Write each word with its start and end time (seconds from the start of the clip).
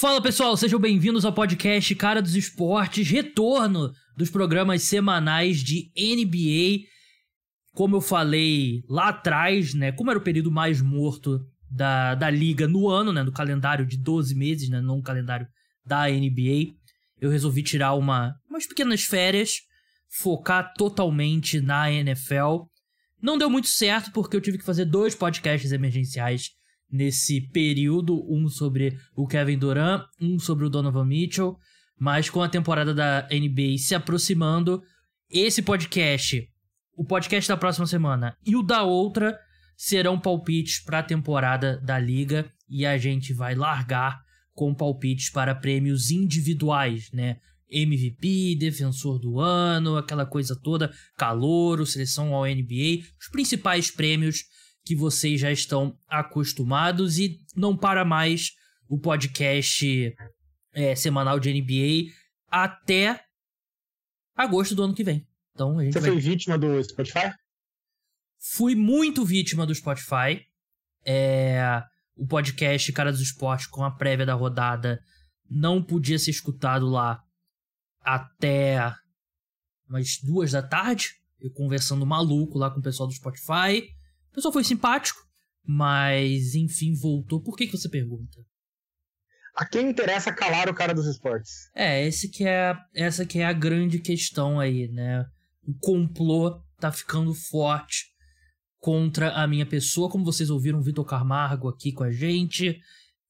Fala 0.00 0.18
pessoal, 0.18 0.56
sejam 0.56 0.80
bem-vindos 0.80 1.26
ao 1.26 1.32
podcast 1.34 1.94
Cara 1.94 2.22
dos 2.22 2.34
Esportes, 2.34 3.06
retorno 3.06 3.92
dos 4.16 4.30
programas 4.30 4.84
semanais 4.84 5.58
de 5.58 5.92
NBA. 5.94 6.86
Como 7.74 7.96
eu 7.96 8.00
falei 8.00 8.82
lá 8.88 9.10
atrás, 9.10 9.74
né, 9.74 9.92
como 9.92 10.08
era 10.08 10.18
o 10.18 10.22
período 10.22 10.50
mais 10.50 10.80
morto 10.80 11.46
da, 11.70 12.14
da 12.14 12.30
liga 12.30 12.66
no 12.66 12.88
ano, 12.88 13.12
né, 13.12 13.22
no 13.22 13.30
calendário 13.30 13.84
de 13.84 13.98
12 13.98 14.34
meses, 14.34 14.70
né, 14.70 14.80
não 14.80 15.02
calendário 15.02 15.46
da 15.84 16.08
NBA, 16.08 16.72
eu 17.20 17.28
resolvi 17.28 17.62
tirar 17.62 17.92
uma, 17.92 18.34
umas 18.48 18.66
pequenas 18.66 19.02
férias, 19.02 19.56
focar 20.08 20.72
totalmente 20.78 21.60
na 21.60 21.92
NFL. 21.92 22.62
Não 23.20 23.36
deu 23.36 23.50
muito 23.50 23.68
certo 23.68 24.10
porque 24.12 24.34
eu 24.34 24.40
tive 24.40 24.56
que 24.56 24.64
fazer 24.64 24.86
dois 24.86 25.14
podcasts 25.14 25.72
emergenciais 25.72 26.58
nesse 26.90 27.40
período, 27.40 28.24
um 28.28 28.48
sobre 28.48 28.98
o 29.14 29.26
Kevin 29.26 29.58
Durant, 29.58 30.04
um 30.20 30.38
sobre 30.38 30.64
o 30.64 30.70
Donovan 30.70 31.04
Mitchell, 31.04 31.56
mas 31.98 32.30
com 32.30 32.42
a 32.42 32.48
temporada 32.48 32.94
da 32.94 33.28
NBA 33.30 33.78
se 33.78 33.94
aproximando, 33.94 34.82
esse 35.30 35.62
podcast, 35.62 36.48
o 36.96 37.04
podcast 37.04 37.48
da 37.48 37.56
próxima 37.56 37.86
semana 37.86 38.36
e 38.44 38.56
o 38.56 38.62
da 38.62 38.82
outra 38.82 39.38
serão 39.76 40.18
palpites 40.18 40.80
para 40.80 40.98
a 40.98 41.02
temporada 41.02 41.80
da 41.80 41.98
liga 41.98 42.50
e 42.68 42.84
a 42.84 42.98
gente 42.98 43.32
vai 43.32 43.54
largar 43.54 44.20
com 44.52 44.74
palpites 44.74 45.30
para 45.30 45.54
prêmios 45.54 46.10
individuais, 46.10 47.10
né? 47.12 47.38
MVP, 47.70 48.56
defensor 48.56 49.18
do 49.18 49.38
ano, 49.38 49.96
aquela 49.96 50.26
coisa 50.26 50.54
toda, 50.56 50.92
calouro, 51.16 51.86
seleção 51.86 52.34
ao 52.34 52.44
NBA, 52.44 53.04
os 53.18 53.28
principais 53.30 53.90
prêmios 53.90 54.44
que 54.84 54.94
vocês 54.94 55.40
já 55.40 55.50
estão 55.50 55.98
acostumados 56.08 57.18
e 57.18 57.38
não 57.54 57.76
para 57.76 58.04
mais 58.04 58.52
o 58.88 58.98
podcast 58.98 60.14
é, 60.72 60.94
semanal 60.94 61.38
de 61.38 61.52
NBA 61.52 62.12
até 62.48 63.24
agosto 64.34 64.74
do 64.74 64.82
ano 64.82 64.94
que 64.94 65.04
vem. 65.04 65.26
Então 65.54 65.78
a 65.78 65.84
gente 65.84 65.92
Você 65.92 66.00
vai... 66.00 66.10
foi 66.10 66.20
vítima 66.20 66.58
do 66.58 66.82
Spotify? 66.82 67.32
Fui 68.38 68.74
muito 68.74 69.24
vítima 69.24 69.66
do 69.66 69.74
Spotify. 69.74 70.44
É... 71.04 71.82
O 72.16 72.26
podcast 72.26 72.92
Cara 72.92 73.12
dos 73.12 73.20
Esportes 73.20 73.66
com 73.66 73.82
a 73.82 73.90
prévia 73.90 74.26
da 74.26 74.34
rodada 74.34 75.02
não 75.48 75.82
podia 75.82 76.18
ser 76.18 76.30
escutado 76.30 76.86
lá 76.86 77.22
até 78.02 78.94
umas 79.88 80.18
duas 80.22 80.52
da 80.52 80.62
tarde. 80.62 81.14
Eu 81.40 81.50
conversando 81.50 82.04
maluco 82.04 82.58
lá 82.58 82.70
com 82.70 82.80
o 82.80 82.82
pessoal 82.82 83.08
do 83.08 83.14
Spotify. 83.14 83.88
O 84.40 84.42
pessoal 84.42 84.52
foi 84.54 84.64
simpático, 84.64 85.20
mas 85.66 86.54
enfim, 86.54 86.94
voltou. 86.94 87.42
Por 87.42 87.54
que, 87.54 87.66
que 87.66 87.76
você 87.76 87.90
pergunta? 87.90 88.40
A 89.54 89.66
quem 89.66 89.90
interessa 89.90 90.32
calar 90.32 90.66
o 90.70 90.74
cara 90.74 90.94
dos 90.94 91.06
esportes? 91.06 91.68
É, 91.74 92.06
esse 92.06 92.30
que 92.30 92.46
é, 92.46 92.74
essa 92.94 93.26
que 93.26 93.40
é 93.40 93.44
a 93.44 93.52
grande 93.52 93.98
questão 93.98 94.58
aí, 94.58 94.88
né? 94.88 95.26
O 95.62 95.74
complô 95.74 96.58
tá 96.78 96.90
ficando 96.90 97.34
forte 97.34 98.06
contra 98.78 99.30
a 99.32 99.46
minha 99.46 99.66
pessoa. 99.66 100.08
Como 100.08 100.24
vocês 100.24 100.48
ouviram, 100.48 100.78
o 100.78 100.82
Vitor 100.82 101.04
Camargo 101.04 101.68
aqui 101.68 101.92
com 101.92 102.04
a 102.04 102.10
gente. 102.10 102.80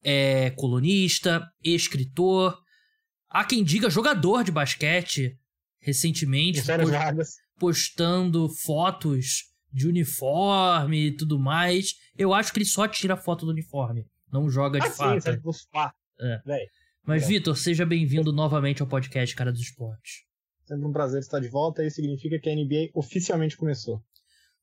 É 0.01 0.51
colunista, 0.51 1.45
escritor. 1.61 2.57
Há 3.29 3.43
quem 3.43 3.65
diga 3.65 3.89
jogador 3.89 4.45
de 4.45 4.51
basquete 4.53 5.37
recentemente. 5.81 6.63
Post, 6.63 7.41
postando 7.59 8.47
fotos 8.47 9.50
de 9.71 9.87
uniforme 9.87 11.07
e 11.07 11.11
tudo 11.15 11.39
mais. 11.39 11.95
Eu 12.17 12.33
acho 12.33 12.51
que 12.51 12.59
ele 12.59 12.65
só 12.65 12.87
tira 12.87 13.15
foto 13.15 13.45
do 13.45 13.51
uniforme, 13.51 14.05
não 14.31 14.49
joga 14.49 14.79
de 14.79 14.87
ah, 14.87 14.91
fato. 14.91 15.21
Sim, 15.21 15.39
você 15.39 15.69
é. 16.19 16.65
Mas, 17.03 17.27
Vitor, 17.27 17.57
seja 17.57 17.85
bem-vindo 17.85 18.31
novamente 18.31 18.81
ao 18.81 18.87
podcast 18.87 19.35
Cara 19.35 19.51
dos 19.51 19.61
Esportes. 19.61 20.23
Sempre 20.65 20.85
um 20.85 20.91
prazer 20.91 21.19
estar 21.19 21.39
de 21.39 21.49
volta. 21.49 21.83
Isso 21.83 21.95
significa 21.95 22.39
que 22.39 22.49
a 22.49 22.55
NBA 22.55 22.91
oficialmente 22.93 23.57
começou. 23.57 24.01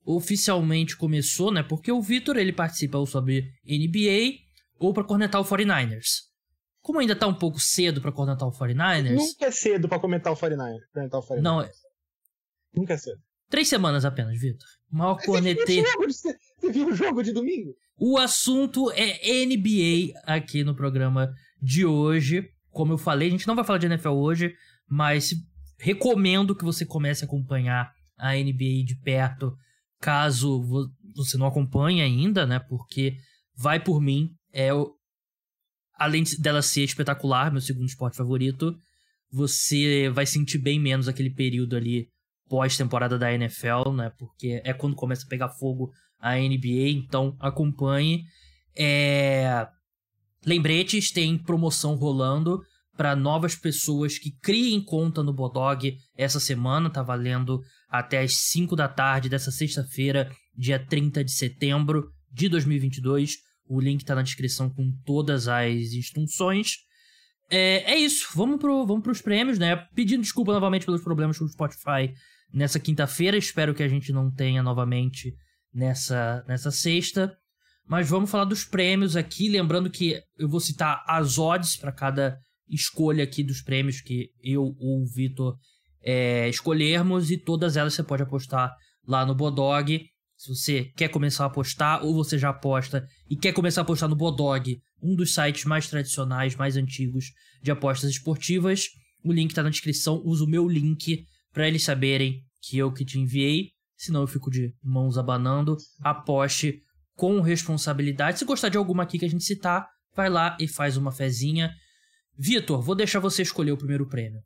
Oficialmente 0.05 0.97
começou, 0.97 1.53
né? 1.53 1.63
Porque 1.63 1.91
o 1.91 2.01
Vitor 2.01 2.37
ele 2.37 2.53
participa 2.53 2.97
ou 2.97 3.07
sobre 3.07 3.53
NBA 3.67 4.39
ou 4.79 4.95
para 4.95 5.05
cornetar 5.05 5.41
o 5.41 5.45
49ers. 5.45 6.29
Como 6.81 7.01
ainda 7.01 7.17
tá 7.17 7.27
um 7.27 7.35
pouco 7.35 7.59
cedo 7.59 8.01
para 8.01 8.13
cornetar 8.13 8.49
o 8.49 8.53
49ers. 8.53 9.17
Nunca 9.17 9.47
é 9.47 9.51
cedo 9.51 9.89
para 9.89 9.99
comentar 9.99 10.33
o 10.33 10.37
49ers. 10.37 10.81
Comentar 10.95 11.21
o 11.21 11.23
49ers. 11.23 11.43
Não, 11.43 11.61
é. 11.61 11.71
Nunca 12.73 12.95
é 12.95 12.97
cedo. 12.97 13.21
Três 13.49 13.69
semanas 13.69 14.05
apenas, 14.05 14.39
Vitor. 14.39 14.67
Maior 14.91 15.17
corneteiro. 15.25 15.87
Você, 16.07 16.37
você 16.59 16.73
viu 16.73 16.89
o 16.89 16.95
jogo 16.95 17.23
de 17.23 17.33
domingo? 17.33 17.75
O 17.99 18.19
assunto 18.19 18.91
é 18.93 19.45
NBA 19.45 20.19
aqui 20.25 20.63
no 20.63 20.75
programa 20.75 21.33
de 21.61 21.85
hoje. 21.85 22.49
Como 22.71 22.93
eu 22.93 22.99
falei, 22.99 23.29
a 23.29 23.31
gente 23.31 23.47
não 23.47 23.57
vai 23.57 23.65
falar 23.65 23.79
de 23.79 23.87
NFL 23.87 24.11
hoje, 24.11 24.55
mas 24.89 25.35
recomendo 25.79 26.55
que 26.55 26.65
você 26.65 26.85
comece 26.85 27.25
a 27.25 27.27
acompanhar 27.27 27.91
a 28.17 28.35
NBA 28.35 28.85
de 28.85 28.99
perto, 29.03 29.57
caso 30.01 30.63
você 31.15 31.37
não 31.37 31.47
acompanhe 31.47 32.03
ainda, 32.03 32.47
né? 32.47 32.59
Porque 32.59 33.17
vai 33.57 33.83
por 33.83 34.01
mim, 34.01 34.31
é 34.53 34.71
além 35.95 36.23
dela 36.39 36.63
ser 36.63 36.83
espetacular, 36.83 37.51
meu 37.51 37.61
segundo 37.61 37.89
esporte 37.89 38.17
favorito, 38.17 38.77
você 39.31 40.09
vai 40.11 40.27
sentir 40.27 40.59
bem 40.59 40.81
menos 40.81 41.09
aquele 41.09 41.31
período 41.31 41.77
ali 41.77 42.09
pós-temporada 42.49 43.19
da 43.19 43.33
NFL, 43.33 43.91
né? 43.95 44.13
Porque 44.19 44.61
é 44.65 44.73
quando 44.73 44.97
começa 44.97 45.25
a 45.25 45.29
pegar 45.29 45.49
fogo 45.51 45.91
a 46.19 46.37
NBA, 46.37 46.91
então 46.91 47.37
acompanhe. 47.39 48.25
É... 48.77 49.67
Lembretes, 50.45 51.11
tem 51.11 51.37
promoção 51.37 51.95
rolando 51.95 52.61
para 52.97 53.15
novas 53.15 53.55
pessoas 53.55 54.19
que 54.19 54.33
criem 54.43 54.83
conta 54.83 55.23
no 55.23 55.33
Bodog 55.33 55.97
essa 56.17 56.41
semana, 56.41 56.91
tá 56.91 57.03
valendo 57.03 57.61
até 57.89 58.23
as 58.23 58.35
5 58.51 58.75
da 58.75 58.89
tarde 58.89 59.29
dessa 59.29 59.51
sexta-feira, 59.51 60.31
dia 60.57 60.85
30 60.85 61.23
de 61.25 61.31
setembro 61.31 62.11
de 62.33 62.49
2022. 62.49 63.37
O 63.69 63.81
link 63.81 64.05
tá 64.05 64.15
na 64.15 64.23
descrição 64.23 64.69
com 64.69 64.91
todas 65.05 65.47
as 65.47 65.93
instruções. 65.93 66.79
É, 67.51 67.93
é 67.93 67.99
isso, 67.99 68.29
vamos, 68.35 68.59
pro, 68.59 68.85
vamos 68.85 69.03
pros 69.03 69.23
prêmios, 69.23 69.59
né? 69.59 69.77
Pedindo 69.95 70.23
desculpa 70.23 70.53
novamente 70.53 70.85
pelos 70.85 71.03
problemas 71.03 71.39
com 71.39 71.45
o 71.45 71.49
Spotify 71.49 72.13
nessa 72.53 72.81
quinta-feira. 72.81 73.37
Espero 73.37 73.75
que 73.75 73.83
a 73.83 73.89
gente 73.89 74.13
não 74.13 74.31
tenha 74.31 74.63
novamente 74.63 75.35
nessa, 75.73 76.45
nessa 76.47 76.71
sexta. 76.71 77.37
Mas 77.87 78.09
vamos 78.09 78.31
falar 78.31 78.45
dos 78.45 78.65
prêmios 78.65 79.17
aqui. 79.17 79.49
Lembrando 79.49 79.91
que 79.91 80.21
eu 80.39 80.49
vou 80.49 80.61
citar 80.61 81.03
as 81.07 81.39
odds 81.39 81.77
para 81.77 81.93
cada 81.93 82.39
escolha 82.69 83.25
aqui 83.25 83.43
dos 83.43 83.63
prêmios 83.63 84.01
que 84.01 84.31
eu 84.43 84.63
ou 84.79 85.03
o 85.03 85.07
Vitor 85.07 85.57
é, 86.03 86.49
escolhermos. 86.49 87.31
E 87.31 87.39
todas 87.39 87.77
elas 87.77 87.95
você 87.95 88.03
pode 88.03 88.23
apostar 88.23 88.75
lá 89.07 89.25
no 89.25 89.35
Bodog. 89.35 90.05
Se 90.37 90.55
você 90.55 90.85
quer 90.97 91.09
começar 91.09 91.45
a 91.45 91.47
apostar 91.47 92.05
ou 92.05 92.15
você 92.15 92.39
já 92.39 92.51
aposta 92.51 93.05
e 93.29 93.35
quer 93.35 93.53
começar 93.53 93.81
a 93.81 93.83
apostar 93.83 94.09
no 94.09 94.15
Bodog, 94.15 94.79
um 95.03 95.17
dos 95.17 95.35
sites 95.35 95.65
mais 95.65 95.89
tradicionais, 95.89 96.55
mais 96.55 96.77
antigos 96.77 97.33
de 97.63 97.71
apostas 97.71 98.11
esportivas, 98.11 98.87
o 99.25 99.33
link 99.33 99.51
está 99.51 99.63
na 99.63 99.71
descrição. 99.71 100.23
Usa 100.25 100.45
o 100.45 100.49
meu 100.49 100.69
link 100.69 101.25
para 101.53 101.67
eles 101.67 101.85
saberem 101.85 102.43
que 102.61 102.79
eu 102.79 102.93
que 102.93 103.05
te 103.05 103.19
enviei, 103.19 103.71
senão 103.97 104.21
eu 104.21 104.27
fico 104.27 104.51
de 104.51 104.75
mãos 104.83 105.19
abanando. 105.19 105.77
Aposte 106.01 106.83
com 107.15 107.41
responsabilidade. 107.41 108.39
Se 108.39 108.45
gostar 108.45 108.69
de 108.69 108.79
alguma 108.79 109.03
aqui 109.03 109.19
que 109.19 109.25
a 109.25 109.31
gente 109.31 109.45
citar, 109.45 109.89
vai 110.15 110.29
lá 110.29 110.57
e 110.61 110.69
faz 110.69 110.97
uma 110.97 111.13
fezinha. 111.13 111.73
Vitor, 112.37 112.81
vou 112.81 112.95
deixar 112.95 113.19
você 113.19 113.43
escolher 113.43 113.73
o 113.73 113.79
primeiro 113.79 114.07
prêmio. 114.07 114.41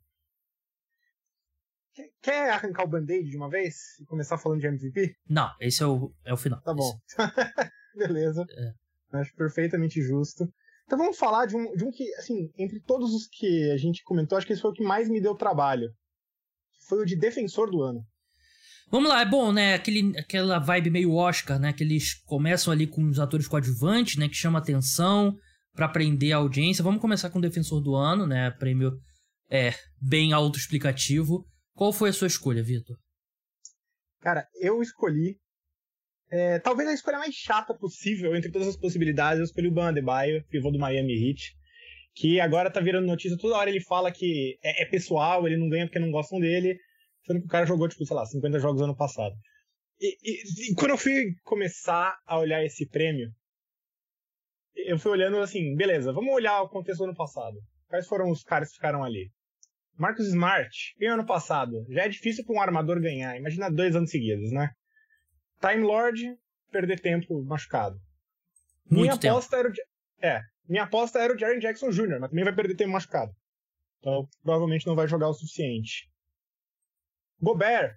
Quer 2.21 2.51
arrancar 2.51 2.85
o 2.85 2.87
band-aid 2.87 3.29
de 3.29 3.37
uma 3.37 3.49
vez 3.49 3.99
e 3.99 4.05
começar 4.05 4.37
falando 4.37 4.61
de 4.61 4.67
MVP? 4.67 5.15
Não, 5.29 5.51
esse 5.59 5.83
é 5.83 5.85
o, 5.85 6.11
é 6.25 6.33
o 6.33 6.37
final. 6.37 6.59
Tá 6.61 6.73
bom. 6.73 6.97
Beleza. 7.95 8.45
É. 8.49 9.19
Acho 9.19 9.35
perfeitamente 9.35 10.01
justo. 10.01 10.51
Então 10.85 10.97
vamos 10.97 11.17
falar 11.17 11.45
de 11.45 11.55
um, 11.55 11.75
de 11.75 11.83
um 11.83 11.91
que, 11.91 12.11
assim, 12.15 12.51
entre 12.57 12.79
todos 12.79 13.13
os 13.13 13.27
que 13.27 13.69
a 13.71 13.77
gente 13.77 14.03
comentou, 14.03 14.37
acho 14.37 14.47
que 14.47 14.53
esse 14.53 14.61
foi 14.61 14.71
o 14.71 14.73
que 14.73 14.83
mais 14.83 15.07
me 15.07 15.21
deu 15.21 15.35
trabalho 15.35 15.93
foi 16.87 17.01
o 17.01 17.05
de 17.05 17.15
defensor 17.15 17.69
do 17.69 17.81
ano. 17.81 18.05
Vamos 18.89 19.09
lá, 19.09 19.21
é 19.21 19.25
bom, 19.25 19.51
né? 19.51 19.73
Aquele, 19.73 20.17
aquela 20.17 20.59
vibe 20.59 20.91
meio 20.91 21.13
Oscar, 21.13 21.59
né? 21.59 21.73
Que 21.73 21.83
eles 21.83 22.13
começam 22.25 22.71
ali 22.71 22.85
com 22.85 23.03
os 23.07 23.19
atores 23.19 23.47
coadjuvantes, 23.47 24.17
né? 24.17 24.29
Que 24.29 24.35
chama 24.35 24.59
atenção 24.59 25.35
para 25.73 25.89
prender 25.89 26.33
a 26.33 26.37
audiência. 26.37 26.83
Vamos 26.83 27.01
começar 27.01 27.29
com 27.29 27.39
o 27.39 27.41
defensor 27.41 27.81
do 27.81 27.95
ano, 27.95 28.27
né? 28.27 28.51
Prêmio 28.51 28.91
é 29.49 29.73
bem 29.99 30.31
autoexplicativo. 30.31 31.43
Qual 31.73 31.91
foi 31.91 32.09
a 32.09 32.13
sua 32.13 32.27
escolha, 32.27 32.61
Vitor? 32.61 32.95
Cara, 34.21 34.47
eu 34.61 34.81
escolhi. 34.81 35.37
É, 36.29 36.59
talvez 36.59 36.87
a 36.87 36.93
escolha 36.93 37.17
mais 37.17 37.33
chata 37.33 37.73
possível 37.73 38.35
entre 38.35 38.51
todas 38.51 38.67
as 38.67 38.77
possibilidades. 38.77 39.39
Eu 39.39 39.45
escolhi 39.45 39.67
o 39.67 39.73
Ban 39.73 39.89
Adebayo, 39.89 40.43
pivô 40.49 40.71
do 40.71 40.79
Miami 40.79 41.13
Heat 41.13 41.55
que 42.15 42.39
agora 42.39 42.71
tá 42.71 42.79
virando 42.79 43.07
notícia, 43.07 43.37
toda 43.37 43.55
hora 43.57 43.69
ele 43.69 43.81
fala 43.81 44.11
que 44.11 44.57
é, 44.63 44.83
é, 44.83 44.85
pessoal, 44.85 45.47
ele 45.47 45.57
não 45.57 45.69
ganha 45.69 45.85
porque 45.85 45.99
não 45.99 46.11
gostam 46.11 46.39
dele, 46.39 46.77
sendo 47.25 47.39
que 47.39 47.45
o 47.45 47.49
cara 47.49 47.65
jogou, 47.65 47.87
tipo, 47.87 48.05
sei 48.05 48.15
lá, 48.15 48.25
50 48.25 48.59
jogos 48.59 48.81
ano 48.81 48.95
passado. 48.95 49.35
E, 49.99 50.17
e, 50.23 50.71
e 50.71 50.75
quando 50.75 50.91
eu 50.91 50.97
fui 50.97 51.33
começar 51.43 52.15
a 52.25 52.37
olhar 52.37 52.63
esse 52.63 52.87
prêmio, 52.87 53.31
eu 54.75 54.99
fui 54.99 55.11
olhando 55.11 55.37
assim, 55.37 55.75
beleza, 55.75 56.11
vamos 56.11 56.33
olhar 56.33 56.61
o 56.61 56.69
contexto 56.69 56.99
do 56.99 57.05
ano 57.05 57.15
passado. 57.15 57.57
Quais 57.87 58.07
foram 58.07 58.29
os 58.29 58.43
caras 58.43 58.69
que 58.69 58.75
ficaram 58.75 59.03
ali? 59.03 59.31
Marcus 59.97 60.27
Smart 60.27 60.75
ganhou 60.99 61.13
ano 61.13 61.25
passado. 61.25 61.85
Já 61.89 62.05
é 62.05 62.09
difícil 62.09 62.43
para 62.43 62.55
um 62.55 62.61
armador 62.61 62.99
ganhar. 62.99 63.37
Imagina 63.37 63.69
dois 63.69 63.95
anos 63.95 64.09
seguidos, 64.09 64.51
né? 64.51 64.71
Time 65.61 65.83
Lord, 65.83 66.35
perder 66.71 66.99
tempo 66.99 67.43
machucado. 67.43 67.95
Muito 68.89 69.01
minha 69.01 69.17
tempo. 69.17 69.33
aposta 69.33 69.57
era 69.57 69.69
o, 69.69 69.73
é, 70.25 70.41
minha 70.67 70.83
aposta 70.83 71.19
era 71.19 71.33
o 71.33 71.37
Jaren 71.37 71.59
Jackson 71.59 71.89
Jr., 71.89 72.19
mas 72.19 72.29
também 72.29 72.43
vai 72.43 72.55
perder 72.55 72.75
tempo 72.75 72.91
machucado. 72.91 73.31
Então, 73.99 74.27
provavelmente 74.41 74.85
não 74.85 74.95
vai 74.95 75.07
jogar 75.07 75.29
o 75.29 75.33
suficiente. 75.33 76.09
Gobert, 77.41 77.95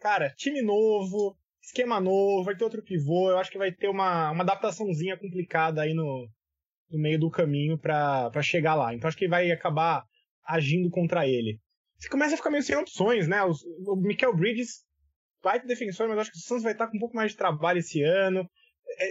cara, 0.00 0.30
time 0.36 0.62
novo, 0.62 1.36
esquema 1.62 2.00
novo, 2.00 2.44
vai 2.44 2.56
ter 2.56 2.64
outro 2.64 2.82
pivô. 2.82 3.30
Eu 3.30 3.38
acho 3.38 3.50
que 3.50 3.58
vai 3.58 3.72
ter 3.72 3.88
uma, 3.88 4.30
uma 4.30 4.42
adaptaçãozinha 4.42 5.16
complicada 5.16 5.82
aí 5.82 5.94
no, 5.94 6.28
no 6.90 6.98
meio 6.98 7.18
do 7.18 7.30
caminho 7.30 7.78
para 7.78 8.42
chegar 8.42 8.74
lá. 8.74 8.94
Então, 8.94 9.08
acho 9.08 9.16
que 9.16 9.28
vai 9.28 9.50
acabar 9.50 10.04
agindo 10.44 10.90
contra 10.90 11.26
ele. 11.26 11.60
Você 11.98 12.08
começa 12.08 12.34
a 12.34 12.36
ficar 12.36 12.50
meio 12.50 12.62
sem 12.62 12.76
opções, 12.76 13.26
né? 13.26 13.42
O, 13.42 13.52
o 13.86 13.96
Michael 13.96 14.36
Bridges 14.36 14.84
vai 15.42 15.60
ter 15.60 15.66
defensor, 15.66 16.08
mas 16.08 16.18
acho 16.18 16.32
que 16.32 16.38
o 16.38 16.40
Suns 16.40 16.62
vai 16.62 16.72
estar 16.72 16.88
com 16.88 16.96
um 16.96 17.00
pouco 17.00 17.16
mais 17.16 17.32
de 17.32 17.38
trabalho 17.38 17.78
esse 17.78 18.02
ano. 18.02 18.48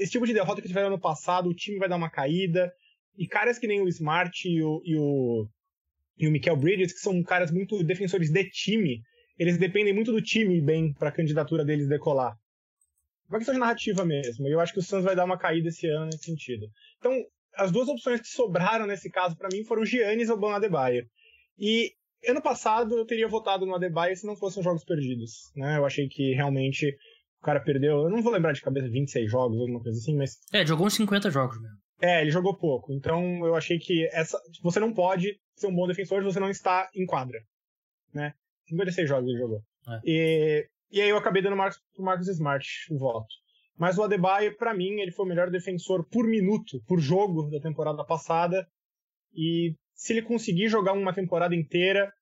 Esse 0.01 0.11
tipo 0.11 0.25
de 0.25 0.33
derrota 0.33 0.61
que 0.61 0.67
tiveram 0.67 0.87
ano 0.87 0.99
passado, 0.99 1.49
o 1.49 1.53
time 1.53 1.77
vai 1.77 1.89
dar 1.89 1.95
uma 1.95 2.09
caída. 2.09 2.71
E 3.17 3.27
caras 3.27 3.59
que 3.59 3.67
nem 3.67 3.81
o 3.81 3.87
Smart 3.87 4.47
e 4.47 4.63
o, 4.63 4.81
e 4.83 4.97
o, 4.97 5.47
e 6.17 6.27
o 6.27 6.31
Michael 6.31 6.57
Bridges, 6.57 6.93
que 6.93 6.99
são 6.99 7.21
caras 7.23 7.51
muito 7.51 7.83
defensores 7.83 8.31
de 8.31 8.49
time, 8.49 9.01
eles 9.37 9.57
dependem 9.57 9.93
muito 9.93 10.11
do 10.11 10.21
time 10.21 10.61
bem 10.61 10.93
para 10.93 11.09
a 11.09 11.11
candidatura 11.11 11.65
deles 11.65 11.87
decolar. 11.87 12.35
Uma 13.29 13.39
questão 13.39 13.53
de 13.53 13.59
narrativa 13.59 14.05
mesmo. 14.05 14.47
Eu 14.47 14.59
acho 14.59 14.73
que 14.73 14.79
o 14.79 14.83
Suns 14.83 15.03
vai 15.03 15.15
dar 15.15 15.25
uma 15.25 15.37
caída 15.37 15.69
esse 15.69 15.87
ano 15.87 16.05
nesse 16.05 16.25
sentido. 16.25 16.67
Então, 16.99 17.13
as 17.55 17.71
duas 17.71 17.87
opções 17.87 18.21
que 18.21 18.27
sobraram 18.27 18.85
nesse 18.85 19.09
caso 19.09 19.35
para 19.35 19.49
mim 19.51 19.63
foram 19.63 19.83
o 19.83 19.85
Giannis 19.85 20.29
ou 20.29 20.37
o 20.37 20.39
Ban 20.39 20.53
Adebayo. 20.53 21.07
E 21.57 21.93
ano 22.27 22.41
passado 22.41 22.97
eu 22.97 23.05
teria 23.05 23.27
votado 23.27 23.65
no 23.65 23.75
Adebayo 23.75 24.15
se 24.15 24.25
não 24.25 24.35
fossem 24.35 24.63
jogos 24.63 24.83
perdidos. 24.83 25.51
Né? 25.55 25.77
Eu 25.77 25.85
achei 25.85 26.07
que 26.07 26.33
realmente 26.33 26.95
o 27.43 27.45
cara 27.45 27.59
perdeu. 27.59 28.03
Eu 28.03 28.09
não 28.09 28.23
vou 28.23 28.31
lembrar 28.31 28.53
de 28.53 28.61
cabeça 28.61 28.87
26 28.87 29.29
jogos, 29.29 29.59
alguma 29.59 29.81
coisa 29.81 29.99
assim, 29.99 30.15
mas. 30.15 30.39
É, 30.53 30.65
jogou 30.65 30.87
uns 30.87 30.93
50 30.93 31.29
jogos 31.29 31.61
mesmo. 31.61 31.77
É, 32.01 32.21
ele 32.21 32.31
jogou 32.31 32.57
pouco. 32.57 32.93
Então 32.93 33.45
eu 33.45 33.53
achei 33.53 33.77
que 33.77 34.07
essa. 34.13 34.39
Você 34.61 34.79
não 34.79 34.93
pode 34.93 35.37
ser 35.57 35.67
um 35.67 35.75
bom 35.75 35.85
defensor 35.85 36.19
se 36.19 36.25
você 36.25 36.39
não 36.39 36.49
está 36.49 36.89
em 36.95 37.05
quadra. 37.05 37.37
Né? 38.13 38.33
56 38.69 39.09
jogos 39.09 39.29
ele 39.29 39.39
jogou. 39.39 39.61
É. 39.87 39.99
E, 40.05 40.69
e 40.89 41.01
aí 41.01 41.09
eu 41.09 41.17
acabei 41.17 41.41
dando 41.41 41.57
Marcos, 41.57 41.77
pro 41.93 42.05
Marcos 42.05 42.29
Smart 42.29 42.65
o 42.89 42.97
voto. 42.97 43.27
Mas 43.77 43.97
o 43.97 44.03
Adebayo, 44.03 44.55
para 44.55 44.73
mim, 44.73 45.01
ele 45.01 45.11
foi 45.11 45.25
o 45.25 45.27
melhor 45.27 45.49
defensor 45.49 46.07
por 46.07 46.25
minuto, 46.25 46.81
por 46.87 46.99
jogo 46.99 47.49
da 47.49 47.59
temporada 47.59 48.05
passada. 48.05 48.65
E 49.35 49.75
se 49.93 50.13
ele 50.13 50.21
conseguir 50.21 50.69
jogar 50.69 50.93
uma 50.93 51.13
temporada 51.13 51.53
inteira, 51.53 52.13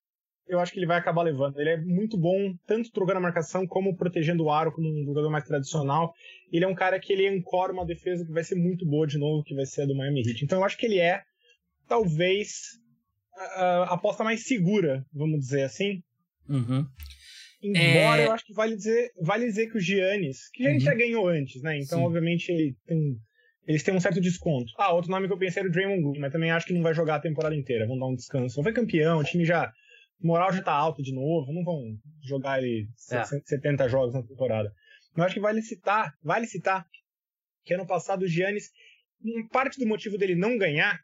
eu 0.51 0.59
acho 0.59 0.71
que 0.74 0.80
ele 0.80 0.86
vai 0.86 0.98
acabar 0.98 1.21
levando. 1.24 1.59
Ele 1.59 1.69
é 1.69 1.77
muito 1.77 2.18
bom, 2.18 2.53
tanto 2.68 2.92
trocando 2.92 3.18
a 3.19 3.21
marcação 3.21 3.65
como 3.65 3.95
protegendo 3.95 4.44
o 4.44 4.51
aro 4.51 4.71
como 4.71 4.88
um 4.88 5.06
jogador 5.06 5.30
mais 5.31 5.44
tradicional. 5.45 6.13
Ele 6.51 6.65
é 6.65 6.68
um 6.68 6.75
cara 6.75 7.00
que 7.00 7.12
ele 7.13 7.27
ancora 7.27 7.71
uma 7.74 7.86
defesa 7.86 8.25
que 8.25 8.31
vai 8.31 8.44
ser 8.44 8.56
muito 8.56 8.86
boa 8.86 9.07
de 9.07 9.18
novo, 9.18 9.44
que 9.44 9.56
vai 9.56 9.65
ser 9.65 9.83
a 9.83 9.86
do 9.86 9.95
Miami 9.95 10.21
Heat. 10.27 10.44
Então 10.44 10.59
eu 10.59 10.63
acho 10.65 10.77
que 10.77 10.86
ele 10.86 11.00
é, 11.00 11.21
talvez, 11.88 12.80
a, 13.36 13.65
a 13.89 13.94
aposta 13.94 14.24
mais 14.24 14.45
segura, 14.45 15.06
vamos 15.13 15.39
dizer 15.39 15.63
assim. 15.63 16.01
Uhum. 16.50 16.86
Embora 17.63 18.21
É. 18.21 18.25
eu 18.27 18.31
acho 18.31 18.45
que 18.45 18.53
vale 18.53 18.75
dizer, 18.75 19.12
vale 19.21 19.45
dizer 19.45 19.69
que 19.69 19.77
o 19.77 19.80
Giannis, 19.80 20.50
que 20.51 20.63
o 20.63 20.65
Giannis 20.65 20.83
Uhum. 20.83 20.89
já 20.92 20.95
ganhou 20.98 21.27
antes, 21.27 21.62
né? 21.62 21.77
Então, 21.77 22.00
Sim. 22.00 22.06
obviamente, 22.06 22.50
ele 22.51 22.75
tem- 22.88 23.18
eles 23.68 23.83
têm 23.83 23.94
um 23.94 24.00
certo 24.00 24.19
desconto. 24.19 24.71
Ah, 24.77 24.92
outro 24.94 25.12
nome 25.12 25.27
que 25.27 25.33
eu 25.33 25.38
pensei 25.38 25.62
era 25.62 25.69
o 25.69 25.71
Draymond 25.71 26.01
Green, 26.01 26.19
mas 26.19 26.31
também 26.31 26.50
acho 26.50 26.65
que 26.65 26.74
não 26.74 26.81
vai 26.81 26.94
jogar 26.95 27.15
a 27.15 27.19
temporada 27.21 27.56
inteira. 27.56 27.86
Vão 27.86 27.98
dar 28.00 28.07
um 28.07 28.15
descanso. 28.15 28.57
Não 28.57 28.63
foi 28.63 28.74
campeão, 28.74 29.19
o 29.19 29.24
time 29.24 29.45
já. 29.45 29.71
Moral 30.21 30.53
já 30.53 30.62
tá 30.62 30.73
alto 30.73 31.01
de 31.01 31.13
novo, 31.13 31.51
não 31.51 31.63
vão 31.63 31.97
jogar 32.21 32.62
ele 32.62 32.88
É. 33.12 33.23
70 33.23 33.89
jogos 33.89 34.13
na 34.13 34.23
temporada. 34.23 34.71
Mas 35.15 35.25
acho 35.25 35.35
que 35.35 35.41
vale 35.41 35.62
citar, 35.62 36.13
vale 36.23 36.47
citar 36.47 36.85
que 37.63 37.73
ano 37.73 37.85
passado 37.85 38.23
o 38.23 38.27
Giannis, 38.27 38.69
parte 39.51 39.79
do 39.79 39.88
motivo 39.88 40.18
dele 40.18 40.35
não 40.35 40.57
ganhar 40.57 41.00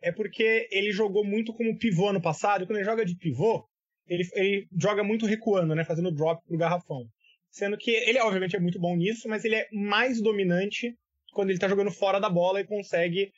é 0.00 0.10
porque 0.10 0.68
ele 0.70 0.92
jogou 0.92 1.24
muito 1.24 1.52
como 1.54 1.78
pivô 1.78 2.08
ano 2.08 2.20
passado, 2.20 2.64
e 2.64 2.66
quando 2.66 2.78
ele 2.78 2.84
joga 2.84 3.04
de 3.04 3.16
pivô, 3.16 3.64
ele, 4.06 4.24
ele 4.34 4.66
joga 4.76 5.04
muito 5.04 5.26
recuando, 5.26 5.74
né, 5.74 5.84
fazendo 5.84 6.10
drop 6.10 6.44
pro 6.44 6.58
garrafão. 6.58 7.06
Sendo 7.50 7.76
que 7.76 7.90
ele, 7.90 8.18
obviamente, 8.18 8.56
é 8.56 8.60
muito 8.60 8.80
bom 8.80 8.96
nisso, 8.96 9.28
mas 9.28 9.44
ele 9.44 9.54
é 9.54 9.68
mais 9.72 10.20
dominante 10.20 10.92
quando 11.32 11.50
ele 11.50 11.58
tá 11.58 11.68
jogando 11.68 11.90
fora 11.90 12.18
da 12.18 12.28
bola 12.28 12.60
e 12.60 12.66
consegue 12.66 13.30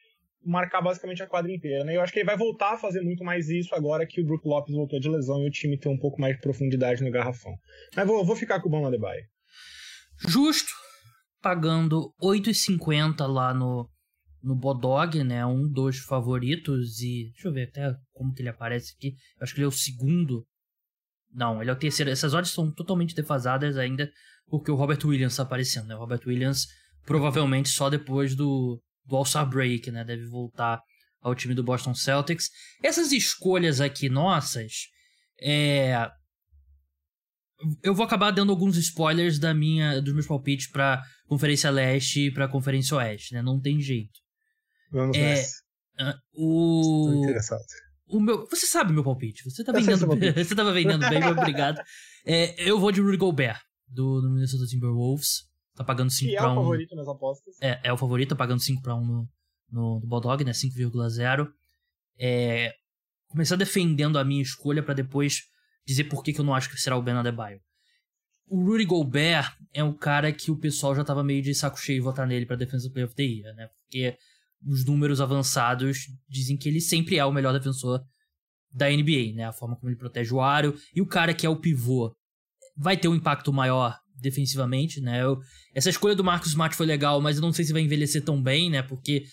marcar 0.44 0.82
basicamente 0.82 1.22
a 1.22 1.26
quadra 1.26 1.50
inteira, 1.50 1.84
né? 1.84 1.96
Eu 1.96 2.00
acho 2.00 2.12
que 2.12 2.18
ele 2.18 2.26
vai 2.26 2.36
voltar 2.36 2.74
a 2.74 2.78
fazer 2.78 3.00
muito 3.00 3.24
mais 3.24 3.48
isso 3.48 3.74
agora 3.74 4.06
que 4.06 4.20
o 4.20 4.24
Brook 4.24 4.46
Lopes 4.46 4.74
voltou 4.74 5.00
de 5.00 5.08
lesão 5.08 5.42
e 5.42 5.48
o 5.48 5.50
time 5.50 5.78
tem 5.78 5.90
um 5.90 5.98
pouco 5.98 6.20
mais 6.20 6.36
de 6.36 6.42
profundidade 6.42 7.02
no 7.02 7.10
garrafão. 7.10 7.54
Mas 7.96 8.06
vou, 8.06 8.24
vou 8.24 8.36
ficar 8.36 8.60
com 8.60 8.68
o 8.68 8.70
Bam 8.70 8.86
Adebayo. 8.86 9.24
Justo, 10.28 10.70
pagando 11.40 12.12
8,50 12.22 13.26
lá 13.26 13.54
no, 13.54 13.88
no 14.42 14.54
Bodog, 14.54 15.24
né? 15.24 15.44
Um 15.46 15.68
dos 15.68 15.98
favoritos. 15.98 17.00
E 17.00 17.30
deixa 17.32 17.48
eu 17.48 17.52
ver 17.52 17.68
até 17.68 17.94
como 18.12 18.32
que 18.32 18.42
ele 18.42 18.50
aparece 18.50 18.94
aqui. 18.96 19.14
Eu 19.38 19.44
acho 19.44 19.54
que 19.54 19.60
ele 19.60 19.66
é 19.66 19.68
o 19.68 19.72
segundo. 19.72 20.46
Não, 21.32 21.60
ele 21.60 21.70
é 21.70 21.72
o 21.72 21.78
terceiro. 21.78 22.10
Essas 22.10 22.34
odds 22.34 22.52
são 22.52 22.70
totalmente 22.72 23.14
defasadas 23.14 23.76
ainda, 23.76 24.10
porque 24.46 24.70
o 24.70 24.76
Robert 24.76 25.00
Williams 25.04 25.36
tá 25.36 25.42
aparecendo, 25.42 25.88
né? 25.88 25.96
O 25.96 26.00
Robert 26.00 26.20
Williams 26.26 26.66
provavelmente 27.04 27.68
só 27.68 27.90
depois 27.90 28.34
do, 28.34 28.80
do 29.04 29.16
All-Star 29.16 29.48
Break, 29.48 29.90
né? 29.90 30.04
Deve 30.04 30.26
voltar 30.26 30.80
ao 31.20 31.34
time 31.34 31.54
do 31.54 31.62
Boston 31.64 31.94
Celtics. 31.94 32.50
Essas 32.82 33.12
escolhas 33.12 33.80
aqui 33.80 34.08
nossas, 34.08 34.88
é, 35.40 36.10
eu 37.82 37.94
vou 37.94 38.04
acabar 38.04 38.30
dando 38.30 38.50
alguns 38.52 38.76
spoilers 38.76 39.38
da 39.38 39.54
minha, 39.54 40.00
dos 40.00 40.12
meus 40.12 40.26
palpites 40.26 40.66
pra 40.70 41.02
Conferência 41.26 41.70
Leste 41.70 42.26
e 42.26 42.30
pra 42.30 42.48
Conferência 42.48 42.96
Oeste, 42.96 43.34
né? 43.34 43.42
Não 43.42 43.60
tem 43.60 43.80
jeito. 43.80 44.20
Vamos 44.90 45.16
É, 45.16 45.20
nessa. 45.20 45.64
Ah, 45.98 46.14
O, 46.34 47.22
interessado. 47.24 47.60
o 48.08 48.20
meu, 48.20 48.46
você 48.48 48.66
sabe 48.66 48.92
meu 48.92 49.04
palpite. 49.04 49.42
Você 49.44 49.64
tá 49.64 49.72
Eu 49.72 49.80
vendendo, 49.80 50.06
você 50.44 50.54
tava 50.54 50.72
vendendo 50.72 51.08
bem, 51.08 51.24
obrigado. 51.24 51.80
É, 52.26 52.68
eu 52.68 52.78
vou 52.78 52.92
de 52.92 53.00
Rudy 53.00 53.16
Gobert 53.16 53.60
do, 53.88 54.20
do 54.20 54.30
Minnesota 54.30 54.66
Timberwolves. 54.66 55.44
Tá 55.74 55.82
pagando 55.82 56.10
5 56.10 56.30
E 56.30 56.36
é 56.36 56.38
pra 56.38 56.48
o 56.48 56.52
1. 56.52 56.54
favorito 56.54 56.94
nas 56.94 57.08
apostas. 57.08 57.56
É, 57.60 57.80
é 57.82 57.92
o 57.92 57.96
favorito, 57.96 58.30
tá 58.30 58.36
pagando 58.36 58.60
5 58.60 58.80
pra 58.80 58.94
1 58.94 59.04
no, 59.04 59.28
no, 59.70 60.00
no 60.00 60.06
Bulldog, 60.06 60.44
né? 60.44 60.52
5,0. 60.52 61.48
É, 62.18 62.72
começar 63.28 63.56
defendendo 63.56 64.18
a 64.18 64.24
minha 64.24 64.42
escolha 64.42 64.82
pra 64.82 64.94
depois 64.94 65.42
dizer 65.86 66.04
por 66.04 66.22
que, 66.22 66.32
que 66.32 66.40
eu 66.40 66.44
não 66.44 66.54
acho 66.54 66.70
que 66.70 66.76
será 66.80 66.96
o 66.96 67.02
Ben 67.02 67.14
Adebayo. 67.14 67.60
O 68.46 68.62
Rudy 68.62 68.84
Gobert 68.84 69.56
é 69.72 69.82
um 69.82 69.92
cara 69.92 70.32
que 70.32 70.50
o 70.50 70.56
pessoal 70.56 70.94
já 70.94 71.02
tava 71.02 71.24
meio 71.24 71.42
de 71.42 71.54
saco 71.54 71.78
cheio 71.78 71.98
de 71.98 72.04
votar 72.04 72.26
nele 72.26 72.46
pra 72.46 72.56
Defensive 72.56 72.92
Player 72.92 73.08
of 73.08 73.16
the 73.16 73.22
Year, 73.22 73.54
né? 73.54 73.68
Porque 73.68 74.16
os 74.66 74.84
números 74.84 75.20
avançados 75.20 76.06
dizem 76.28 76.56
que 76.56 76.68
ele 76.68 76.80
sempre 76.80 77.18
é 77.18 77.24
o 77.24 77.32
melhor 77.32 77.52
defensor 77.52 78.04
da 78.70 78.88
NBA, 78.88 79.34
né? 79.34 79.44
A 79.44 79.52
forma 79.52 79.76
como 79.76 79.88
ele 79.88 79.96
protege 79.98 80.32
o 80.32 80.40
aro. 80.40 80.74
E 80.94 81.00
o 81.00 81.06
cara 81.06 81.34
que 81.34 81.46
é 81.46 81.48
o 81.48 81.56
pivô 81.56 82.14
vai 82.76 82.96
ter 82.96 83.08
um 83.08 83.14
impacto 83.14 83.52
maior 83.52 83.98
defensivamente, 84.20 85.00
né? 85.00 85.22
Eu- 85.22 85.40
essa 85.74 85.90
escolha 85.90 86.14
do 86.14 86.24
Marcus 86.24 86.48
Smart 86.50 86.74
foi 86.76 86.86
legal, 86.86 87.20
mas 87.20 87.36
eu 87.36 87.42
não 87.42 87.52
sei 87.52 87.64
se 87.64 87.72
vai 87.72 87.82
envelhecer 87.82 88.22
tão 88.24 88.42
bem, 88.42 88.70
né? 88.70 88.82
Porque 88.82 89.24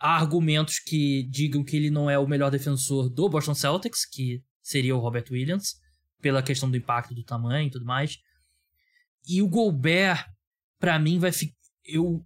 há 0.00 0.16
argumentos 0.16 0.78
que 0.78 1.22
digam 1.30 1.64
que 1.64 1.76
ele 1.76 1.90
não 1.90 2.08
é 2.10 2.18
o 2.18 2.26
melhor 2.26 2.50
defensor 2.50 3.08
do 3.08 3.28
Boston 3.28 3.54
Celtics, 3.54 4.04
que 4.04 4.42
seria 4.62 4.94
o 4.94 5.00
Robert 5.00 5.24
Williams, 5.30 5.74
pela 6.20 6.42
questão 6.42 6.70
do 6.70 6.76
impacto 6.76 7.14
do 7.14 7.22
tamanho 7.24 7.68
e 7.68 7.70
tudo 7.70 7.84
mais. 7.84 8.18
E 9.26 9.40
o 9.42 9.48
Gobert, 9.48 10.24
pra 10.78 10.98
mim, 10.98 11.18
vai 11.18 11.32
ficar. 11.32 11.54
Eu, 11.84 12.24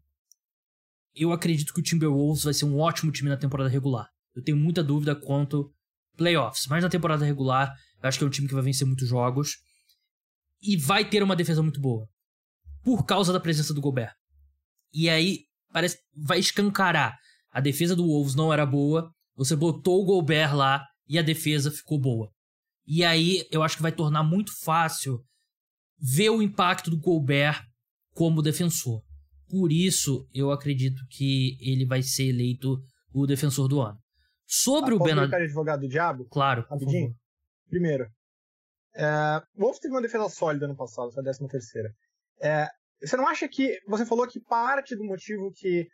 eu 1.15 1.33
acredito 1.33 1.73
que 1.73 1.81
o 1.81 1.83
Timberwolves 1.83 2.45
vai 2.45 2.55
ser 2.55 2.65
um 2.65 2.79
ótimo 2.79 3.13
time 3.13 3.29
na 3.29 3.37
temporada 3.37 3.69
regular. 3.69 4.09
Eu 4.35 4.43
tenho 4.43 4.57
muita 4.57 4.83
dúvida 4.83 5.15
quanto 5.15 5.73
playoffs, 6.17 6.67
mas 6.69 6.83
na 6.83 6.89
temporada 6.89 7.25
regular, 7.25 7.73
eu 8.03 8.09
acho 8.09 8.19
que 8.19 8.25
é 8.25 8.27
um 8.27 8.31
time 8.31 8.49
que 8.49 8.55
vai 8.55 8.63
vencer 8.63 8.87
muitos 8.87 9.09
jogos 9.09 9.57
e 10.63 10.77
vai 10.77 11.05
ter 11.09 11.23
uma 11.23 11.37
defesa 11.37 11.63
muito 11.63 11.81
boa 11.81 12.09
por 12.85 13.05
causa 13.05 13.33
da 13.33 13.41
presença 13.41 13.75
do 13.75 13.81
Gobert. 13.81 14.13
E 14.93 15.09
aí 15.09 15.41
parece 15.73 15.99
vai 16.15 16.39
escancarar. 16.39 17.17
A 17.51 17.61
defesa 17.61 17.95
do 17.95 18.07
Wolves 18.07 18.35
não 18.35 18.53
era 18.53 18.65
boa, 18.65 19.11
você 19.35 19.55
botou 19.57 20.03
o 20.03 20.05
Gobert 20.05 20.55
lá 20.55 20.87
e 21.09 21.19
a 21.19 21.23
defesa 21.23 21.71
ficou 21.71 21.99
boa. 21.99 22.31
E 22.87 23.05
aí 23.05 23.47
eu 23.51 23.63
acho 23.63 23.77
que 23.77 23.83
vai 23.83 23.93
tornar 23.93 24.23
muito 24.23 24.53
fácil 24.65 25.21
ver 25.99 26.31
o 26.31 26.43
impacto 26.43 26.91
do 26.91 26.99
Gobert 26.99 27.63
como 28.15 28.43
defensor. 28.43 29.03
Por 29.49 29.71
isso, 29.71 30.27
eu 30.33 30.51
acredito 30.51 31.03
que 31.11 31.57
ele 31.61 31.85
vai 31.85 32.03
ser 32.03 32.29
eleito 32.29 32.83
o 33.13 33.27
defensor 33.27 33.69
do 33.69 33.81
ano. 33.81 33.99
Sobre 34.47 34.95
o 34.95 34.99
Bernardo. 34.99 35.29
brincar 35.29 35.39
de 35.39 35.45
advogado 35.45 35.81
do 35.81 35.89
diabo? 35.89 36.27
Claro, 36.31 36.67
Rapidinho. 36.69 37.15
Primeiro, 37.69 38.07
é, 38.95 39.43
o 39.57 39.63
Wolves 39.63 39.81
teve 39.81 39.95
uma 39.95 40.03
defesa 40.03 40.29
sólida 40.29 40.69
no 40.69 40.77
passado, 40.77 41.09
essa 41.09 41.23
13 41.23 41.49
terceira. 41.49 41.93
É, 42.41 42.69
você 43.01 43.17
não 43.17 43.27
acha 43.27 43.49
que. 43.49 43.79
Você 43.89 44.05
falou 44.07 44.27
que 44.27 44.41
parte 44.41 44.95
do 44.95 45.05
motivo 45.05 45.53
que 45.55 45.87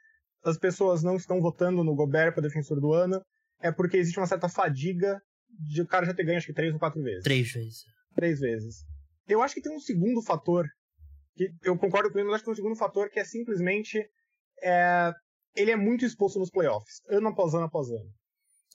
as 0.44 0.58
pessoas 0.58 1.02
não 1.02 1.16
estão 1.16 1.40
votando 1.40 1.82
no 1.82 1.94
Gobert 1.94 2.32
para 2.32 2.42
defensor 2.42 2.80
do 2.80 2.92
ano 2.92 3.20
é 3.60 3.72
porque 3.72 3.96
existe 3.96 4.18
uma 4.18 4.26
certa 4.26 4.48
fadiga 4.48 5.20
de 5.48 5.82
o 5.82 5.86
cara 5.86 6.06
já 6.06 6.14
ter 6.14 6.24
ganho 6.24 6.38
acho 6.38 6.46
que 6.46 6.52
três 6.52 6.72
ou 6.72 6.78
quatro 6.78 7.02
vezes. 7.02 7.24
Três 7.24 7.50
vezes. 7.52 7.84
Três 8.14 8.40
vezes. 8.40 8.76
Eu 9.26 9.42
acho 9.42 9.54
que 9.54 9.62
tem 9.62 9.74
um 9.74 9.80
segundo 9.80 10.22
fator 10.22 10.66
que 11.34 11.50
eu 11.62 11.76
concordo 11.76 12.10
com 12.10 12.18
ele, 12.18 12.26
mas 12.26 12.36
acho 12.36 12.44
que 12.44 12.46
tem 12.46 12.52
um 12.52 12.56
segundo 12.56 12.76
fator 12.76 13.10
que 13.10 13.20
é 13.20 13.24
simplesmente 13.24 14.04
é, 14.62 15.12
ele 15.54 15.70
é 15.70 15.76
muito 15.76 16.04
exposto 16.04 16.38
nos 16.38 16.50
playoffs, 16.50 17.00
ano 17.08 17.28
após 17.28 17.54
ano 17.54 17.64
após 17.64 17.88
ano. 17.88 18.10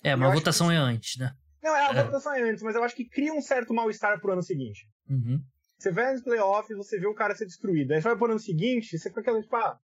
É, 0.04 0.16
mas 0.16 0.32
a 0.32 0.36
votação 0.36 0.68
que... 0.68 0.74
é 0.74 0.78
antes, 0.78 1.18
né? 1.18 1.32
Não, 1.64 1.76
é, 1.76 1.88
a 1.88 1.94
é. 1.94 2.04
votação 2.04 2.34
é 2.34 2.42
antes, 2.42 2.62
mas 2.62 2.76
eu 2.76 2.84
acho 2.84 2.96
que 2.96 3.06
cria 3.06 3.34
um 3.34 3.42
certo 3.42 3.74
mal-estar 3.74 4.20
pro 4.20 4.34
ano 4.34 4.44
seguinte. 4.44 4.86
Uhum. 5.10 5.40
Você 5.80 5.92
vai 5.92 6.12
nos 6.12 6.22
playoffs, 6.22 6.78
você 6.78 7.00
vê 7.00 7.08
o 7.08 7.16
cara 7.16 7.36
ser 7.36 7.46
destruído. 7.46 7.94
Aí 7.94 8.02
você 8.02 8.08
vai 8.10 8.18
pro 8.18 8.30
ano 8.30 8.40
seguinte, 8.40 8.98
você 8.98 9.10
fica 9.10 9.22
aquela, 9.22 9.42
tipo, 9.42 9.56
ah, 9.56 9.78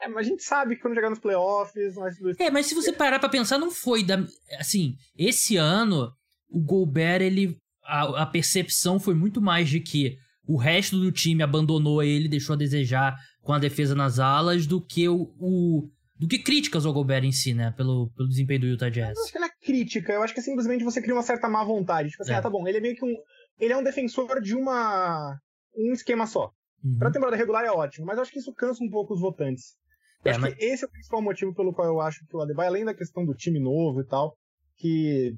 é, 0.00 0.08
mas 0.08 0.26
a 0.26 0.30
gente 0.30 0.42
sabe 0.42 0.74
que 0.74 0.82
quando 0.82 0.94
chegar 0.94 1.10
nos 1.10 1.18
playoffs. 1.18 1.94
Nós... 1.94 2.16
É, 2.38 2.50
mas 2.50 2.66
se 2.66 2.74
você 2.74 2.92
parar 2.92 3.18
pra 3.18 3.28
pensar, 3.28 3.58
não 3.58 3.70
foi 3.70 4.02
da. 4.02 4.24
Assim, 4.58 4.96
esse 5.16 5.56
ano, 5.56 6.12
o 6.48 6.60
Gobert, 6.60 7.22
ele. 7.22 7.56
A, 7.84 8.22
a 8.22 8.26
percepção 8.26 8.98
foi 8.98 9.14
muito 9.14 9.40
mais 9.40 9.68
de 9.68 9.80
que 9.80 10.16
o 10.46 10.56
resto 10.56 10.98
do 10.98 11.12
time 11.12 11.42
abandonou 11.42 12.02
ele, 12.02 12.28
deixou 12.28 12.54
a 12.54 12.58
desejar 12.58 13.16
com 13.42 13.52
a 13.52 13.58
defesa 13.58 13.94
nas 13.94 14.18
alas, 14.18 14.66
do 14.66 14.80
que 14.80 15.08
o, 15.08 15.34
o 15.38 15.88
do 16.18 16.28
que 16.28 16.38
críticas 16.38 16.86
ao 16.86 16.92
Gobert 16.92 17.24
em 17.24 17.32
si, 17.32 17.52
né? 17.52 17.72
Pelo, 17.76 18.10
pelo 18.10 18.28
desempenho 18.28 18.60
do 18.60 18.66
Utah 18.66 18.90
Jazz. 18.90 19.16
Eu 19.16 19.24
acho 19.24 19.32
que 19.32 19.38
não 19.38 19.46
é 19.46 19.49
crítica, 19.60 20.12
eu 20.12 20.22
acho 20.22 20.32
que 20.32 20.40
é 20.40 20.42
simplesmente 20.42 20.84
você 20.84 21.00
cria 21.00 21.14
uma 21.14 21.22
certa 21.22 21.48
má 21.48 21.62
vontade. 21.64 22.10
Tipo 22.10 22.22
assim, 22.22 22.32
é. 22.32 22.36
ah, 22.36 22.42
tá 22.42 22.50
bom, 22.50 22.66
ele 22.66 22.78
é 22.78 22.80
meio 22.80 22.96
que 22.96 23.04
um. 23.04 23.14
Ele 23.58 23.72
é 23.72 23.76
um 23.76 23.82
defensor 23.82 24.40
de 24.40 24.54
uma. 24.54 25.38
um 25.76 25.92
esquema 25.92 26.26
só. 26.26 26.50
Uhum. 26.82 26.98
Pra 26.98 27.10
temporada 27.10 27.36
regular 27.36 27.64
é 27.64 27.70
ótimo, 27.70 28.06
mas 28.06 28.16
eu 28.16 28.22
acho 28.22 28.32
que 28.32 28.38
isso 28.38 28.54
cansa 28.54 28.82
um 28.82 28.90
pouco 28.90 29.14
os 29.14 29.20
votantes. 29.20 29.76
Eu 30.24 30.30
é, 30.30 30.32
acho 30.32 30.40
mas... 30.40 30.54
que 30.54 30.64
esse 30.64 30.84
é 30.84 30.86
o 30.86 30.90
principal 30.90 31.22
motivo 31.22 31.54
pelo 31.54 31.72
qual 31.72 31.86
eu 31.86 32.00
acho 32.00 32.24
que 32.26 32.36
o 32.36 32.40
Adebayo, 32.40 32.68
além 32.68 32.84
da 32.84 32.94
questão 32.94 33.24
do 33.24 33.34
time 33.34 33.60
novo 33.60 34.00
e 34.00 34.06
tal, 34.06 34.34
que 34.76 35.34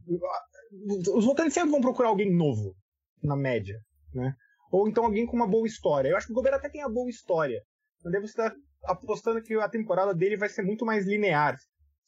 os 1.14 1.24
votantes 1.24 1.54
sempre 1.54 1.70
vão 1.70 1.80
procurar 1.80 2.08
alguém 2.08 2.32
novo, 2.32 2.74
na 3.22 3.36
média, 3.36 3.78
né? 4.14 4.34
Ou 4.70 4.88
então 4.88 5.04
alguém 5.04 5.26
com 5.26 5.36
uma 5.36 5.46
boa 5.46 5.66
história. 5.66 6.08
Eu 6.08 6.16
acho 6.16 6.26
que 6.26 6.32
o 6.32 6.36
Gobert 6.36 6.54
até 6.54 6.68
tem 6.68 6.82
a 6.82 6.88
boa 6.88 7.10
história. 7.10 7.60
Mas 8.02 8.12
daí 8.12 8.22
você 8.22 8.34
tá 8.34 8.54
apostando 8.84 9.42
que 9.42 9.54
a 9.54 9.68
temporada 9.68 10.14
dele 10.14 10.36
vai 10.36 10.48
ser 10.48 10.62
muito 10.62 10.84
mais 10.84 11.06
linear. 11.06 11.56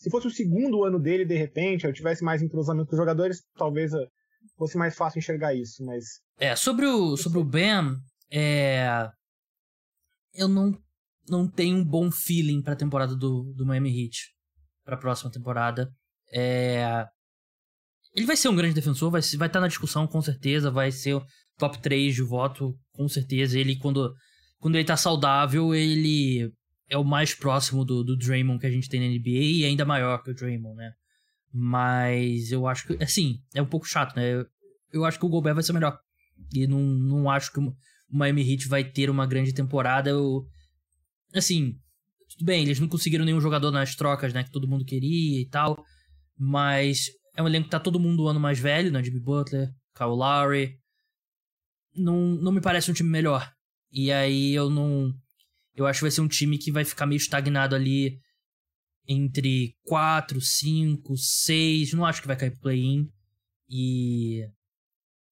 Se 0.05 0.11
fosse 0.11 0.27
o 0.27 0.31
segundo 0.31 0.85
ano 0.85 1.01
dele, 1.01 1.25
de 1.25 1.35
repente, 1.35 1.87
eu 1.87 1.93
tivesse 1.95 2.23
mais 2.23 2.43
entrosamento 2.43 2.89
com 2.89 2.93
os 2.93 2.99
jogadores, 2.99 3.43
talvez 3.57 3.91
eh, 3.95 4.07
fosse 4.55 4.77
mais 4.77 4.95
fácil 4.95 5.19
enxergar 5.19 5.55
isso, 5.55 5.83
mas... 5.83 6.21
É, 6.39 6.55
sobre 6.55 6.85
o, 6.85 7.17
sobre 7.17 7.39
o 7.39 7.45
Ben, 7.45 7.97
é... 8.31 9.09
Eu 10.35 10.47
não 10.47 10.79
não 11.27 11.49
tem 11.49 11.75
um 11.75 11.83
bom 11.83 12.11
feeling 12.11 12.61
para 12.61 12.75
a 12.75 12.77
temporada 12.77 13.17
do, 13.17 13.51
do 13.57 13.65
Miami 13.65 14.05
Heat, 14.05 14.29
para 14.85 14.95
a 14.95 14.99
próxima 14.99 15.31
temporada. 15.31 15.91
É... 16.31 17.07
Ele 18.15 18.27
vai 18.27 18.37
ser 18.37 18.51
um 18.51 18.57
grande 18.57 18.75
defensor, 18.75 19.11
vai, 19.11 19.23
vai 19.23 19.49
estar 19.49 19.49
tá 19.49 19.61
na 19.61 19.69
discussão 19.69 20.07
com 20.07 20.21
certeza, 20.21 20.71
vai 20.71 20.93
ser 20.93 21.19
top 21.57 21.81
3 21.81 22.15
de 22.15 22.23
voto, 22.23 22.79
com 22.93 23.09
certeza. 23.09 23.59
Ele, 23.59 23.79
quando, 23.79 24.15
quando 24.59 24.75
ele 24.75 24.85
tá 24.85 24.99
saudável, 24.99 25.75
ele 25.75 26.53
é 26.89 26.99
o 26.99 27.05
mais 27.05 27.35
próximo 27.35 27.85
do, 27.85 28.05
do 28.05 28.17
Draymond 28.17 28.61
que 28.61 28.67
a 28.67 28.71
gente 28.71 28.89
tem 28.89 29.01
na 29.01 29.07
NBA 29.07 29.29
e 29.29 29.65
ainda 29.65 29.85
maior 29.85 30.23
que 30.23 30.31
o 30.31 30.35
Draymond, 30.35 30.77
né? 30.77 30.93
Mas 31.53 32.51
eu 32.51 32.67
acho 32.67 32.87
que, 32.87 33.03
assim, 33.03 33.41
é 33.55 33.63
um 33.63 33.67
pouco 33.67 33.87
chato, 33.87 34.17
né? 34.17 34.35
Eu, 34.35 34.47
eu 34.93 35.05
acho 35.05 35.19
que 35.19 35.25
o 35.25 35.29
Gobert 35.29 35.55
vai 35.55 35.63
ser 35.63 35.73
melhor. 35.73 35.99
E 36.53 36.67
não, 36.67 36.81
não 36.81 37.31
acho 37.31 37.53
que 37.53 37.61
o 37.61 37.75
Miami 38.11 38.53
Heat 38.53 38.69
vai 38.69 38.85
ter 38.85 39.09
uma 39.09 39.27
grande 39.27 39.53
temporada. 39.53 40.11
Eu, 40.11 40.45
assim, 41.35 41.79
tudo 42.35 42.45
bem, 42.45 42.63
eles 42.63 42.81
não 42.81 42.89
conseguiram 42.89 43.25
nenhum 43.25 43.41
jogador 43.41 43.71
nas 43.71 43.95
trocas, 43.95 44.33
né, 44.33 44.43
que 44.43 44.51
todo 44.51 44.69
mundo 44.69 44.85
queria 44.85 45.41
e 45.41 45.47
tal, 45.47 45.85
mas 46.37 47.07
é 47.37 47.43
um 47.43 47.47
elenco 47.47 47.67
que 47.67 47.71
tá 47.71 47.81
todo 47.81 48.01
mundo 48.01 48.25
um 48.25 48.29
ano 48.29 48.41
mais 48.41 48.59
velho, 48.59 48.91
né, 48.91 49.03
Jimmy 49.03 49.21
Butler, 49.21 49.69
Kyle 49.97 50.11
Lowry, 50.11 50.79
não, 51.95 52.17
não 52.17 52.53
me 52.53 52.61
parece 52.61 52.91
um 52.91 52.95
time 52.95 53.09
melhor. 53.09 53.53
E 53.93 54.11
aí 54.11 54.53
eu 54.53 54.69
não... 54.69 55.15
Eu 55.75 55.87
acho 55.87 55.99
que 55.99 56.05
vai 56.05 56.11
ser 56.11 56.21
um 56.21 56.29
time 56.29 56.59
que 56.59 56.71
vai 56.71 56.85
ficar 56.85 57.07
meio 57.07 57.19
estagnado 57.19 57.75
ali 57.75 58.19
entre 59.07 59.75
4, 59.85 60.41
5, 60.41 61.17
6, 61.17 61.93
não 61.93 62.05
acho 62.05 62.21
que 62.21 62.27
vai 62.27 62.37
cair 62.37 62.51
pro 62.53 62.61
play-in. 62.61 63.09
E 63.69 64.43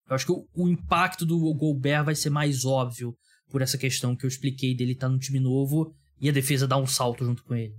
eu 0.09 0.15
acho 0.15 0.27
que 0.27 0.33
o, 0.33 0.47
o, 0.55 0.69
impacto 0.69 1.25
do 1.25 1.55
Gobert 1.55 2.05
vai 2.05 2.15
ser 2.15 2.31
mais 2.31 2.65
óbvio 2.65 3.17
por 3.51 3.63
essa 3.63 3.79
questão 3.79 4.17
que 4.17 4.25
eu 4.25 4.29
expliquei 4.29 4.75
dele 4.75 4.93
estar 4.93 5.07
tá 5.07 5.13
no 5.13 5.19
time 5.19 5.41
novo 5.41 5.95
e 6.21 6.29
a 6.29 6.33
defesa 6.33 6.67
dar 6.67 6.77
um 6.77 6.87
salto 6.87 7.25
junto 7.25 7.45
com 7.45 7.55
ele. 7.55 7.75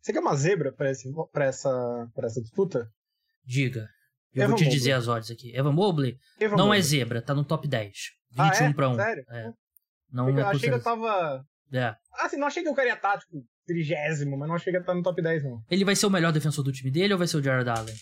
Você 0.00 0.12
quer 0.12 0.20
uma 0.20 0.36
zebra 0.36 0.72
pra, 0.72 0.88
essa, 1.44 2.08
pra 2.14 2.26
essa 2.26 2.40
disputa? 2.40 2.90
Diga. 3.44 3.88
Eu 4.34 4.44
Evan 4.44 4.48
vou 4.48 4.56
te 4.56 4.64
Mobley. 4.64 4.78
dizer 4.78 4.92
as 4.92 5.08
odds 5.08 5.30
aqui. 5.30 5.56
Evan 5.56 5.72
Mobley 5.72 6.18
Evan 6.38 6.56
não 6.56 6.66
é 6.66 6.76
Mobley. 6.76 6.78
é 6.78 6.82
zebra, 6.82 7.22
tá 7.22 7.34
no 7.34 7.44
top 7.44 7.66
10. 7.66 7.92
21 8.30 8.42
ah, 8.42 8.70
é? 8.70 8.72
pra 8.72 8.88
1. 8.88 8.94
Sério? 8.94 9.24
É. 9.30 9.52
Não 10.10 10.28
eu 10.28 10.38
é 10.38 10.42
achei 10.42 10.68
que 10.68 10.74
eu 10.74 10.82
tava. 10.82 11.44
É. 11.72 11.94
Ah, 12.14 12.28
sim, 12.28 12.36
não 12.36 12.46
achei 12.46 12.62
que 12.62 12.68
eu 12.68 12.74
queria 12.74 12.94
estar, 12.94 13.18
tipo, 13.18 13.44
trigésimo, 13.66 14.36
mas 14.36 14.48
não 14.48 14.56
achei 14.56 14.72
que 14.72 14.78
ia 14.78 14.80
estar 14.80 14.94
no 14.94 15.02
top 15.02 15.20
10, 15.22 15.44
não. 15.44 15.62
Ele 15.70 15.84
vai 15.84 15.94
ser 15.94 16.06
o 16.06 16.10
melhor 16.10 16.32
defensor 16.32 16.64
do 16.64 16.72
time 16.72 16.90
dele 16.90 17.12
ou 17.12 17.18
vai 17.18 17.28
ser 17.28 17.36
o 17.36 17.42
Jared 17.42 17.68
Allen? 17.68 17.94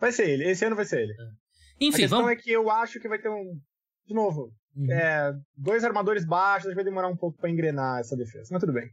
Vai 0.00 0.12
ser 0.12 0.28
ele, 0.28 0.44
esse 0.44 0.64
ano 0.64 0.76
vai 0.76 0.84
ser 0.84 1.02
ele. 1.02 1.12
É. 1.12 1.86
Enfim, 1.86 1.96
a 1.96 2.00
questão 2.00 2.18
vamos... 2.22 2.32
é 2.32 2.36
que 2.36 2.50
eu 2.50 2.70
acho 2.70 3.00
que 3.00 3.08
vai 3.08 3.18
ter 3.18 3.28
um. 3.28 3.58
De 4.06 4.14
novo, 4.14 4.52
Uhum. 4.76 4.90
É, 4.90 5.32
dois 5.56 5.84
armadores 5.84 6.24
baixos, 6.24 6.74
vai 6.74 6.84
demorar 6.84 7.08
um 7.08 7.16
pouco 7.16 7.38
para 7.38 7.50
engrenar 7.50 8.00
essa 8.00 8.16
defesa, 8.16 8.48
mas 8.50 8.60
tudo 8.60 8.72
bem. 8.72 8.90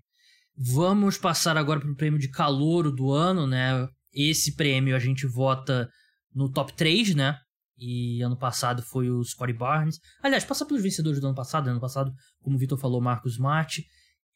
Vamos 0.55 1.17
passar 1.17 1.58
agora 1.58 1.79
para 1.79 1.91
o 1.91 1.96
prêmio 1.96 2.20
de 2.20 2.29
calouro 2.29 2.91
do 2.91 3.12
ano, 3.12 3.48
né? 3.48 3.88
Esse 4.13 4.55
prêmio 4.55 4.96
a 4.96 5.00
gente 5.00 5.25
vota 5.25 5.89
no 6.34 6.51
top 6.51 6.74
3, 6.74 7.15
né? 7.15 7.38
E 7.82 8.22
ano 8.22 8.38
passado 8.38 8.84
foi 8.84 9.10
o 9.10 9.24
Scottie 9.24 9.58
Barnes. 9.58 10.00
Aliás, 10.22 10.46
passar 10.46 10.66
pelos 10.66 10.84
vencedores 10.84 11.20
do 11.20 11.26
ano 11.26 11.36
passado. 11.36 11.66
Né? 11.66 11.72
Ano 11.72 11.82
passado, 11.82 12.14
como 12.40 12.56
o 12.56 12.60
Vitor 12.60 12.78
falou, 12.78 13.02
Marcos 13.02 13.34
Smart. 13.34 13.84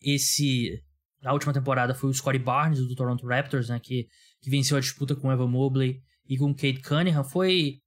Esse, 0.02 0.82
na 1.22 1.32
última 1.32 1.54
temporada, 1.54 1.94
foi 1.94 2.10
o 2.10 2.14
Scottie 2.14 2.40
Barnes 2.40 2.80
do 2.80 2.96
Toronto 2.96 3.28
Raptors, 3.28 3.70
né? 3.70 3.80
Que, 3.80 4.08
que 4.42 4.50
venceu 4.50 4.76
a 4.76 4.80
disputa 4.80 5.16
com 5.16 5.32
Evan 5.32 5.48
Mobley 5.48 6.02
e 6.28 6.40
com 6.40 6.52
Kate 6.56 6.82
Cunningham. 6.82 7.24
Foi 7.24 7.80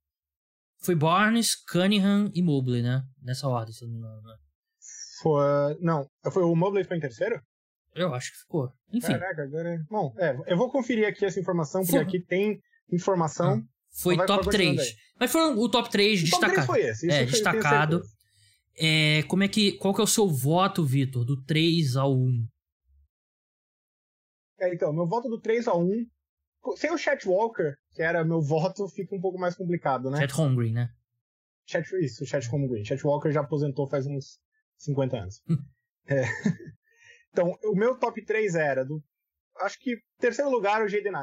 foi 0.81 0.95
Barnes, 0.95 1.55
Cunningham 1.55 2.31
e 2.33 2.41
Mobley, 2.41 2.81
né? 2.81 3.03
Nessa 3.21 3.49
ordem, 3.49 3.73
se 3.73 3.83
não 3.83 3.91
me 3.91 3.97
engano. 3.97 4.21
Né? 4.21 4.35
Foi. 5.21 5.77
Não, 5.81 6.07
foi 6.31 6.43
o 6.43 6.55
Mobley 6.55 6.85
foi 6.85 6.95
em 6.95 7.01
terceiro? 7.01 7.41
Eu 7.93 8.13
acho 8.13 8.31
que 8.31 8.37
ficou. 8.37 8.71
Enfim. 8.93 9.11
Caraca, 9.11 9.43
agora. 9.43 9.75
É- 9.75 9.83
Bom, 9.89 10.13
é, 10.17 10.37
eu 10.47 10.57
vou 10.57 10.71
conferir 10.71 11.05
aqui 11.05 11.25
essa 11.25 11.39
informação, 11.39 11.81
porque 11.81 11.97
foi... 11.97 12.01
aqui 12.01 12.19
tem 12.21 12.61
informação. 12.89 13.55
Ah, 13.55 13.78
foi 13.91 14.17
top 14.25 14.49
3. 14.49 14.95
Mas 15.19 15.31
foi 15.31 15.41
o 15.55 15.69
top 15.69 15.89
3 15.89 16.19
o 16.19 16.23
destacado. 16.23 16.55
Top 16.55 16.67
3 16.67 16.67
foi 16.67 16.89
esse. 16.89 17.11
é, 17.11 17.25
destacado. 17.25 18.01
É, 18.77 19.23
como 19.23 19.43
é 19.43 19.47
que. 19.47 19.73
Qual 19.73 19.93
que 19.93 20.01
é 20.01 20.03
o 20.03 20.07
seu 20.07 20.27
voto, 20.27 20.85
Vitor? 20.85 21.25
Do 21.25 21.43
3 21.43 21.95
ao 21.95 22.15
1? 22.15 22.47
É, 24.59 24.73
então, 24.73 24.93
meu 24.93 25.07
voto 25.07 25.29
do 25.29 25.39
3 25.39 25.67
ao 25.67 25.81
1 25.81 26.05
sem 26.75 26.91
o 26.91 26.97
Chat 26.97 27.27
Walker, 27.27 27.73
que 27.91 28.01
era 28.01 28.23
meu 28.23 28.41
voto, 28.41 28.87
fica 28.89 29.15
um 29.15 29.21
pouco 29.21 29.39
mais 29.39 29.55
complicado, 29.55 30.09
né? 30.09 30.19
Chat 30.19 30.33
Holmgren, 30.33 30.73
né? 30.73 30.89
Chat, 31.65 31.87
isso, 32.03 32.25
Chat 32.25 32.47
Holmgren. 32.49 32.83
Chat 32.83 33.05
Walker 33.05 33.31
já 33.31 33.41
aposentou 33.41 33.87
faz 33.87 34.05
uns 34.05 34.39
50 34.77 35.17
anos. 35.17 35.41
Hum. 35.49 35.57
é. 36.07 36.23
Então, 37.31 37.55
o 37.63 37.75
meu 37.75 37.95
top 37.95 38.25
3 38.25 38.55
era 38.55 38.83
do. 38.83 39.03
Acho 39.57 39.77
que 39.79 39.97
terceiro 40.17 40.49
lugar 40.49 40.83
o 40.83 40.87
Jaden 40.87 41.13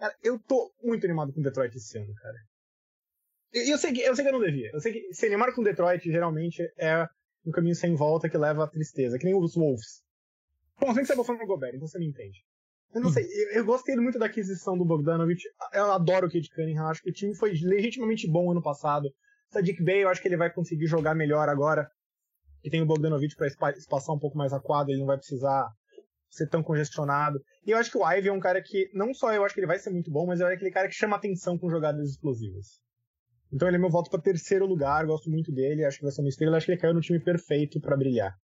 Ivey. 0.00 0.16
Eu 0.22 0.38
tô 0.38 0.72
muito 0.82 1.04
animado 1.04 1.32
com 1.32 1.42
Detroit 1.42 1.76
esse 1.76 1.98
ano, 1.98 2.14
cara. 2.14 2.36
E 3.52 3.72
eu 3.72 3.78
sei, 3.78 3.92
que, 3.92 4.00
eu 4.00 4.16
sei 4.16 4.24
que 4.24 4.30
eu 4.30 4.38
não 4.38 4.44
devia. 4.44 4.70
Eu 4.72 4.80
sei 4.80 4.92
que 4.92 5.14
se 5.14 5.26
animar 5.26 5.54
com 5.54 5.62
Detroit 5.62 6.10
geralmente 6.10 6.62
é 6.76 7.06
um 7.46 7.52
caminho 7.52 7.74
sem 7.74 7.94
volta 7.94 8.28
que 8.28 8.36
leva 8.36 8.64
à 8.64 8.68
tristeza, 8.68 9.18
que 9.18 9.24
nem 9.24 9.34
os 9.34 9.54
Wolves. 9.54 10.02
Bom, 10.80 10.92
você 10.92 11.00
que 11.02 11.06
você 11.06 11.12
é 11.12 11.24
fã 11.24 11.36
do 11.36 11.46
Gobert, 11.46 11.74
então 11.74 11.86
você 11.86 11.98
me 11.98 12.06
entende. 12.06 12.44
Eu 12.92 13.00
não 13.00 13.10
sei, 13.10 13.24
eu, 13.24 13.58
eu, 13.58 13.64
gostei 13.64 13.96
muito 13.96 14.18
da 14.18 14.26
aquisição 14.26 14.78
do 14.78 14.84
Bogdanovich. 14.84 15.42
Eu 15.72 15.92
adoro 15.92 16.26
o 16.26 16.30
Kate 16.30 16.48
Cunningham, 16.50 16.86
acho 16.86 17.02
que 17.02 17.10
o 17.10 17.12
time 17.12 17.34
foi 17.34 17.52
legitimamente 17.52 18.30
bom 18.30 18.50
ano 18.50 18.62
passado. 18.62 19.08
Sadiq 19.50 19.82
Bey, 19.82 20.04
eu 20.04 20.08
acho 20.08 20.22
que 20.22 20.28
ele 20.28 20.36
vai 20.36 20.52
conseguir 20.52 20.86
jogar 20.86 21.14
melhor 21.14 21.48
agora. 21.48 21.88
E 22.62 22.70
tem 22.70 22.82
o 22.82 22.86
Bogdanovich 22.86 23.36
para 23.36 23.48
espaçar 23.76 24.14
um 24.14 24.18
pouco 24.18 24.38
mais 24.38 24.52
a 24.52 24.60
quadra, 24.60 24.92
ele 24.92 25.00
não 25.00 25.06
vai 25.06 25.16
precisar 25.16 25.68
ser 26.34 26.48
tão 26.48 26.62
congestionado. 26.62 27.40
E 27.66 27.70
eu 27.70 27.78
acho 27.78 27.90
que 27.90 27.98
o 27.98 28.08
Ivy 28.08 28.28
é 28.28 28.32
um 28.32 28.40
cara 28.40 28.62
que, 28.62 28.90
não 28.92 29.14
só 29.14 29.32
eu 29.32 29.44
acho 29.44 29.54
que 29.54 29.60
ele 29.60 29.66
vai 29.66 29.78
ser 29.78 29.90
muito 29.90 30.10
bom, 30.10 30.26
mas 30.26 30.40
é 30.40 30.52
aquele 30.52 30.70
cara 30.70 30.88
que 30.88 30.94
chama 30.94 31.16
atenção 31.16 31.58
com 31.58 31.70
jogadas 31.70 32.10
explosivas. 32.10 32.80
Então 33.52 33.68
ele 33.68 33.76
é 33.76 33.80
meu 33.80 33.90
voto 33.90 34.10
para 34.10 34.20
terceiro 34.20 34.66
lugar, 34.66 35.06
gosto 35.06 35.30
muito 35.30 35.52
dele, 35.52 35.84
acho 35.84 35.98
que 35.98 36.02
vai 36.02 36.12
ser 36.12 36.22
uma 36.22 36.28
estrela, 36.28 36.56
acho 36.56 36.66
que 36.66 36.72
ele 36.72 36.80
caiu 36.80 36.94
no 36.94 37.00
time 37.00 37.20
perfeito 37.20 37.80
para 37.80 37.96
brilhar. 37.96 38.34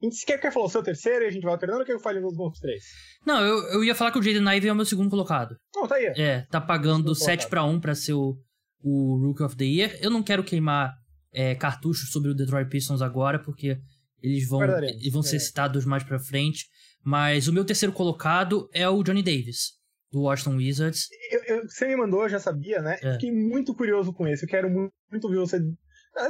Você 0.00 0.26
quer, 0.26 0.38
quer 0.38 0.52
falar 0.52 0.66
o 0.66 0.70
seu 0.70 0.82
terceiro 0.82 1.24
e 1.24 1.28
a 1.28 1.30
gente 1.30 1.42
vai 1.42 1.52
alternando 1.52 1.80
ou 1.80 1.86
quer 1.86 1.92
que 1.92 1.98
eu 1.98 2.02
fale 2.02 2.20
nos 2.20 2.38
outros 2.38 2.60
três? 2.60 2.84
Não, 3.26 3.40
eu, 3.40 3.56
eu 3.72 3.84
ia 3.84 3.94
falar 3.94 4.12
que 4.12 4.18
o 4.18 4.22
Jaden 4.22 4.56
Ivey 4.56 4.68
é 4.68 4.72
o 4.72 4.76
meu 4.76 4.84
segundo 4.84 5.08
colocado. 5.08 5.56
Não, 5.74 5.88
tá 5.88 5.94
aí. 5.94 6.12
É, 6.16 6.46
tá 6.50 6.60
pagando 6.60 7.14
7 7.14 7.48
para 7.48 7.64
1 7.64 7.80
para 7.80 7.94
ser 7.94 8.12
o, 8.12 8.36
o 8.82 9.16
Rookie 9.26 9.42
of 9.42 9.56
the 9.56 9.64
Year. 9.64 9.98
Eu 10.00 10.10
não 10.10 10.22
quero 10.22 10.44
queimar 10.44 10.94
é, 11.32 11.54
cartuchos 11.54 12.10
sobre 12.10 12.30
o 12.30 12.34
Detroit 12.34 12.68
Pistons 12.68 13.00
agora, 13.00 13.38
porque 13.38 13.78
eles 14.22 14.48
vão, 14.48 14.62
eles 14.62 15.12
vão 15.12 15.22
ser 15.22 15.40
citados 15.40 15.84
mais 15.84 16.02
pra 16.02 16.18
frente. 16.18 16.66
Mas 17.02 17.46
o 17.46 17.52
meu 17.52 17.64
terceiro 17.64 17.92
colocado 17.92 18.68
é 18.72 18.88
o 18.88 19.02
Johnny 19.02 19.22
Davis, 19.22 19.74
do 20.10 20.22
Washington 20.22 20.56
Wizards. 20.56 21.06
Eu, 21.30 21.44
eu, 21.44 21.68
você 21.68 21.86
me 21.86 21.96
mandou, 21.96 22.22
eu 22.22 22.28
já 22.28 22.40
sabia, 22.40 22.82
né? 22.82 22.98
É. 23.00 23.12
Fiquei 23.12 23.30
muito 23.30 23.74
curioso 23.74 24.12
com 24.12 24.26
esse. 24.26 24.44
Eu 24.44 24.48
quero 24.48 24.68
muito, 24.68 24.92
muito 25.10 25.28
ver 25.28 25.36
você. 25.36 25.60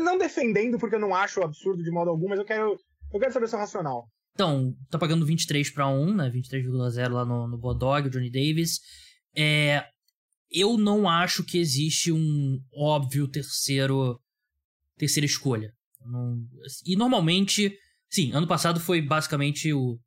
Não 0.00 0.18
defendendo, 0.18 0.78
porque 0.78 0.96
eu 0.96 1.00
não 1.00 1.14
acho 1.14 1.42
absurdo 1.42 1.82
de 1.82 1.90
modo 1.90 2.10
algum, 2.10 2.28
mas 2.28 2.38
eu 2.38 2.44
quero, 2.44 2.76
eu 3.12 3.20
quero 3.20 3.32
saber 3.32 3.48
seu 3.48 3.58
racional. 3.58 4.06
Então, 4.34 4.74
tá 4.90 4.98
pagando 4.98 5.24
23 5.24 5.70
para 5.70 5.88
1, 5.88 6.14
né? 6.14 6.30
23,0 6.30 7.08
lá 7.08 7.24
no, 7.24 7.48
no 7.48 7.56
Bodog, 7.56 8.06
o 8.06 8.10
Johnny 8.10 8.30
Davis. 8.30 8.80
É, 9.34 9.82
eu 10.50 10.76
não 10.76 11.08
acho 11.08 11.42
que 11.42 11.58
existe 11.58 12.12
um 12.12 12.60
óbvio 12.74 13.28
terceiro 13.28 14.20
terceira 14.96 15.26
escolha. 15.26 15.72
Não, 16.08 16.38
e 16.84 16.96
normalmente, 16.96 17.76
sim, 18.10 18.32
ano 18.32 18.46
passado 18.46 18.80
foi 18.80 19.00
basicamente 19.00 19.72
o 19.72 19.98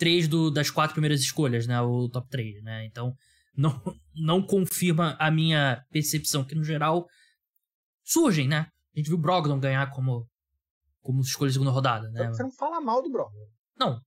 três 0.00 0.26
do, 0.26 0.50
das 0.50 0.70
quatro 0.70 0.94
primeiras 0.94 1.20
escolhas, 1.20 1.66
né? 1.66 1.80
O 1.82 2.08
top 2.08 2.26
3, 2.30 2.62
né? 2.62 2.86
Então, 2.86 3.14
não, 3.54 3.78
não 4.16 4.42
confirma 4.42 5.14
a 5.20 5.30
minha 5.30 5.84
percepção, 5.90 6.42
que 6.42 6.54
no 6.54 6.64
geral 6.64 7.06
surgem, 8.02 8.48
né? 8.48 8.66
A 8.94 8.98
gente 8.98 9.08
viu 9.08 9.16
o 9.16 9.20
Brogdon 9.20 9.60
ganhar 9.60 9.90
como, 9.90 10.26
como 11.02 11.20
escolha 11.20 11.50
de 11.50 11.54
segunda 11.54 11.70
rodada, 11.70 12.08
né? 12.10 12.28
Você 12.28 12.42
não 12.42 12.50
fala 12.50 12.80
mal 12.80 13.02
do 13.02 13.10
Brogdon. 13.10 13.46
Não. 13.78 14.00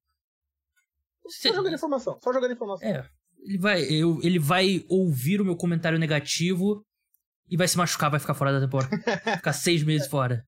Só 1.28 1.50
Cê... 1.50 1.54
jogando 1.54 1.76
informação, 1.76 2.20
só 2.22 2.34
jogando 2.34 2.54
informação. 2.54 2.88
É. 2.88 3.08
Ele 3.46 3.58
vai, 3.58 3.84
eu, 3.84 4.20
ele 4.24 4.40
vai 4.40 4.84
ouvir 4.90 5.42
o 5.42 5.46
meu 5.46 5.56
comentário 5.56 6.00
negativo 6.00 6.84
e 7.50 7.56
vai 7.56 7.68
se 7.68 7.78
machucar, 7.78 8.10
vai 8.10 8.20
ficar 8.20 8.34
fora 8.34 8.52
da 8.52 8.62
temporada. 8.62 8.98
ficar 9.38 9.54
seis 9.54 9.84
meses 9.84 10.08
fora. 10.08 10.44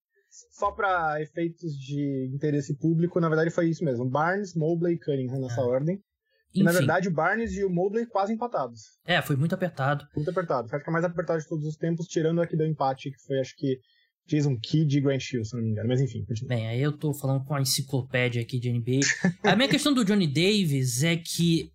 Só 0.52 0.72
para 0.72 1.22
efeitos 1.22 1.74
de 1.74 2.30
interesse 2.34 2.76
público, 2.78 3.20
na 3.20 3.30
verdade 3.30 3.52
foi 3.52 3.70
isso 3.70 3.84
mesmo. 3.84 4.06
Barnes, 4.10 4.56
Mobley 4.56 4.96
e 4.96 5.00
Cunningham 5.00 5.40
nessa 5.40 5.62
é. 5.62 5.64
ordem. 5.64 6.04
E, 6.54 6.64
na 6.64 6.72
verdade, 6.72 7.10
o 7.10 7.12
Barnes 7.12 7.52
e 7.58 7.66
o 7.66 7.70
Mobley 7.70 8.06
quase 8.06 8.32
empatados. 8.32 8.84
É, 9.06 9.22
foi 9.22 9.36
muito 9.36 9.54
apertado. 9.54 10.08
Muito 10.16 10.30
apertado. 10.30 10.70
Acho 10.72 10.84
que 10.84 10.90
é 10.90 10.94
mais 10.94 11.04
apertado 11.04 11.42
de 11.42 11.50
todos 11.50 11.66
os 11.66 11.76
tempos, 11.76 12.08
tirando 12.08 12.42
aqui 12.42 12.56
do 12.56 12.64
empate, 12.64 13.12
que 13.12 13.20
foi, 13.28 13.42
acho 13.42 13.54
que, 13.58 13.78
Jason 14.28 14.58
Kidd 14.58 14.98
e 14.98 15.02
Grant 15.02 15.32
Hill, 15.32 15.46
se 15.46 15.56
não 15.56 15.64
me 15.64 15.70
engano. 15.70 15.88
Mas 15.88 16.02
enfim, 16.02 16.26
continua. 16.26 16.50
Bem, 16.50 16.68
aí 16.68 16.82
eu 16.82 16.92
tô 16.92 17.14
falando 17.14 17.44
com 17.46 17.54
a 17.54 17.62
enciclopédia 17.62 18.42
aqui 18.42 18.60
de 18.60 18.72
NBA. 18.72 19.02
a 19.44 19.56
minha 19.56 19.70
questão 19.70 19.94
do 19.94 20.04
Johnny 20.04 20.28
Davis 20.28 21.04
é 21.04 21.16
que 21.16 21.72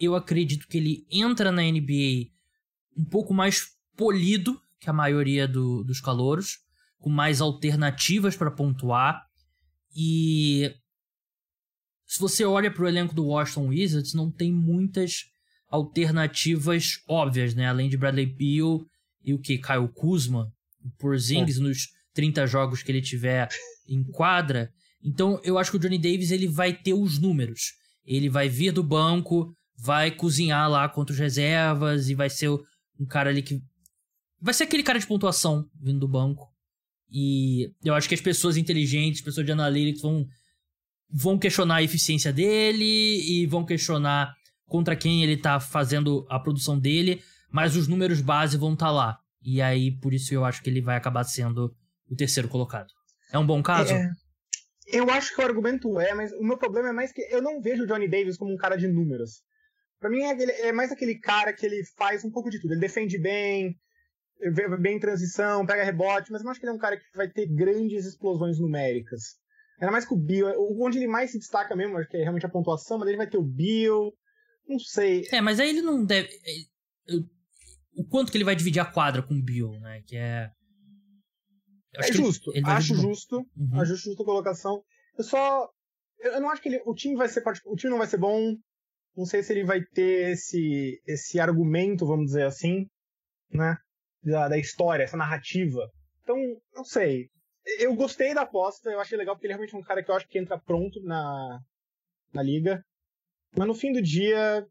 eu 0.00 0.14
acredito 0.14 0.66
que 0.66 0.78
ele 0.78 1.06
entra 1.10 1.52
na 1.52 1.62
NBA 1.62 2.30
um 2.96 3.04
pouco 3.04 3.32
mais 3.32 3.68
polido 3.96 4.60
que 4.80 4.90
a 4.90 4.92
maioria 4.92 5.46
do, 5.46 5.84
dos 5.84 6.00
calouros, 6.00 6.58
com 7.02 7.10
mais 7.10 7.40
alternativas 7.40 8.36
para 8.36 8.50
pontuar. 8.50 9.20
E 9.94 10.72
se 12.06 12.18
você 12.18 12.44
olha 12.44 12.70
para 12.70 12.84
o 12.84 12.88
elenco 12.88 13.14
do 13.14 13.26
Washington 13.26 13.68
Wizards, 13.68 14.14
não 14.14 14.30
tem 14.30 14.52
muitas 14.52 15.24
alternativas 15.68 17.02
óbvias, 17.08 17.54
né? 17.54 17.66
Além 17.66 17.88
de 17.90 17.96
Bradley 17.96 18.26
Beal 18.26 18.84
e 19.24 19.34
o 19.34 19.38
que? 19.38 19.58
Kyle 19.58 19.88
Kuzma, 19.92 20.50
por 20.98 21.18
Zings 21.18 21.58
é. 21.58 21.60
nos 21.60 21.88
30 22.14 22.46
jogos 22.46 22.82
que 22.82 22.92
ele 22.92 23.02
tiver 23.02 23.48
em 23.88 24.04
quadra. 24.04 24.70
Então, 25.02 25.40
eu 25.42 25.58
acho 25.58 25.70
que 25.70 25.76
o 25.76 25.80
Johnny 25.80 25.98
Davis 25.98 26.30
ele 26.30 26.46
vai 26.46 26.72
ter 26.72 26.94
os 26.94 27.18
números. 27.18 27.72
Ele 28.04 28.28
vai 28.28 28.48
vir 28.48 28.72
do 28.72 28.82
banco, 28.84 29.52
vai 29.76 30.10
cozinhar 30.10 30.70
lá 30.70 30.88
contra 30.88 31.12
os 31.12 31.18
reservas 31.18 32.08
e 32.08 32.14
vai 32.14 32.30
ser 32.30 32.50
um 33.00 33.06
cara 33.06 33.30
ali 33.30 33.42
que. 33.42 33.60
Vai 34.40 34.54
ser 34.54 34.64
aquele 34.64 34.82
cara 34.82 34.98
de 34.98 35.06
pontuação 35.06 35.68
vindo 35.80 36.00
do 36.00 36.08
banco. 36.08 36.51
E 37.12 37.70
eu 37.84 37.94
acho 37.94 38.08
que 38.08 38.14
as 38.14 38.20
pessoas 38.20 38.56
inteligentes, 38.56 39.20
pessoas 39.20 39.44
de 39.44 39.52
analytics 39.52 40.00
vão, 40.00 40.26
vão 41.10 41.38
questionar 41.38 41.76
a 41.76 41.82
eficiência 41.82 42.32
dele 42.32 42.84
e 42.84 43.46
vão 43.46 43.66
questionar 43.66 44.34
contra 44.66 44.96
quem 44.96 45.22
ele 45.22 45.36
tá 45.36 45.60
fazendo 45.60 46.26
a 46.30 46.40
produção 46.40 46.78
dele, 46.78 47.22
mas 47.50 47.76
os 47.76 47.86
números 47.86 48.22
base 48.22 48.56
vão 48.56 48.72
estar 48.72 48.86
tá 48.86 48.92
lá. 48.92 49.18
E 49.42 49.60
aí, 49.60 49.90
por 49.90 50.14
isso 50.14 50.32
eu 50.32 50.44
acho 50.44 50.62
que 50.62 50.70
ele 50.70 50.80
vai 50.80 50.96
acabar 50.96 51.24
sendo 51.24 51.76
o 52.10 52.16
terceiro 52.16 52.48
colocado. 52.48 52.88
É 53.30 53.38
um 53.38 53.46
bom 53.46 53.62
caso? 53.62 53.92
É, 53.92 54.10
eu 54.86 55.10
acho 55.10 55.34
que 55.34 55.40
o 55.42 55.44
argumento 55.44 56.00
é, 56.00 56.14
mas 56.14 56.32
o 56.32 56.42
meu 56.42 56.56
problema 56.56 56.88
é 56.88 56.92
mais 56.92 57.12
que 57.12 57.20
eu 57.22 57.42
não 57.42 57.60
vejo 57.60 57.82
o 57.82 57.86
Johnny 57.86 58.08
Davis 58.08 58.38
como 58.38 58.52
um 58.52 58.56
cara 58.56 58.76
de 58.76 58.88
números. 58.88 59.42
Para 60.00 60.10
mim 60.10 60.22
é, 60.22 60.68
é, 60.68 60.72
mais 60.72 60.90
aquele 60.90 61.18
cara 61.18 61.52
que 61.52 61.66
ele 61.66 61.84
faz 61.96 62.24
um 62.24 62.30
pouco 62.30 62.50
de 62.50 62.60
tudo. 62.60 62.72
Ele 62.72 62.80
defende 62.80 63.18
bem, 63.18 63.76
bem 64.80 64.96
em 64.96 65.00
transição, 65.00 65.64
pega 65.66 65.84
rebote, 65.84 66.32
mas 66.32 66.40
eu 66.40 66.44
não 66.44 66.50
acho 66.50 66.60
que 66.60 66.66
ele 66.66 66.72
é 66.72 66.74
um 66.74 66.78
cara 66.78 66.96
que 66.96 67.04
vai 67.14 67.28
ter 67.28 67.46
grandes 67.46 68.04
explosões 68.04 68.58
numéricas. 68.58 69.36
Ainda 69.80 69.92
mais 69.92 70.04
que 70.04 70.14
o 70.14 70.16
Bill, 70.16 70.48
onde 70.80 70.98
ele 70.98 71.08
mais 71.08 71.30
se 71.30 71.38
destaca 71.38 71.74
mesmo, 71.74 71.96
acho 71.98 72.08
que 72.08 72.16
é 72.16 72.22
realmente 72.22 72.46
a 72.46 72.50
pontuação, 72.50 72.98
mas 72.98 73.08
ele 73.08 73.16
vai 73.16 73.28
ter 73.28 73.38
o 73.38 73.42
Bill, 73.42 74.12
não 74.68 74.78
sei. 74.78 75.24
É, 75.32 75.40
mas 75.40 75.58
aí 75.58 75.70
ele 75.70 75.82
não 75.82 76.04
deve. 76.04 76.28
Eu 77.06 77.24
o 77.96 78.04
quanto 78.04 78.30
que 78.30 78.38
ele 78.38 78.44
vai 78.44 78.56
dividir 78.56 78.80
a 78.80 78.90
quadra 78.90 79.22
com 79.22 79.34
o 79.34 79.42
Bill, 79.42 79.78
né? 79.80 80.02
Que 80.06 80.16
é. 80.16 80.50
é 81.96 82.12
justo. 82.12 82.50
Ele, 82.50 82.60
ele 82.60 82.70
acho 82.70 82.94
justo. 82.94 83.36
Uhum. 83.56 83.80
Acho 83.80 83.96
justo 83.96 84.22
a 84.22 84.26
colocação. 84.26 84.82
Eu 85.16 85.24
só. 85.24 85.68
Eu 86.18 86.40
não 86.40 86.50
acho 86.50 86.62
que 86.62 86.68
ele, 86.68 86.82
o 86.86 86.94
time 86.94 87.16
vai 87.16 87.28
ser 87.28 87.42
o 87.66 87.76
time 87.76 87.90
não 87.90 87.98
vai 87.98 88.06
ser 88.06 88.18
bom. 88.18 88.56
Não 89.16 89.26
sei 89.26 89.42
se 89.42 89.52
ele 89.52 89.64
vai 89.64 89.82
ter 89.82 90.30
esse 90.30 91.02
esse 91.06 91.38
argumento, 91.38 92.06
vamos 92.06 92.26
dizer 92.26 92.46
assim, 92.46 92.86
né? 93.52 93.76
Da, 94.22 94.48
da 94.48 94.58
história, 94.58 95.04
essa 95.04 95.16
narrativa. 95.16 95.90
Então, 96.22 96.36
não 96.74 96.84
sei. 96.84 97.28
Eu 97.78 97.94
gostei 97.94 98.34
da 98.34 98.42
aposta, 98.42 98.90
eu 98.90 99.00
achei 99.00 99.16
legal 99.16 99.34
porque 99.34 99.46
ele 99.46 99.54
é 99.54 99.56
realmente 99.56 99.76
um 99.76 99.82
cara 99.82 100.02
que 100.02 100.10
eu 100.10 100.14
acho 100.14 100.28
que 100.28 100.38
entra 100.38 100.58
pronto 100.58 101.00
na, 101.02 101.60
na 102.32 102.42
liga. 102.42 102.84
Mas 103.56 103.66
no 103.66 103.74
fim 103.74 103.92
do 103.92 104.02
dia, 104.02 104.66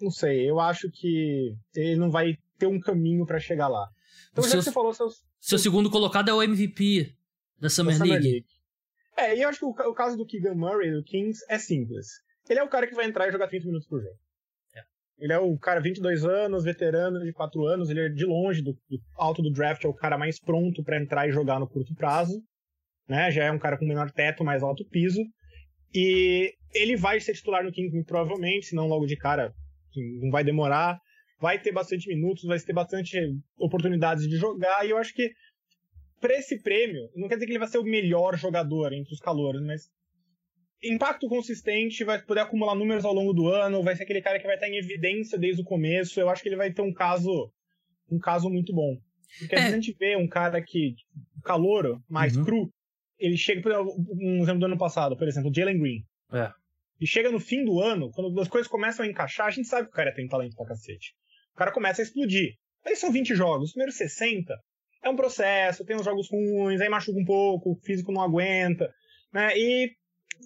não 0.00 0.10
sei, 0.10 0.48
eu 0.48 0.58
acho 0.58 0.90
que 0.90 1.54
ele 1.74 1.96
não 1.96 2.10
vai 2.10 2.36
ter 2.58 2.66
um 2.66 2.80
caminho 2.80 3.26
para 3.26 3.38
chegar 3.38 3.68
lá. 3.68 3.88
Então, 4.30 4.42
o 4.42 4.46
já 4.46 4.52
seu, 4.52 4.58
que 4.60 4.64
você 4.64 4.72
falou, 4.72 4.94
seus, 4.94 5.22
seu 5.40 5.58
segundo 5.58 5.90
colocado 5.90 6.30
é 6.30 6.34
o 6.34 6.42
MVP 6.42 7.14
da 7.60 7.68
Summer, 7.68 7.94
da 7.94 8.04
Summer 8.04 8.20
League. 8.20 8.32
League. 8.32 8.46
É, 9.16 9.36
e 9.36 9.42
eu 9.42 9.48
acho 9.48 9.58
que 9.58 9.64
o, 9.64 9.70
o, 9.70 9.94
caso 9.94 10.16
do 10.16 10.26
Keegan 10.26 10.54
Murray, 10.54 10.90
do 10.90 11.04
Kings, 11.04 11.44
é 11.48 11.58
simples. 11.58 12.08
Ele 12.48 12.60
é 12.60 12.62
o 12.62 12.68
cara 12.68 12.86
que 12.86 12.94
vai 12.94 13.06
entrar 13.06 13.28
e 13.28 13.32
jogar 13.32 13.48
30 13.48 13.66
minutos 13.66 13.86
por 13.86 14.02
jogo. 14.02 14.16
Ele 15.22 15.32
é 15.32 15.38
o 15.38 15.56
cara 15.56 15.80
22 15.80 16.24
anos, 16.24 16.64
veterano 16.64 17.20
de 17.20 17.32
4 17.32 17.66
anos, 17.66 17.88
ele 17.88 18.00
é 18.00 18.08
de 18.08 18.24
longe 18.24 18.60
do, 18.60 18.72
do 18.72 19.00
alto 19.16 19.40
do 19.40 19.52
draft, 19.52 19.84
é 19.84 19.88
o 19.88 19.94
cara 19.94 20.18
mais 20.18 20.40
pronto 20.40 20.82
para 20.82 21.00
entrar 21.00 21.28
e 21.28 21.32
jogar 21.32 21.60
no 21.60 21.68
curto 21.68 21.94
prazo. 21.94 22.42
Né? 23.08 23.30
Já 23.30 23.44
é 23.44 23.52
um 23.52 23.58
cara 23.58 23.78
com 23.78 23.86
menor 23.86 24.10
teto, 24.10 24.44
mais 24.44 24.62
alto 24.62 24.84
piso. 24.88 25.22
E 25.94 26.52
ele 26.74 26.96
vai 26.96 27.20
ser 27.20 27.34
titular 27.34 27.62
no 27.62 27.70
Kings 27.70 28.04
provavelmente, 28.04 28.66
se 28.66 28.74
não 28.74 28.88
logo 28.88 29.06
de 29.06 29.16
cara, 29.16 29.52
não 30.20 30.30
vai 30.30 30.42
demorar 30.42 30.98
vai 31.42 31.60
ter 31.60 31.72
bastante 31.72 32.06
minutos, 32.06 32.44
vai 32.44 32.58
ter 32.60 32.72
bastante 32.72 33.18
oportunidades 33.58 34.28
de 34.28 34.36
jogar, 34.36 34.86
e 34.86 34.90
eu 34.90 34.96
acho 34.96 35.12
que 35.12 35.28
para 36.20 36.38
esse 36.38 36.62
prêmio, 36.62 37.10
não 37.16 37.26
quer 37.26 37.34
dizer 37.34 37.46
que 37.46 37.52
ele 37.52 37.58
vai 37.58 37.66
ser 37.66 37.78
o 37.78 37.82
melhor 37.84 38.38
jogador 38.38 38.92
entre 38.92 39.12
os 39.12 39.18
calores, 39.18 39.60
mas 39.60 39.90
impacto 40.82 41.28
consistente, 41.28 42.04
vai 42.04 42.20
poder 42.20 42.40
acumular 42.40 42.74
números 42.74 43.04
ao 43.04 43.14
longo 43.14 43.32
do 43.32 43.48
ano, 43.48 43.82
vai 43.82 43.94
ser 43.94 44.02
aquele 44.02 44.22
cara 44.22 44.38
que 44.38 44.46
vai 44.46 44.56
estar 44.56 44.68
em 44.68 44.76
evidência 44.76 45.38
desde 45.38 45.62
o 45.62 45.64
começo. 45.64 46.20
Eu 46.20 46.28
acho 46.28 46.42
que 46.42 46.48
ele 46.48 46.56
vai 46.56 46.72
ter 46.72 46.82
um 46.82 46.92
caso 46.92 47.52
um 48.10 48.18
caso 48.18 48.50
muito 48.50 48.72
bom. 48.72 48.98
Porque 49.38 49.54
é. 49.54 49.60
a 49.60 49.70
gente 49.70 49.94
vê 49.98 50.16
um 50.16 50.28
cara 50.28 50.60
que 50.62 50.94
calor 51.42 52.00
mais 52.08 52.36
uhum. 52.36 52.44
cru, 52.44 52.72
ele 53.18 53.36
chega, 53.36 53.62
por 53.62 53.72
exemplo, 53.72 53.94
um 54.20 54.42
exemplo 54.42 54.60
do 54.60 54.66
ano 54.66 54.78
passado, 54.78 55.16
por 55.16 55.26
exemplo, 55.26 55.52
Jalen 55.54 55.78
Green. 55.78 56.04
É. 56.32 56.50
E 57.00 57.06
chega 57.06 57.30
no 57.30 57.40
fim 57.40 57.64
do 57.64 57.80
ano, 57.80 58.10
quando 58.10 58.38
as 58.40 58.48
coisas 58.48 58.70
começam 58.70 59.04
a 59.04 59.08
encaixar, 59.08 59.46
a 59.46 59.50
gente 59.50 59.68
sabe 59.68 59.86
que 59.86 59.92
o 59.92 59.96
cara 59.96 60.14
tem 60.14 60.28
talento 60.28 60.54
pra 60.54 60.66
cacete. 60.66 61.14
O 61.54 61.56
cara 61.56 61.72
começa 61.72 62.02
a 62.02 62.04
explodir. 62.04 62.56
Aí 62.84 62.96
são 62.96 63.10
20 63.10 63.34
jogos. 63.34 63.68
Os 63.68 63.72
primeiros 63.72 63.96
60 63.96 64.54
é 65.02 65.08
um 65.08 65.16
processo, 65.16 65.84
tem 65.84 65.96
uns 65.96 66.04
jogos 66.04 66.28
ruins, 66.30 66.80
aí 66.80 66.88
machuca 66.88 67.18
um 67.18 67.24
pouco, 67.24 67.72
o 67.72 67.76
físico 67.76 68.12
não 68.12 68.22
aguenta. 68.22 68.92
Né? 69.32 69.56
E 69.56 69.92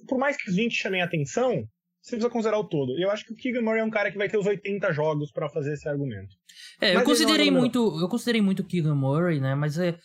por 0.09 0.19
mais 0.19 0.37
que 0.37 0.51
os 0.51 0.57
20 0.57 0.73
chamem 0.75 1.03
atenção, 1.03 1.69
você 2.03 2.13
precisa 2.13 2.31
considerar 2.31 2.59
o 2.59 2.65
todo. 2.65 2.99
E 2.99 3.03
eu 3.03 3.11
acho 3.11 3.25
que 3.25 3.33
o 3.33 3.37
Keegan 3.37 3.63
Murray 3.63 3.81
é 3.81 3.85
um 3.85 3.91
cara 3.91 4.13
que 4.13 4.19
vai 4.19 4.29
ter 4.29 4.39
os 4.39 4.47
80 4.47 4.93
jogos 4.93 5.33
para 5.33 5.49
fazer 5.49 5.75
esse 5.75 5.89
argumento. 5.89 6.37
É, 6.81 6.95
eu 6.95 7.03
considerei 7.03 7.49
é 7.49 7.51
muito, 7.51 8.01
eu 8.01 8.09
considerei 8.09 8.41
muito 8.41 8.61
o 8.61 8.65
Keegan 8.65 8.95
Murray, 8.95 9.41
né? 9.41 9.55
Mas 9.55 9.77
é, 9.79 9.99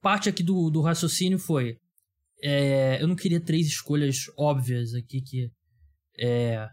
parte 0.00 0.28
aqui 0.28 0.42
do, 0.42 0.70
do 0.70 0.80
raciocínio 0.80 1.38
foi, 1.38 1.76
é, 2.42 3.02
eu 3.02 3.08
não 3.08 3.16
queria 3.16 3.40
três 3.40 3.66
escolhas 3.66 4.30
óbvias 4.36 4.94
aqui 4.94 5.20
que 5.20 5.50
é, 6.18 6.68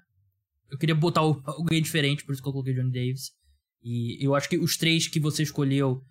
eu 0.69 0.77
queria 0.77 0.95
botar 0.95 1.21
alguém 1.21 1.81
diferente, 1.81 2.23
por 2.23 2.33
isso 2.33 2.41
que 2.41 2.47
eu 2.47 2.53
coloquei 2.53 2.73
Johnny 2.73 2.91
Davis. 2.91 3.31
E 3.81 4.23
eu 4.23 4.33
acho 4.35 4.49
que 4.49 4.57
os 4.57 4.77
três 4.77 5.07
que 5.07 5.19
você 5.19 5.43
escolheu 5.43 6.03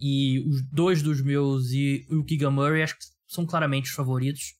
e 0.00 0.40
os 0.40 0.62
dois 0.72 1.02
dos 1.02 1.20
meus 1.20 1.72
e 1.72 2.06
o 2.10 2.24
Keegan 2.24 2.50
Murray 2.50 2.82
acho 2.82 2.96
que 2.96 3.04
são 3.26 3.44
claramente 3.44 3.90
os 3.90 3.94
favoritos. 3.94 4.54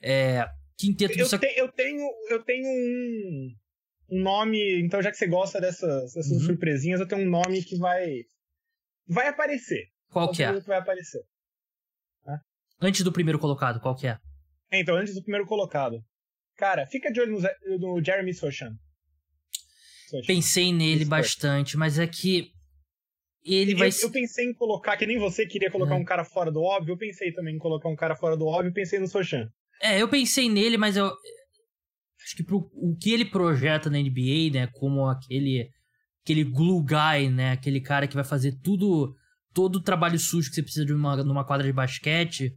É, 0.00 0.48
quinteto 0.76 1.18
eu, 1.18 1.28
te, 1.28 1.54
eu 1.56 1.70
tenho 1.72 2.08
eu 2.30 2.42
tenho 2.42 2.66
um, 2.66 3.54
um 4.10 4.22
nome, 4.22 4.80
então 4.80 5.02
já 5.02 5.10
que 5.10 5.16
você 5.16 5.26
gosta 5.26 5.60
dessas, 5.60 6.14
dessas 6.14 6.32
uhum. 6.32 6.46
surpresinhas, 6.46 7.00
eu 7.00 7.08
tenho 7.08 7.22
um 7.22 7.30
nome 7.30 7.62
que 7.62 7.76
vai 7.76 8.24
vai 9.06 9.28
aparecer. 9.28 9.88
Qual 10.10 10.30
que 10.30 10.42
é? 10.42 10.60
Que 10.60 10.66
vai 10.66 10.78
aparecer. 10.78 11.20
Antes 12.80 13.02
do 13.02 13.12
primeiro 13.12 13.38
colocado, 13.38 13.80
qual 13.80 13.96
que 13.96 14.06
é? 14.06 14.18
Então, 14.72 14.96
antes 14.96 15.14
do 15.14 15.22
primeiro 15.22 15.46
colocado. 15.46 16.04
Cara, 16.56 16.86
fica 16.86 17.10
de 17.10 17.20
olho 17.20 17.40
no, 17.40 17.78
no 17.78 18.04
Jeremy 18.04 18.32
Sochan. 18.32 18.76
Pensei 20.26 20.72
nele 20.72 21.04
bastante, 21.04 21.76
mas 21.76 21.98
é 21.98 22.06
que 22.06 22.50
ele 23.44 23.72
eu, 23.72 23.78
vai. 23.78 23.88
Eu 23.88 24.10
pensei 24.10 24.46
em 24.46 24.54
colocar, 24.54 24.96
que 24.96 25.06
nem 25.06 25.18
você 25.18 25.46
queria 25.46 25.70
colocar 25.70 25.94
é. 25.94 25.98
um 25.98 26.04
cara 26.04 26.24
fora 26.24 26.52
do 26.52 26.62
óbvio, 26.62 26.92
eu 26.92 26.98
pensei 26.98 27.32
também 27.32 27.56
em 27.56 27.58
colocar 27.58 27.88
um 27.88 27.96
cara 27.96 28.14
fora 28.14 28.36
do 28.36 28.46
óbvio, 28.46 28.72
pensei 28.72 28.98
no 28.98 29.08
Sochan. 29.08 29.50
É, 29.82 30.00
eu 30.00 30.08
pensei 30.08 30.48
nele, 30.48 30.76
mas 30.76 30.96
eu. 30.96 31.06
Acho 31.06 32.36
que 32.36 32.42
pro, 32.42 32.70
o 32.74 32.96
que 32.96 33.12
ele 33.12 33.24
projeta 33.24 33.90
na 33.90 33.98
NBA, 33.98 34.50
né, 34.52 34.66
como 34.72 35.06
aquele. 35.06 35.68
aquele 36.22 36.44
glue 36.44 36.82
guy, 36.82 37.28
né, 37.30 37.52
aquele 37.52 37.80
cara 37.80 38.06
que 38.06 38.14
vai 38.14 38.24
fazer 38.24 38.58
tudo. 38.62 39.14
todo 39.52 39.76
o 39.76 39.82
trabalho 39.82 40.18
sujo 40.18 40.48
que 40.48 40.56
você 40.56 40.62
precisa 40.62 40.86
de 40.86 40.92
uma, 40.92 41.16
numa 41.22 41.44
quadra 41.44 41.66
de 41.66 41.72
basquete, 41.72 42.52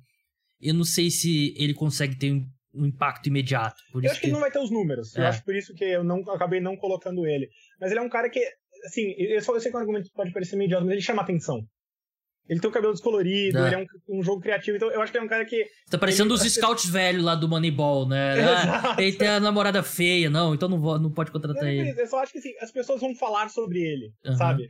eu 0.61 0.73
não 0.73 0.83
sei 0.83 1.09
se 1.09 1.53
ele 1.57 1.73
consegue 1.73 2.17
ter 2.17 2.31
um, 2.31 2.45
um 2.73 2.85
impacto 2.85 3.27
imediato. 3.27 3.75
eu 3.93 3.99
acho 4.09 4.15
que, 4.15 4.21
que 4.21 4.25
ele 4.27 4.33
não 4.33 4.39
vai 4.39 4.51
ter 4.51 4.59
os 4.59 4.71
números. 4.71 5.15
É. 5.15 5.21
Eu 5.21 5.27
acho 5.27 5.43
por 5.43 5.55
isso 5.55 5.73
que 5.73 5.83
eu 5.83 6.03
não 6.03 6.19
acabei 6.31 6.61
não 6.61 6.77
colocando 6.77 7.25
ele. 7.25 7.49
Mas 7.79 7.91
ele 7.91 7.99
é 7.99 8.03
um 8.03 8.09
cara 8.09 8.29
que 8.29 8.39
assim, 8.85 9.13
eu, 9.17 9.41
só, 9.41 9.55
eu 9.55 9.59
sei 9.59 9.71
que 9.71 9.77
o 9.77 9.79
argumento 9.79 10.09
pode 10.13 10.31
parecer 10.31 10.55
meio 10.55 10.67
idiota, 10.67 10.85
mas 10.85 10.93
ele 10.93 11.01
chama 11.01 11.21
atenção. 11.21 11.61
Ele 12.49 12.59
tem 12.59 12.69
o 12.69 12.73
cabelo 12.73 12.93
descolorido, 12.93 13.57
é. 13.57 13.67
ele 13.67 13.75
é 13.75 13.77
um, 13.77 14.19
um, 14.19 14.23
jogo 14.23 14.41
criativo, 14.41 14.77
então 14.77 14.89
eu 14.89 15.01
acho 15.01 15.11
que 15.11 15.17
é 15.17 15.21
um 15.21 15.27
cara 15.27 15.45
que. 15.45 15.65
Tá 15.89 15.97
parecendo 15.97 16.33
ele, 16.33 16.41
os 16.41 16.53
scouts 16.53 16.89
velhos 16.89 17.23
lá 17.23 17.35
do 17.35 17.47
Moneyball, 17.47 18.07
né? 18.07 18.35
Ah, 18.47 18.95
ele 18.97 19.17
tem 19.17 19.27
a 19.27 19.39
namorada 19.39 19.83
feia, 19.83 20.29
não, 20.29 20.55
então 20.55 20.69
não, 20.69 20.79
vou, 20.79 20.97
não 20.99 21.11
pode 21.11 21.31
contratar 21.31 21.67
ele. 21.67 21.99
Eu 21.99 22.07
só 22.07 22.19
acho 22.19 22.31
que 22.31 22.39
assim, 22.39 22.53
as 22.61 22.71
pessoas 22.71 23.01
vão 23.01 23.13
falar 23.15 23.49
sobre 23.49 23.79
ele, 23.79 24.11
uhum. 24.25 24.35
sabe? 24.35 24.63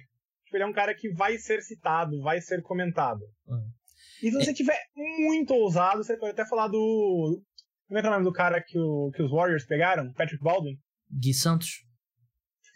Tipo, 0.45 0.57
ele 0.57 0.63
é 0.63 0.67
um 0.67 0.73
cara 0.73 0.93
que 0.95 1.09
vai 1.09 1.37
ser 1.37 1.61
citado, 1.61 2.19
vai 2.21 2.41
ser 2.41 2.61
comentado. 2.61 3.21
Uhum. 3.47 3.69
E 4.23 4.31
se 4.31 4.37
você 4.37 4.51
é... 4.51 4.53
tiver 4.53 4.79
muito 4.95 5.53
ousado, 5.53 6.03
você 6.03 6.17
pode 6.17 6.31
até 6.31 6.45
falar 6.45 6.67
do. 6.67 7.41
Como 7.87 7.97
é 7.97 8.01
que 8.01 8.07
é 8.07 8.09
o 8.09 8.13
nome 8.13 8.25
do 8.25 8.33
cara 8.33 8.61
que, 8.61 8.77
o, 8.77 9.11
que 9.15 9.21
os 9.21 9.31
Warriors 9.31 9.65
pegaram? 9.65 10.11
Patrick 10.13 10.43
Baldwin? 10.43 10.77
Gui 11.11 11.33
Santos. 11.33 11.86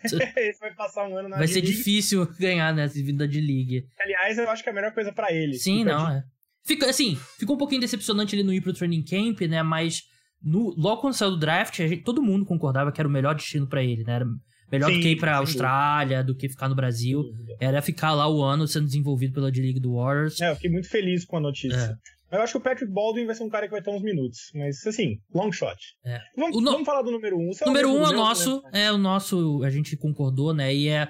Esse 0.37 0.59
vai 0.59 0.73
passar 0.73 1.07
um 1.07 1.17
ano 1.17 1.29
na 1.29 1.37
Vai 1.37 1.47
ser 1.47 1.61
difícil 1.61 2.27
ganhar 2.39 2.73
nessa 2.73 2.97
né, 2.97 3.03
vida 3.03 3.27
de 3.27 3.39
league. 3.39 3.85
Aliás, 3.99 4.37
eu 4.37 4.49
acho 4.49 4.63
que 4.63 4.69
é 4.69 4.71
a 4.71 4.75
melhor 4.75 4.93
coisa 4.93 5.11
para 5.11 5.31
ele. 5.31 5.53
Sim, 5.55 5.83
não, 5.83 6.09
de... 6.09 6.17
é. 6.17 6.23
Fica, 6.63 6.89
assim, 6.89 7.17
ficou 7.39 7.55
um 7.55 7.59
pouquinho 7.59 7.81
decepcionante 7.81 8.35
ele 8.35 8.43
não 8.43 8.53
ir 8.53 8.61
pro 8.61 8.73
training 8.73 9.03
camp, 9.03 9.41
né? 9.41 9.63
Mas 9.63 10.03
no, 10.43 10.73
logo 10.77 11.01
quando 11.01 11.13
saiu 11.13 11.31
do 11.31 11.39
draft, 11.39 11.75
gente, 11.77 12.03
todo 12.03 12.21
mundo 12.21 12.45
concordava 12.45 12.91
que 12.91 13.01
era 13.01 13.07
o 13.07 13.11
melhor 13.11 13.35
destino 13.35 13.67
para 13.67 13.83
ele, 13.83 14.03
né? 14.03 14.13
Era 14.13 14.25
melhor 14.71 14.89
sim, 14.89 14.97
do 14.97 15.01
que 15.01 15.09
ir 15.09 15.15
pra 15.17 15.37
Austrália, 15.37 16.23
do 16.23 16.35
que 16.35 16.49
ficar 16.49 16.69
no 16.69 16.75
Brasil. 16.75 17.23
Era 17.59 17.81
ficar 17.81 18.13
lá 18.13 18.27
o 18.27 18.41
ano 18.41 18.67
sendo 18.67 18.85
desenvolvido 18.85 19.33
pela 19.33 19.51
D-League 19.51 19.79
do 19.79 19.95
Warriors. 19.95 20.39
É, 20.39 20.51
eu 20.51 20.55
fiquei 20.55 20.71
muito 20.71 20.89
feliz 20.89 21.25
com 21.25 21.37
a 21.37 21.41
notícia. 21.41 21.75
É. 21.75 21.95
Eu 22.31 22.41
acho 22.41 22.53
que 22.53 22.57
o 22.57 22.61
Patrick 22.61 22.91
Baldwin 22.91 23.25
vai 23.25 23.35
ser 23.35 23.43
um 23.43 23.49
cara 23.49 23.65
que 23.65 23.71
vai 23.71 23.81
ter 23.81 23.89
uns 23.89 24.01
minutos. 24.01 24.51
Mas, 24.55 24.85
assim, 24.87 25.19
long 25.33 25.51
shot. 25.51 25.77
É. 26.05 26.19
Vamos, 26.37 26.63
no... 26.63 26.71
vamos, 26.71 26.85
falar 26.85 27.01
do 27.01 27.11
número 27.11 27.37
1. 27.37 27.39
Um. 27.39 27.51
É 27.51 27.65
número 27.65 27.89
1 27.89 27.93
um 27.93 28.05
é 28.05 28.09
o 28.09 28.13
nosso. 28.13 28.61
Né? 28.71 28.85
É 28.85 28.91
o 28.91 28.97
nosso. 28.97 29.61
A 29.63 29.69
gente 29.69 29.97
concordou, 29.97 30.53
né? 30.53 30.73
E 30.73 30.87
é. 30.87 31.09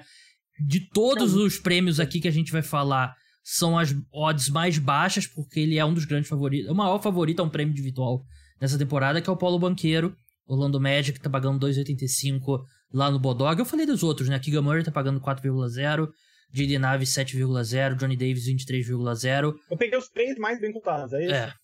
De 0.66 0.88
todos 0.90 1.34
os 1.34 1.58
prêmios 1.58 1.98
aqui 1.98 2.20
que 2.20 2.28
a 2.28 2.32
gente 2.32 2.52
vai 2.52 2.62
falar, 2.62 3.14
são 3.42 3.78
as 3.78 3.94
odds 4.12 4.48
mais 4.48 4.78
baixas, 4.78 5.26
porque 5.26 5.60
ele 5.60 5.78
é 5.78 5.84
um 5.84 5.94
dos 5.94 6.04
grandes 6.04 6.28
favoritos. 6.28 6.70
O 6.70 6.74
maior 6.74 7.00
favorito 7.00 7.40
a 7.40 7.44
um 7.44 7.50
prêmio 7.50 7.72
individual 7.72 8.22
nessa 8.60 8.78
temporada, 8.78 9.20
que 9.20 9.28
é 9.28 9.32
o 9.32 9.36
Paulo 9.36 9.58
Banqueiro. 9.58 10.14
Orlando 10.46 10.80
Magic 10.80 11.18
tá 11.20 11.30
pagando 11.30 11.66
2,85 11.66 12.62
lá 12.92 13.10
no 13.10 13.18
Bodog. 13.18 13.58
Eu 13.58 13.64
falei 13.64 13.86
dos 13.86 14.02
outros, 14.02 14.28
né? 14.28 14.38
Keegan 14.38 14.62
Murray 14.62 14.84
tá 14.84 14.92
pagando 14.92 15.20
4,0. 15.20 16.08
J.D. 16.52 16.78
Naves 16.78 17.10
7,0, 17.10 17.96
Johnny 17.96 18.16
Davis 18.16 18.46
23,0 18.46 19.54
Eu 19.70 19.76
peguei 19.76 19.98
os 19.98 20.08
três 20.08 20.36
mais 20.38 20.60
bem 20.60 20.72
contados, 20.72 21.12
é 21.12 21.24
isso? 21.24 21.34
É. 21.34 21.54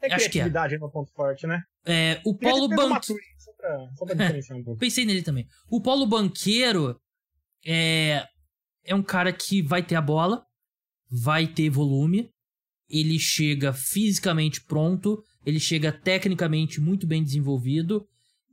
É 0.00 0.06
Acho 0.14 0.30
criatividade 0.30 0.76
é. 0.76 0.78
no 0.78 0.90
ponto 0.90 1.10
forte, 1.12 1.46
né? 1.46 1.60
É, 1.84 2.20
o 2.24 2.36
Paulo 2.36 2.68
Banqueiro... 2.68 3.20
Só 3.38 3.52
pra, 3.56 3.78
só 3.96 4.04
pra 4.04 4.14
diferenciar 4.14 4.58
um 4.58 4.62
pouco. 4.64 4.78
Pensei 4.78 5.04
nele 5.04 5.22
também. 5.22 5.46
O 5.68 5.80
Paulo 5.80 6.06
Banqueiro 6.06 6.96
é, 7.66 8.24
é 8.84 8.94
um 8.94 9.02
cara 9.02 9.32
que 9.32 9.60
vai 9.60 9.82
ter 9.82 9.96
a 9.96 10.00
bola, 10.00 10.44
vai 11.10 11.46
ter 11.46 11.68
volume, 11.68 12.30
ele 12.88 13.18
chega 13.18 13.72
fisicamente 13.72 14.62
pronto, 14.64 15.22
ele 15.44 15.58
chega 15.58 15.92
tecnicamente 15.92 16.80
muito 16.80 17.06
bem 17.06 17.22
desenvolvido 17.22 18.06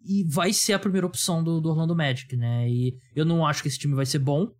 e 0.04 0.24
vai 0.24 0.52
ser 0.52 0.74
a 0.74 0.80
primeira 0.80 1.08
opção 1.08 1.44
do, 1.44 1.62
do 1.62 1.70
Orlando 1.70 1.96
Magic, 1.96 2.36
né? 2.36 2.70
E 2.70 2.98
eu 3.16 3.26
não 3.26 3.46
acho 3.46 3.62
que 3.62 3.68
esse 3.68 3.80
time 3.80 3.94
vai 3.94 4.06
ser 4.06 4.20
bom, 4.20 4.52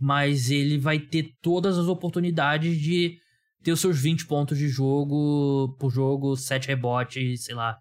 mas 0.00 0.50
ele 0.50 0.78
vai 0.78 0.98
ter 0.98 1.34
todas 1.42 1.76
as 1.76 1.86
oportunidades 1.86 2.78
de 2.78 3.18
ter 3.62 3.72
os 3.72 3.80
seus 3.80 4.00
20 4.00 4.26
pontos 4.26 4.56
de 4.56 4.68
jogo 4.68 5.76
por 5.78 5.90
jogo, 5.90 6.36
7 6.36 6.68
rebotes, 6.68 7.44
sei 7.44 7.54
lá, 7.54 7.76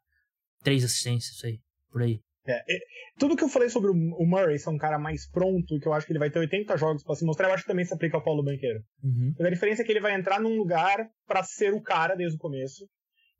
3 0.64 0.84
assistências, 0.84 1.42
aí, 1.44 1.60
por 1.90 2.02
aí. 2.02 2.20
É, 2.46 2.58
é, 2.58 2.80
tudo 3.18 3.36
que 3.36 3.44
eu 3.44 3.50
falei 3.50 3.70
sobre 3.70 3.92
o 3.92 4.26
Murray 4.26 4.58
ser 4.58 4.70
um 4.70 4.78
cara 4.78 4.98
mais 4.98 5.30
pronto, 5.30 5.80
que 5.80 5.88
eu 5.88 5.94
acho 5.94 6.06
que 6.06 6.12
ele 6.12 6.20
vai 6.20 6.30
ter 6.30 6.40
80 6.40 6.76
jogos 6.78 7.04
para 7.04 7.16
se 7.16 7.24
mostrar, 7.24 7.48
eu 7.48 7.54
acho 7.54 7.64
que 7.64 7.70
também 7.70 7.86
se 7.86 7.94
aplica 7.94 8.18
ao 8.18 8.24
Paulo 8.24 8.44
Banqueiro. 8.44 8.82
Uhum. 9.04 9.34
A 9.40 9.50
diferença 9.50 9.82
é 9.82 9.86
que 9.86 9.92
ele 9.92 10.02
vai 10.02 10.14
entrar 10.14 10.42
num 10.42 10.58
lugar 10.58 11.08
para 11.26 11.44
ser 11.44 11.74
o 11.74 11.82
cara 11.82 12.16
desde 12.16 12.36
o 12.36 12.40
começo. 12.40 12.86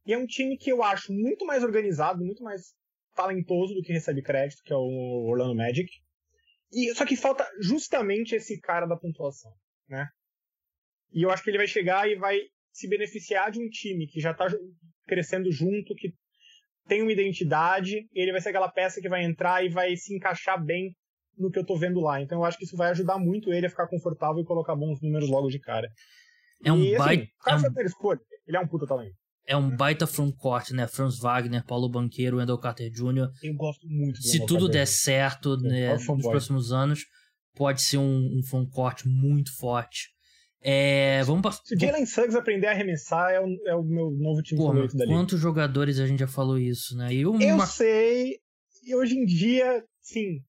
E 0.06 0.14
é 0.14 0.18
um 0.18 0.26
time 0.26 0.58
que 0.58 0.72
eu 0.72 0.84
acho 0.84 1.12
muito 1.12 1.46
mais 1.46 1.64
organizado, 1.64 2.24
muito 2.24 2.44
mais 2.44 2.74
talentoso 3.16 3.74
do 3.74 3.82
que 3.82 3.92
recebe 3.92 4.22
crédito, 4.22 4.62
que 4.64 4.72
é 4.72 4.76
o 4.76 5.28
Orlando 5.28 5.56
Magic. 5.56 5.90
E, 6.72 6.94
só 6.96 7.06
que 7.06 7.16
falta 7.16 7.48
justamente 7.60 8.36
esse 8.36 8.60
cara 8.60 8.86
da 8.86 8.98
pontuação, 8.98 9.52
né? 9.88 10.08
E 11.12 11.24
eu 11.24 11.32
acho 11.32 11.44
que 11.44 11.50
ele 11.50 11.58
vai 11.58 11.68
chegar 11.68 12.10
e 12.10 12.16
vai 12.16 12.40
se 12.72 12.88
beneficiar 12.88 13.52
de 13.52 13.60
um 13.60 13.68
time 13.68 14.08
que 14.08 14.20
já 14.20 14.34
tá 14.34 14.48
crescendo 15.08 15.52
junto, 15.52 15.96
que 15.96 16.14
tem 16.88 17.02
uma 17.02 17.12
identidade, 17.12 18.08
e 18.14 18.22
ele 18.22 18.32
vai 18.32 18.42
ser 18.42 18.50
aquela 18.50 18.70
peça 18.70 19.02
que 19.02 19.10
vai 19.10 19.24
entrar 19.24 19.66
e 19.66 19.70
vai 19.70 19.96
se 19.96 20.16
encaixar 20.16 20.64
bem 20.64 20.96
no 21.38 21.50
que 21.50 21.58
eu 21.58 21.66
tô 21.66 21.76
vendo 21.76 22.00
lá. 22.00 22.22
Então 22.22 22.40
eu 22.40 22.46
acho 22.46 22.58
que 22.58 22.66
isso 22.66 22.78
vai 22.78 22.90
ajudar 22.92 23.18
muito 23.18 23.52
ele 23.52 23.66
a 23.66 23.70
ficar 23.70 23.88
confortável 23.88 24.42
e 24.42 24.46
colocar 24.46 24.76
bons 24.76 25.02
números 25.02 25.30
logo 25.30 25.50
de 25.50 25.60
cara. 25.60 25.90
É 26.64 26.72
um 26.72 26.84
e, 26.84 26.96
assim, 26.96 26.98
baita... 26.98 27.24
o 27.24 27.44
cara 27.44 27.62
é 27.62 27.82
um... 27.82 27.86
escolha, 27.86 28.20
ele 28.46 28.58
é 28.58 28.60
um 28.60 28.68
puta 28.68 28.86
talento. 28.86 29.16
É 29.50 29.58
um 29.58 29.76
baita 29.76 30.06
frontcourt, 30.06 30.70
né? 30.70 30.86
Franz 30.86 31.18
Wagner, 31.18 31.66
Paulo 31.66 31.90
Banqueiro, 31.90 32.38
Wendell 32.38 32.60
Carter 32.60 32.92
Jr. 32.92 33.32
Eu 33.42 33.56
gosto 33.56 33.88
muito 33.90 34.22
do 34.22 34.28
Se 34.28 34.46
tudo 34.46 34.70
der 34.70 34.86
certo 34.86 35.58
né, 35.58 35.96
nos 35.96 36.22
próximos 36.22 36.72
anos, 36.72 37.04
pode 37.56 37.82
ser 37.82 37.98
um, 37.98 38.38
um 38.38 38.44
frontcourt 38.44 39.06
muito 39.06 39.52
forte. 39.58 40.10
É, 40.62 41.24
vamos 41.24 41.42
passar. 41.42 41.62
Se 41.64 41.76
o 41.76 41.80
Jalen 41.80 42.06
Suggs 42.06 42.38
aprender 42.38 42.68
a 42.68 42.72
arremessar, 42.72 43.32
é 43.32 43.40
o, 43.40 43.48
é 43.66 43.76
o 43.76 43.84
meu 43.84 44.12
novo 44.12 44.44
time 44.44 44.60
Pô, 44.60 44.68
favorito 44.68 44.96
dali. 44.96 45.10
Quantos 45.10 45.40
jogadores 45.40 46.00
a 46.00 46.06
gente 46.06 46.20
já 46.20 46.28
falou 46.28 46.60
isso, 46.60 46.96
né? 46.96 47.12
E 47.12 47.26
uma... 47.26 47.44
Eu 47.44 47.60
sei, 47.66 48.36
e 48.84 48.96
hoje 48.96 49.16
em 49.16 49.26
dia, 49.26 49.84
sim. 50.02 50.42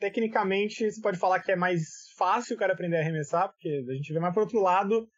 Tecnicamente, 0.00 0.90
você 0.90 1.00
pode 1.00 1.18
falar 1.18 1.40
que 1.40 1.52
é 1.52 1.56
mais 1.56 1.82
fácil 2.16 2.56
o 2.56 2.58
cara 2.58 2.72
aprender 2.72 2.98
a 2.98 3.00
arremessar, 3.00 3.48
porque 3.48 3.68
a 3.88 3.94
gente 3.94 4.12
vê 4.12 4.20
mais 4.20 4.34
por 4.34 4.42
outro 4.42 4.60
lado, 4.60 5.08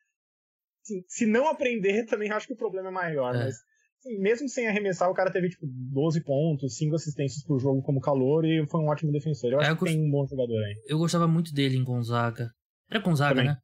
assim, 0.83 1.05
se 1.09 1.27
não 1.27 1.49
aprender, 1.49 2.05
também 2.07 2.31
acho 2.31 2.47
que 2.47 2.55
o 2.55 2.57
problema 2.57 2.89
é 2.89 2.93
maior. 2.93 3.35
É. 3.35 3.45
Mas 3.45 3.57
assim, 4.01 4.19
mesmo 4.19 4.49
sem 4.49 4.67
arremessar, 4.67 5.11
o 5.11 5.15
cara 5.15 5.31
teve 5.31 5.49
tipo 5.49 5.67
12 5.67 6.23
pontos, 6.23 6.77
5 6.77 6.95
assistências 6.95 7.45
por 7.45 7.59
jogo 7.61 7.83
como 7.83 8.01
calor 8.01 8.45
e 8.45 8.67
foi 8.67 8.81
um 8.81 8.89
ótimo 8.89 9.13
defensor. 9.13 9.53
Eu 9.53 9.61
é, 9.61 9.63
acho 9.63 9.71
eu 9.73 9.77
que 9.77 9.81
gost... 9.81 9.93
tem 9.93 10.07
um 10.07 10.11
bom 10.11 10.27
jogador 10.27 10.65
aí. 10.65 10.75
Eu 10.87 10.99
gostava 10.99 11.29
muito 11.29 11.53
dele 11.53 11.77
em 11.77 11.85
Gonzaga. 11.85 12.51
Era 12.91 13.01
Gonzaga, 13.01 13.35
também. 13.35 13.51
né? 13.51 13.59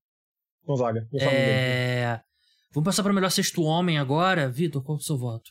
Gonzaga. 0.64 1.08
É... 1.20 2.20
Vamos 2.72 2.86
passar 2.86 3.02
para 3.02 3.12
o 3.12 3.14
melhor 3.14 3.30
sexto 3.30 3.62
homem 3.62 3.98
agora. 3.98 4.50
Vitor, 4.50 4.82
qual 4.82 4.98
é 4.98 5.00
o 5.00 5.02
seu 5.02 5.16
voto? 5.16 5.50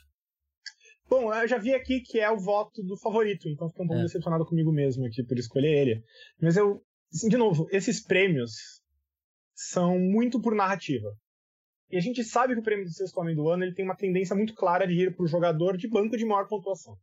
Bom, 1.09 1.33
eu 1.33 1.47
já 1.47 1.57
vi 1.57 1.73
aqui 1.73 2.01
que 2.01 2.19
é 2.19 2.29
o 2.29 2.37
voto 2.37 2.81
do 2.83 2.97
favorito, 2.97 3.47
então 3.47 3.69
fiquei 3.69 3.85
um 3.85 3.87
pouco 3.87 4.01
é. 4.01 4.05
decepcionado 4.05 4.45
comigo 4.45 4.71
mesmo 4.71 5.05
aqui 5.05 5.23
por 5.23 5.37
escolher 5.37 5.81
ele. 5.81 6.03
Mas 6.41 6.57
eu, 6.57 6.81
assim, 7.13 7.29
de 7.29 7.37
novo, 7.37 7.67
esses 7.71 8.03
prêmios 8.03 8.53
são 9.53 9.99
muito 9.99 10.41
por 10.41 10.55
narrativa. 10.55 11.07
E 11.91 11.97
a 11.97 12.01
gente 12.01 12.23
sabe 12.23 12.53
que 12.53 12.59
o 12.59 12.63
prêmio 12.63 12.85
do 12.85 12.91
sexto 12.91 13.19
homem 13.19 13.35
do 13.35 13.47
ano 13.49 13.63
ele 13.63 13.73
tem 13.73 13.85
uma 13.85 13.95
tendência 13.95 14.35
muito 14.35 14.53
clara 14.55 14.87
de 14.87 14.93
ir 14.93 15.15
para 15.15 15.23
o 15.23 15.27
jogador 15.27 15.77
de 15.77 15.87
banco 15.87 16.17
de 16.17 16.25
maior 16.25 16.47
pontuação. 16.47 16.95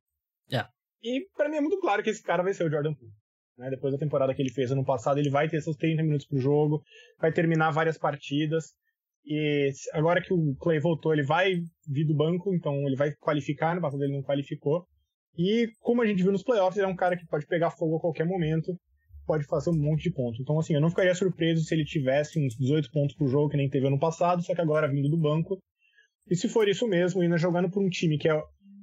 É. 0.52 0.64
E 1.02 1.26
para 1.36 1.48
mim 1.48 1.56
é 1.56 1.60
muito 1.60 1.78
claro 1.80 2.02
que 2.02 2.10
esse 2.10 2.22
cara 2.22 2.42
vai 2.42 2.52
ser 2.52 2.66
o 2.66 2.70
Jordan 2.70 2.94
Poole. 2.94 3.12
Né? 3.58 3.70
Depois 3.70 3.92
da 3.92 3.98
temporada 3.98 4.34
que 4.34 4.42
ele 4.42 4.52
fez 4.52 4.70
ano 4.70 4.84
passado, 4.84 5.18
ele 5.18 5.30
vai 5.30 5.48
ter 5.48 5.60
seus 5.60 5.76
30 5.76 6.02
minutos 6.02 6.26
pro 6.26 6.38
jogo, 6.38 6.82
vai 7.20 7.32
terminar 7.32 7.70
várias 7.70 7.98
partidas. 7.98 8.74
E 9.24 9.70
agora 9.92 10.20
que 10.20 10.34
o 10.34 10.56
Clay 10.56 10.80
voltou, 10.80 11.12
ele 11.12 11.22
vai 11.22 11.54
vir 11.88 12.04
do 12.04 12.14
banco, 12.14 12.52
então 12.54 12.74
ele 12.86 12.96
vai 12.96 13.12
qualificar, 13.20 13.74
no 13.74 13.80
passado 13.80 14.02
ele 14.02 14.14
não 14.14 14.22
qualificou. 14.22 14.84
E 15.38 15.68
como 15.80 16.02
a 16.02 16.06
gente 16.06 16.22
viu 16.22 16.32
nos 16.32 16.42
playoffs, 16.42 16.76
ele 16.76 16.86
é 16.86 16.90
um 16.90 16.96
cara 16.96 17.16
que 17.16 17.26
pode 17.26 17.46
pegar 17.46 17.70
fogo 17.70 17.96
a 17.96 18.00
qualquer 18.00 18.26
momento 18.26 18.76
pode 19.26 19.44
fazer 19.44 19.70
um 19.70 19.78
monte 19.78 20.04
de 20.04 20.10
pontos. 20.10 20.40
Então, 20.40 20.58
assim, 20.58 20.74
eu 20.74 20.80
não 20.80 20.90
ficaria 20.90 21.14
surpreso 21.14 21.64
se 21.64 21.74
ele 21.74 21.84
tivesse 21.84 22.38
uns 22.38 22.54
18 22.56 22.90
pontos 22.90 23.16
por 23.16 23.28
jogo, 23.28 23.48
que 23.48 23.56
nem 23.56 23.68
teve 23.68 23.86
ano 23.86 23.98
passado, 23.98 24.42
só 24.42 24.54
que 24.54 24.60
agora 24.60 24.90
vindo 24.90 25.08
do 25.08 25.16
banco. 25.16 25.58
E 26.30 26.36
se 26.36 26.48
for 26.48 26.68
isso 26.68 26.86
mesmo, 26.86 27.20
ainda 27.20 27.36
jogando 27.36 27.70
por 27.70 27.82
um 27.82 27.88
time 27.88 28.18
que 28.18 28.28
é. 28.28 28.42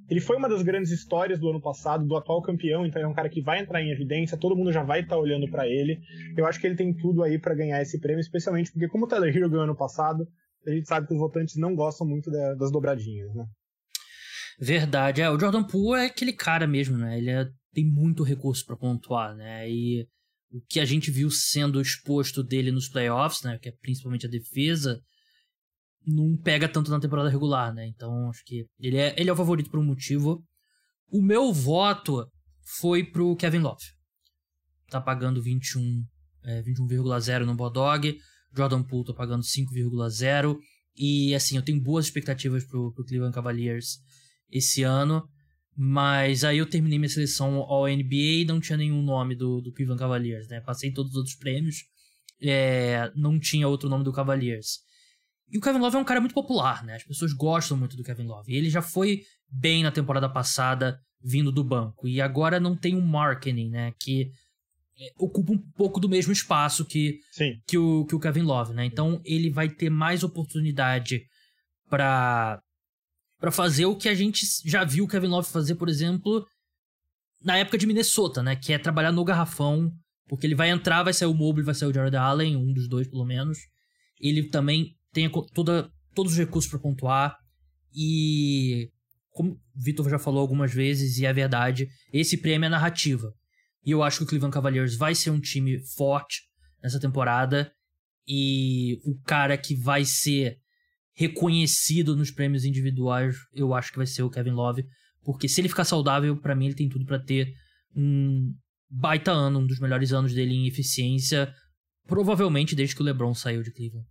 Ele 0.09 0.19
foi 0.19 0.37
uma 0.37 0.49
das 0.49 0.63
grandes 0.63 0.91
histórias 0.91 1.39
do 1.39 1.49
ano 1.49 1.61
passado, 1.61 2.03
do 2.03 2.17
atual 2.17 2.41
campeão, 2.41 2.83
então 2.83 2.99
é 2.99 3.07
um 3.07 3.13
cara 3.13 3.29
que 3.29 3.43
vai 3.43 3.59
entrar 3.59 3.79
em 3.79 3.91
evidência, 3.91 4.39
todo 4.39 4.55
mundo 4.55 4.71
já 4.71 4.81
vai 4.81 5.01
estar 5.01 5.15
tá 5.15 5.21
olhando 5.21 5.47
para 5.47 5.67
ele. 5.67 5.99
Eu 6.35 6.47
acho 6.47 6.59
que 6.59 6.65
ele 6.65 6.75
tem 6.75 6.91
tudo 6.95 7.21
aí 7.21 7.37
para 7.37 7.53
ganhar 7.53 7.79
esse 7.79 7.99
prêmio, 7.99 8.19
especialmente 8.19 8.71
porque, 8.71 8.87
como 8.87 9.05
o 9.05 9.07
Tyler 9.07 9.35
Hero 9.35 9.47
ganhou 9.47 9.65
ano 9.65 9.75
passado, 9.75 10.27
a 10.65 10.71
gente 10.71 10.87
sabe 10.87 11.05
que 11.05 11.13
os 11.13 11.19
votantes 11.19 11.55
não 11.57 11.75
gostam 11.75 12.07
muito 12.07 12.31
das 12.31 12.71
dobradinhas, 12.71 13.33
né? 13.35 13.45
Verdade. 14.59 15.21
É, 15.21 15.29
o 15.29 15.39
Jordan 15.39 15.63
Poole 15.63 16.01
é 16.01 16.05
aquele 16.07 16.33
cara 16.33 16.67
mesmo, 16.67 16.97
né? 16.97 17.17
Ele 17.17 17.29
é, 17.29 17.47
tem 17.73 17.85
muito 17.85 18.23
recurso 18.23 18.65
para 18.65 18.75
pontuar, 18.75 19.35
né? 19.35 19.69
E 19.69 20.07
o 20.51 20.61
que 20.61 20.79
a 20.79 20.85
gente 20.85 21.11
viu 21.11 21.29
sendo 21.29 21.81
exposto 21.81 22.43
dele 22.43 22.71
nos 22.71 22.89
playoffs, 22.89 23.43
né? 23.43 23.57
Que 23.59 23.69
é 23.69 23.73
principalmente 23.81 24.25
a 24.25 24.29
defesa, 24.29 24.99
não 26.05 26.35
pega 26.37 26.67
tanto 26.67 26.91
na 26.91 26.99
temporada 26.99 27.29
regular, 27.29 27.73
né? 27.73 27.87
Então 27.87 28.29
acho 28.29 28.43
que 28.45 28.65
ele 28.79 28.97
é, 28.97 29.13
ele 29.17 29.29
é 29.29 29.33
o 29.33 29.35
favorito 29.35 29.69
por 29.69 29.79
um 29.79 29.85
motivo. 29.85 30.43
O 31.11 31.21
meu 31.21 31.53
voto 31.53 32.27
foi 32.79 33.03
pro 33.03 33.35
Kevin 33.35 33.59
Love. 33.59 33.83
Tá 34.89 34.99
pagando 34.99 35.41
21, 35.41 36.03
é, 36.43 36.61
21,0 36.63 37.45
no 37.45 37.55
Bodog. 37.55 38.17
Jordan 38.55 38.83
Poole 38.83 39.05
tá 39.05 39.13
pagando 39.13 39.43
5,0. 39.43 40.57
E 40.95 41.33
assim, 41.35 41.55
eu 41.55 41.63
tenho 41.63 41.81
boas 41.81 42.05
expectativas 42.05 42.65
pro, 42.65 42.91
pro 42.93 43.05
Cleveland 43.05 43.33
Cavaliers 43.33 43.99
esse 44.51 44.83
ano. 44.83 45.23
Mas 45.81 46.43
aí 46.43 46.57
eu 46.57 46.65
terminei 46.65 46.99
minha 46.99 47.07
seleção 47.07 47.59
ao 47.59 47.87
NBA 47.87 48.41
e 48.41 48.45
não 48.45 48.59
tinha 48.59 48.75
nenhum 48.75 49.01
nome 49.01 49.33
do, 49.33 49.61
do 49.61 49.71
Cleveland 49.71 49.97
Cavaliers, 49.97 50.45
né? 50.49 50.59
Passei 50.59 50.91
todos 50.91 51.13
os 51.13 51.17
outros 51.17 51.35
prêmios, 51.37 51.85
é, 52.41 53.09
não 53.15 53.39
tinha 53.39 53.65
outro 53.65 53.87
nome 53.87 54.03
do 54.03 54.11
Cavaliers. 54.11 54.79
E 55.49 55.57
o 55.57 55.61
Kevin 55.61 55.79
Love 55.79 55.95
é 55.95 55.99
um 55.99 56.03
cara 56.03 56.19
muito 56.19 56.33
popular, 56.33 56.83
né? 56.83 56.95
As 56.95 57.03
pessoas 57.05 57.31
gostam 57.31 57.77
muito 57.77 57.95
do 57.95 58.03
Kevin 58.03 58.25
Love. 58.25 58.51
E 58.51 58.57
ele 58.57 58.69
já 58.69 58.81
foi 58.81 59.21
bem 59.49 59.81
na 59.81 59.89
temporada 59.89 60.27
passada, 60.27 60.99
vindo 61.23 61.49
do 61.49 61.63
banco. 61.63 62.09
E 62.09 62.19
agora 62.19 62.59
não 62.59 62.75
tem 62.75 62.93
um 62.93 63.01
marketing, 63.01 63.69
né? 63.69 63.93
Que 63.97 64.33
é, 64.99 65.13
ocupa 65.17 65.53
um 65.53 65.57
pouco 65.77 66.01
do 66.01 66.09
mesmo 66.09 66.33
espaço 66.33 66.83
que, 66.83 67.21
que, 67.65 67.77
o, 67.77 68.03
que 68.03 68.15
o 68.15 68.19
Kevin 68.19 68.41
Love, 68.41 68.73
né? 68.73 68.83
Então 68.83 69.21
ele 69.23 69.49
vai 69.49 69.69
ter 69.69 69.89
mais 69.89 70.25
oportunidade 70.25 71.25
para 71.89 72.61
para 73.39 73.51
fazer 73.51 73.85
o 73.85 73.95
que 73.95 74.09
a 74.09 74.13
gente 74.13 74.45
já 74.65 74.83
viu 74.83 75.05
o 75.05 75.07
Kevin 75.07 75.27
Love 75.27 75.49
fazer, 75.49 75.75
por 75.75 75.87
exemplo, 75.87 76.45
na 77.41 77.57
época 77.57 77.77
de 77.77 77.87
Minnesota, 77.87 78.43
né? 78.43 78.55
Que 78.55 78.73
é 78.73 78.77
trabalhar 78.77 79.11
no 79.11 79.23
garrafão, 79.23 79.91
porque 80.27 80.45
ele 80.45 80.55
vai 80.55 80.69
entrar, 80.69 81.03
vai 81.03 81.13
sair 81.13 81.29
o 81.29 81.33
Mobley, 81.33 81.65
vai 81.65 81.73
sair 81.73 81.89
o 81.89 81.93
Jared 81.93 82.15
Allen, 82.15 82.57
um 82.57 82.73
dos 82.73 82.87
dois 82.87 83.07
pelo 83.07 83.25
menos. 83.25 83.57
Ele 84.19 84.49
também 84.49 84.95
tem 85.13 85.31
toda, 85.53 85.89
todos 86.13 86.33
os 86.33 86.37
recursos 86.37 86.69
para 86.69 86.79
pontuar 86.79 87.37
e 87.95 88.91
como 89.31 89.53
o 89.53 89.59
Vitor 89.73 90.09
já 90.09 90.19
falou 90.19 90.41
algumas 90.41 90.73
vezes 90.73 91.17
e 91.17 91.25
é 91.25 91.31
verdade, 91.31 91.87
esse 92.11 92.37
prêmio 92.37 92.67
é 92.67 92.69
narrativa. 92.69 93.33
E 93.85 93.91
eu 93.91 94.03
acho 94.03 94.17
que 94.17 94.23
o 94.25 94.27
Cleveland 94.27 94.53
Cavaliers 94.53 94.97
vai 94.97 95.15
ser 95.15 95.29
um 95.29 95.39
time 95.39 95.79
forte 95.95 96.41
nessa 96.83 96.99
temporada 96.99 97.71
e 98.27 98.99
o 99.05 99.17
cara 99.21 99.57
que 99.57 99.73
vai 99.75 100.03
ser 100.03 100.59
reconhecido 101.19 102.15
nos 102.15 102.31
prêmios 102.31 102.63
individuais, 102.63 103.35
eu 103.53 103.73
acho 103.73 103.91
que 103.91 103.97
vai 103.97 104.07
ser 104.07 104.23
o 104.23 104.29
Kevin 104.29 104.51
Love, 104.51 104.85
porque 105.21 105.49
se 105.49 105.59
ele 105.59 105.67
ficar 105.67 105.83
saudável, 105.83 106.39
para 106.39 106.55
mim 106.55 106.67
ele 106.67 106.75
tem 106.75 106.87
tudo 106.87 107.05
para 107.05 107.19
ter 107.19 107.51
um 107.93 108.53
baita 108.89 109.29
ano, 109.29 109.59
um 109.59 109.67
dos 109.67 109.81
melhores 109.81 110.13
anos 110.13 110.33
dele 110.33 110.53
em 110.53 110.65
eficiência, 110.65 111.53
provavelmente 112.07 112.73
desde 112.73 112.95
que 112.95 113.01
o 113.01 113.03
LeBron 113.03 113.33
saiu 113.33 113.61
de 113.61 113.73
Cleveland. 113.73 114.07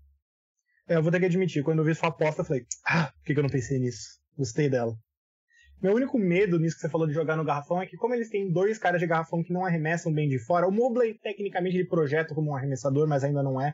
É, 0.87 0.97
eu 0.97 1.03
vou 1.03 1.11
ter 1.11 1.19
que 1.19 1.25
admitir, 1.25 1.63
quando 1.63 1.79
eu 1.79 1.85
vi 1.87 1.95
sua 1.95 2.11
aposta, 2.11 2.43
eu 2.43 2.45
falei, 2.45 2.67
ah, 2.85 3.11
por 3.11 3.25
que, 3.25 3.33
que 3.33 3.39
eu 3.39 3.43
não 3.43 3.49
pensei 3.49 3.79
nisso? 3.79 4.21
Gostei 4.37 4.69
dela. 4.69 4.95
Meu 5.83 5.95
único 5.95 6.19
medo 6.19 6.59
nisso 6.59 6.77
que 6.77 6.83
você 6.83 6.91
falou 6.91 7.07
de 7.07 7.15
jogar 7.15 7.37
no 7.37 7.45
garrafão 7.45 7.81
é 7.81 7.87
que, 7.87 7.97
como 7.97 8.13
eles 8.13 8.29
têm 8.29 8.53
dois 8.53 8.77
caras 8.77 9.01
de 9.01 9.07
garrafão 9.07 9.43
que 9.43 9.53
não 9.53 9.65
arremessam 9.65 10.13
bem 10.13 10.29
de 10.29 10.39
fora, 10.39 10.69
o 10.69 10.71
Mobley, 10.71 11.15
tecnicamente, 11.15 11.77
ele 11.77 11.89
projeta 11.89 12.35
como 12.35 12.51
um 12.51 12.55
arremessador, 12.55 13.09
mas 13.09 13.25
ainda 13.25 13.43
não 13.43 13.59
é 13.59 13.73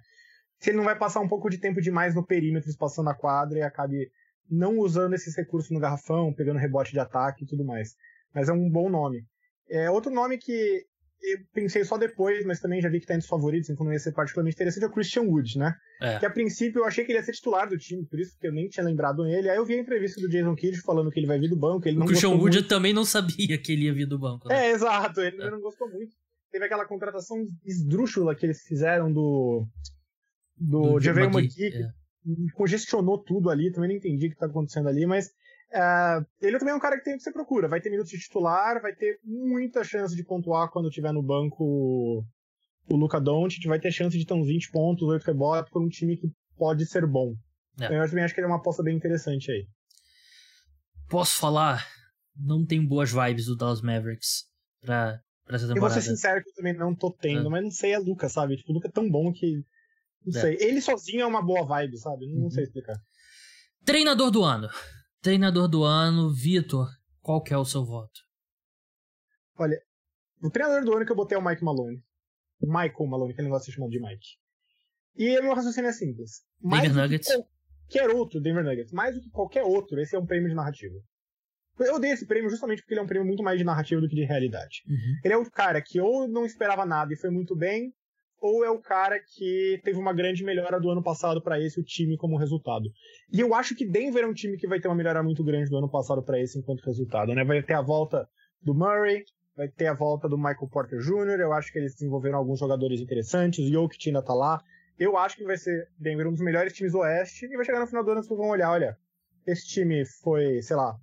se 0.60 0.70
ele 0.70 0.78
não 0.78 0.84
vai 0.84 0.96
passar 0.96 1.20
um 1.20 1.28
pouco 1.28 1.50
de 1.50 1.58
tempo 1.58 1.80
demais 1.80 2.14
no 2.14 2.24
perímetro, 2.24 2.70
espaçando 2.70 3.10
a 3.10 3.14
quadra 3.14 3.58
e 3.58 3.62
acabe 3.62 4.10
não 4.50 4.78
usando 4.78 5.14
esses 5.14 5.36
recursos 5.36 5.70
no 5.70 5.80
garrafão, 5.80 6.32
pegando 6.32 6.58
rebote 6.58 6.92
de 6.92 7.00
ataque 7.00 7.44
e 7.44 7.46
tudo 7.46 7.64
mais. 7.64 7.94
Mas 8.34 8.48
é 8.48 8.52
um 8.52 8.70
bom 8.70 8.88
nome. 8.88 9.24
É 9.68 9.90
outro 9.90 10.12
nome 10.12 10.38
que 10.38 10.84
eu 11.22 11.38
pensei 11.54 11.84
só 11.84 11.96
depois, 11.96 12.44
mas 12.44 12.60
também 12.60 12.82
já 12.82 12.88
vi 12.88 13.00
que 13.00 13.06
tá 13.06 13.14
entre 13.14 13.24
os 13.24 13.28
favoritos, 13.28 13.70
então 13.70 13.84
não 13.84 13.92
ia 13.92 13.98
ser 13.98 14.12
particularmente 14.12 14.56
interessante, 14.56 14.84
é 14.84 14.86
o 14.86 14.92
Christian 14.92 15.22
Wood, 15.22 15.58
né? 15.58 15.74
É. 16.02 16.18
Que 16.18 16.26
a 16.26 16.30
princípio 16.30 16.80
eu 16.80 16.84
achei 16.84 17.04
que 17.04 17.12
ele 17.12 17.18
ia 17.18 17.24
ser 17.24 17.32
titular 17.32 17.66
do 17.68 17.78
time, 17.78 18.04
por 18.04 18.20
isso 18.20 18.36
que 18.38 18.46
eu 18.46 18.52
nem 18.52 18.68
tinha 18.68 18.84
lembrado 18.84 19.26
ele. 19.26 19.48
Aí 19.48 19.56
eu 19.56 19.64
vi 19.64 19.74
a 19.74 19.80
entrevista 19.80 20.20
do 20.20 20.28
Jason 20.28 20.54
Kidd 20.54 20.78
falando 20.82 21.10
que 21.10 21.18
ele 21.18 21.26
vai 21.26 21.38
vir 21.38 21.48
do 21.48 21.56
banco, 21.56 21.88
ele 21.88 21.96
não 21.96 22.04
o 22.04 22.08
Christian 22.08 22.30
Wood 22.30 22.42
muito. 22.42 22.58
eu 22.58 22.68
também 22.68 22.92
não 22.92 23.04
sabia 23.04 23.56
que 23.56 23.72
ele 23.72 23.84
ia 23.84 23.94
vir 23.94 24.06
do 24.06 24.18
banco. 24.18 24.48
Né? 24.48 24.68
É, 24.68 24.70
exato, 24.72 25.20
ele 25.20 25.40
é. 25.40 25.50
não 25.50 25.60
gostou 25.60 25.88
muito. 25.90 26.14
Teve 26.52 26.66
aquela 26.66 26.84
contratação 26.84 27.38
esdrúxula 27.64 28.34
que 28.34 28.44
eles 28.44 28.62
fizeram 28.62 29.10
do 29.10 29.66
do, 30.56 30.92
do 30.94 31.00
Javel 31.00 31.30
McGee, 31.30 31.70
que 31.70 31.82
é. 31.82 31.90
congestionou 32.54 33.18
tudo 33.18 33.50
ali, 33.50 33.72
também 33.72 33.90
não 33.90 33.96
entendi 33.96 34.26
o 34.26 34.28
que 34.28 34.34
está 34.34 34.46
acontecendo 34.46 34.88
ali, 34.88 35.06
mas 35.06 35.26
uh, 35.26 36.24
ele 36.40 36.58
também 36.58 36.72
é 36.72 36.76
um 36.76 36.80
cara 36.80 36.96
que, 36.98 37.04
tem, 37.04 37.16
que 37.16 37.22
você 37.22 37.32
procura, 37.32 37.68
vai 37.68 37.80
ter 37.80 37.90
minutos 37.90 38.10
de 38.10 38.18
titular, 38.18 38.80
vai 38.80 38.94
ter 38.94 39.18
muita 39.24 39.84
chance 39.84 40.14
de 40.14 40.24
pontuar 40.24 40.70
quando 40.70 40.90
tiver 40.90 41.12
no 41.12 41.22
banco 41.22 42.24
o 42.86 42.96
Luca 42.96 43.20
Doncic, 43.20 43.66
vai 43.66 43.80
ter 43.80 43.90
chance 43.90 44.16
de 44.16 44.26
ter 44.26 44.34
uns 44.34 44.46
20 44.46 44.70
pontos, 44.70 45.08
8 45.08 45.24
rebotes, 45.24 45.70
por 45.70 45.82
um 45.82 45.88
time 45.88 46.16
que 46.16 46.28
pode 46.56 46.86
ser 46.86 47.06
bom. 47.06 47.34
É. 47.80 47.86
Então, 47.86 47.96
eu 47.96 48.08
também 48.08 48.24
acho 48.24 48.34
que 48.34 48.40
ele 48.40 48.46
é 48.46 48.50
uma 48.50 48.58
aposta 48.58 48.82
bem 48.82 48.96
interessante 48.96 49.50
aí. 49.50 49.66
Posso 51.08 51.38
falar? 51.38 51.86
Não 52.36 52.64
tem 52.64 52.86
boas 52.86 53.10
vibes 53.10 53.46
do 53.46 53.56
Dallas 53.56 53.80
Mavericks 53.80 54.44
pra, 54.80 55.20
pra 55.44 55.56
essa 55.56 55.66
temporada. 55.66 55.78
Eu 55.78 55.80
vou 55.80 55.90
ser 55.90 56.02
sincero 56.02 56.42
que 56.42 56.50
eu 56.50 56.54
também 56.54 56.74
não 56.74 56.94
tô 56.94 57.10
tendo, 57.12 57.46
é. 57.46 57.50
mas 57.50 57.62
não 57.62 57.70
sei, 57.70 57.92
é 57.92 57.98
Luca, 57.98 58.28
sabe? 58.28 58.56
Tipo, 58.56 58.72
o 58.72 58.74
Luca 58.74 58.88
é 58.88 58.92
tão 58.92 59.08
bom 59.10 59.32
que 59.32 59.64
não 60.26 60.38
é. 60.38 60.40
sei. 60.40 60.56
Ele 60.60 60.80
sozinho 60.80 61.22
é 61.22 61.26
uma 61.26 61.42
boa 61.42 61.64
vibe, 61.64 61.98
sabe? 61.98 62.26
Não, 62.26 62.44
uhum. 62.44 62.50
sei 62.50 62.64
explicar. 62.64 62.96
Treinador 63.84 64.30
do 64.30 64.42
ano. 64.42 64.68
Treinador 65.20 65.68
do 65.68 65.84
ano, 65.84 66.32
Vitor, 66.32 66.88
qual 67.20 67.42
que 67.42 67.52
é 67.52 67.56
o 67.56 67.64
seu 67.64 67.84
voto? 67.84 68.20
Olha, 69.56 69.80
o 70.42 70.50
treinador 70.50 70.84
do 70.84 70.94
ano 70.94 71.06
que 71.06 71.12
eu 71.12 71.16
botei 71.16 71.36
é 71.36 71.40
o 71.40 71.44
Mike 71.44 71.64
Malone. 71.64 72.02
O 72.60 72.66
Michael 72.66 73.06
Malone, 73.06 73.34
que 73.34 73.40
ele 73.40 73.48
gosta 73.48 73.66
de 73.66 73.72
chamar 73.72 73.88
de 73.88 74.00
Mike. 74.00 74.26
E 75.16 75.38
o 75.38 75.42
meu 75.42 75.54
raciocínio 75.54 75.88
é 75.88 75.92
simples. 75.92 76.42
Mais 76.60 76.82
Denver 76.82 77.02
Nuggets. 77.02 77.28
qualquer 77.28 78.10
outro, 78.10 78.40
Denver 78.40 78.64
Nuggets. 78.64 78.92
Mais 78.92 79.14
do 79.14 79.20
que 79.20 79.30
qualquer 79.30 79.62
outro, 79.62 80.00
esse 80.00 80.16
é 80.16 80.18
um 80.18 80.26
prêmio 80.26 80.48
de 80.48 80.54
narrativa. 80.54 80.94
Eu 81.78 81.98
dei 81.98 82.12
esse 82.12 82.26
prêmio 82.26 82.50
justamente 82.50 82.80
porque 82.82 82.94
ele 82.94 83.00
é 83.00 83.02
um 83.02 83.06
prêmio 83.06 83.26
muito 83.26 83.42
mais 83.42 83.58
de 83.58 83.64
narrativa 83.64 84.00
do 84.00 84.08
que 84.08 84.14
de 84.14 84.24
realidade. 84.24 84.82
Uhum. 84.86 85.18
Ele 85.24 85.34
é 85.34 85.36
o 85.36 85.50
cara 85.50 85.80
que 85.82 86.00
ou 86.00 86.28
não 86.28 86.46
esperava 86.46 86.86
nada 86.86 87.12
e 87.12 87.16
foi 87.16 87.30
muito 87.30 87.56
bem, 87.56 87.92
ou 88.46 88.62
é 88.62 88.68
o 88.70 88.78
cara 88.78 89.18
que 89.18 89.80
teve 89.82 89.98
uma 89.98 90.12
grande 90.12 90.44
melhora 90.44 90.78
do 90.78 90.90
ano 90.90 91.02
passado 91.02 91.40
para 91.40 91.58
esse 91.58 91.80
o 91.80 91.82
time 91.82 92.14
como 92.14 92.36
resultado. 92.36 92.90
E 93.32 93.40
eu 93.40 93.54
acho 93.54 93.74
que 93.74 93.86
Denver 93.86 94.22
é 94.22 94.26
um 94.26 94.34
time 94.34 94.58
que 94.58 94.66
vai 94.66 94.78
ter 94.78 94.86
uma 94.86 94.94
melhora 94.94 95.22
muito 95.22 95.42
grande 95.42 95.70
do 95.70 95.78
ano 95.78 95.88
passado 95.88 96.22
para 96.22 96.38
esse 96.38 96.58
enquanto 96.58 96.84
resultado, 96.84 97.34
né? 97.34 97.42
Vai 97.42 97.62
ter 97.62 97.72
a 97.72 97.80
volta 97.80 98.28
do 98.60 98.74
Murray, 98.74 99.24
vai 99.56 99.66
ter 99.68 99.86
a 99.86 99.94
volta 99.94 100.28
do 100.28 100.36
Michael 100.36 100.68
Porter 100.70 100.98
Jr., 100.98 101.40
eu 101.40 101.54
acho 101.54 101.72
que 101.72 101.78
eles 101.78 101.94
desenvolveram 101.94 102.36
alguns 102.36 102.58
jogadores 102.60 103.00
interessantes, 103.00 103.64
o 103.64 103.72
Jokic 103.72 104.10
ainda 104.10 104.20
tá 104.20 104.34
lá. 104.34 104.60
Eu 104.98 105.16
acho 105.16 105.38
que 105.38 105.44
vai 105.44 105.56
ser 105.56 105.88
Denver 105.98 106.28
um 106.28 106.32
dos 106.32 106.42
melhores 106.42 106.74
times 106.74 106.92
do 106.92 106.98
Oeste 106.98 107.46
e 107.46 107.56
vai 107.56 107.64
chegar 107.64 107.80
no 107.80 107.86
final 107.86 108.04
do 108.04 108.10
ano 108.10 108.20
e 108.20 108.24
vocês 108.24 108.38
vão 108.38 108.50
olhar, 108.50 108.70
olha, 108.70 108.94
esse 109.46 109.66
time 109.68 110.04
foi, 110.22 110.60
sei 110.60 110.76
lá, 110.76 110.94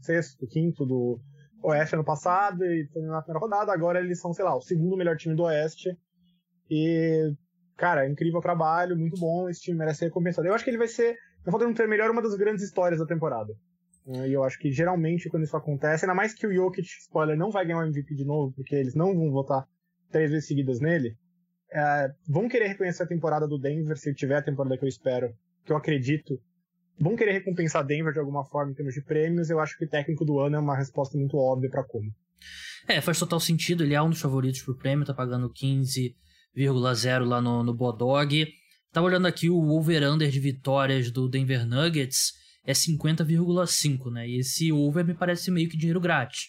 sexto, 0.00 0.48
quinto 0.48 0.84
do 0.84 1.20
Oeste 1.62 1.94
ano 1.94 2.04
passado 2.04 2.64
e 2.64 2.88
foi 2.92 3.02
na 3.02 3.22
primeira 3.22 3.38
rodada, 3.38 3.72
agora 3.72 4.00
eles 4.00 4.20
são, 4.20 4.34
sei 4.34 4.44
lá, 4.44 4.56
o 4.56 4.60
segundo 4.60 4.96
melhor 4.96 5.16
time 5.16 5.36
do 5.36 5.44
Oeste 5.44 5.96
e, 6.70 7.32
cara, 7.76 8.08
incrível 8.08 8.40
trabalho, 8.40 8.96
muito 8.96 9.18
bom, 9.18 9.48
esse 9.48 9.60
time 9.60 9.78
merece 9.78 10.00
ser 10.00 10.04
recompensado. 10.06 10.46
Eu 10.46 10.54
acho 10.54 10.64
que 10.64 10.70
ele 10.70 10.78
vai 10.78 10.88
ser, 10.88 11.16
na 11.44 11.52
falta 11.52 11.66
de 11.66 11.74
ter 11.74 11.88
melhor, 11.88 12.10
uma 12.10 12.22
das 12.22 12.34
grandes 12.34 12.64
histórias 12.64 13.00
da 13.00 13.06
temporada. 13.06 13.52
E 14.06 14.32
eu 14.32 14.42
acho 14.42 14.58
que 14.58 14.72
geralmente 14.72 15.28
quando 15.28 15.44
isso 15.44 15.56
acontece, 15.56 16.04
ainda 16.04 16.14
mais 16.14 16.32
que 16.32 16.46
o 16.46 16.52
Jokic, 16.52 16.86
spoiler, 16.86 17.36
não 17.36 17.50
vai 17.50 17.66
ganhar 17.66 17.78
o 17.78 17.86
MVP 17.86 18.14
de 18.14 18.24
novo, 18.24 18.54
porque 18.54 18.74
eles 18.74 18.94
não 18.94 19.14
vão 19.14 19.30
votar 19.30 19.66
três 20.10 20.30
vezes 20.30 20.48
seguidas 20.48 20.80
nele, 20.80 21.14
é, 21.70 22.10
vão 22.26 22.48
querer 22.48 22.68
reconhecer 22.68 23.02
a 23.02 23.06
temporada 23.06 23.46
do 23.46 23.58
Denver, 23.58 23.96
se 23.98 24.14
tiver 24.14 24.36
a 24.36 24.42
temporada 24.42 24.78
que 24.78 24.84
eu 24.84 24.88
espero, 24.88 25.34
que 25.64 25.72
eu 25.72 25.76
acredito. 25.76 26.40
Vão 26.98 27.14
querer 27.14 27.32
recompensar 27.32 27.84
Denver 27.84 28.12
de 28.12 28.18
alguma 28.18 28.44
forma 28.44 28.72
em 28.72 28.74
termos 28.74 28.94
de 28.94 29.02
prêmios. 29.02 29.50
Eu 29.50 29.60
acho 29.60 29.76
que 29.76 29.84
o 29.84 29.88
técnico 29.88 30.24
do 30.24 30.40
ano 30.40 30.56
é 30.56 30.58
uma 30.58 30.76
resposta 30.76 31.16
muito 31.16 31.36
óbvia 31.36 31.70
para 31.70 31.84
como. 31.84 32.10
É, 32.88 33.00
faz 33.00 33.18
total 33.18 33.38
sentido. 33.38 33.84
Ele 33.84 33.94
é 33.94 34.02
um 34.02 34.10
dos 34.10 34.20
favoritos 34.20 34.62
pro 34.62 34.76
prêmio, 34.76 35.04
tá 35.04 35.14
pagando 35.14 35.52
15 35.52 36.16
0,0 36.58 37.24
lá 37.24 37.40
no, 37.40 37.62
no 37.62 37.74
Bodog. 37.74 38.46
Tava 38.92 39.06
olhando 39.06 39.26
aqui 39.26 39.48
o 39.48 39.68
over-under 39.68 40.30
de 40.30 40.40
vitórias 40.40 41.10
do 41.10 41.28
Denver 41.28 41.66
Nuggets 41.66 42.32
é 42.64 42.72
50,5, 42.72 44.10
né? 44.10 44.28
E 44.28 44.40
esse 44.40 44.72
over 44.72 45.04
me 45.04 45.14
parece 45.14 45.50
meio 45.50 45.68
que 45.68 45.76
dinheiro 45.76 46.00
grátis. 46.00 46.48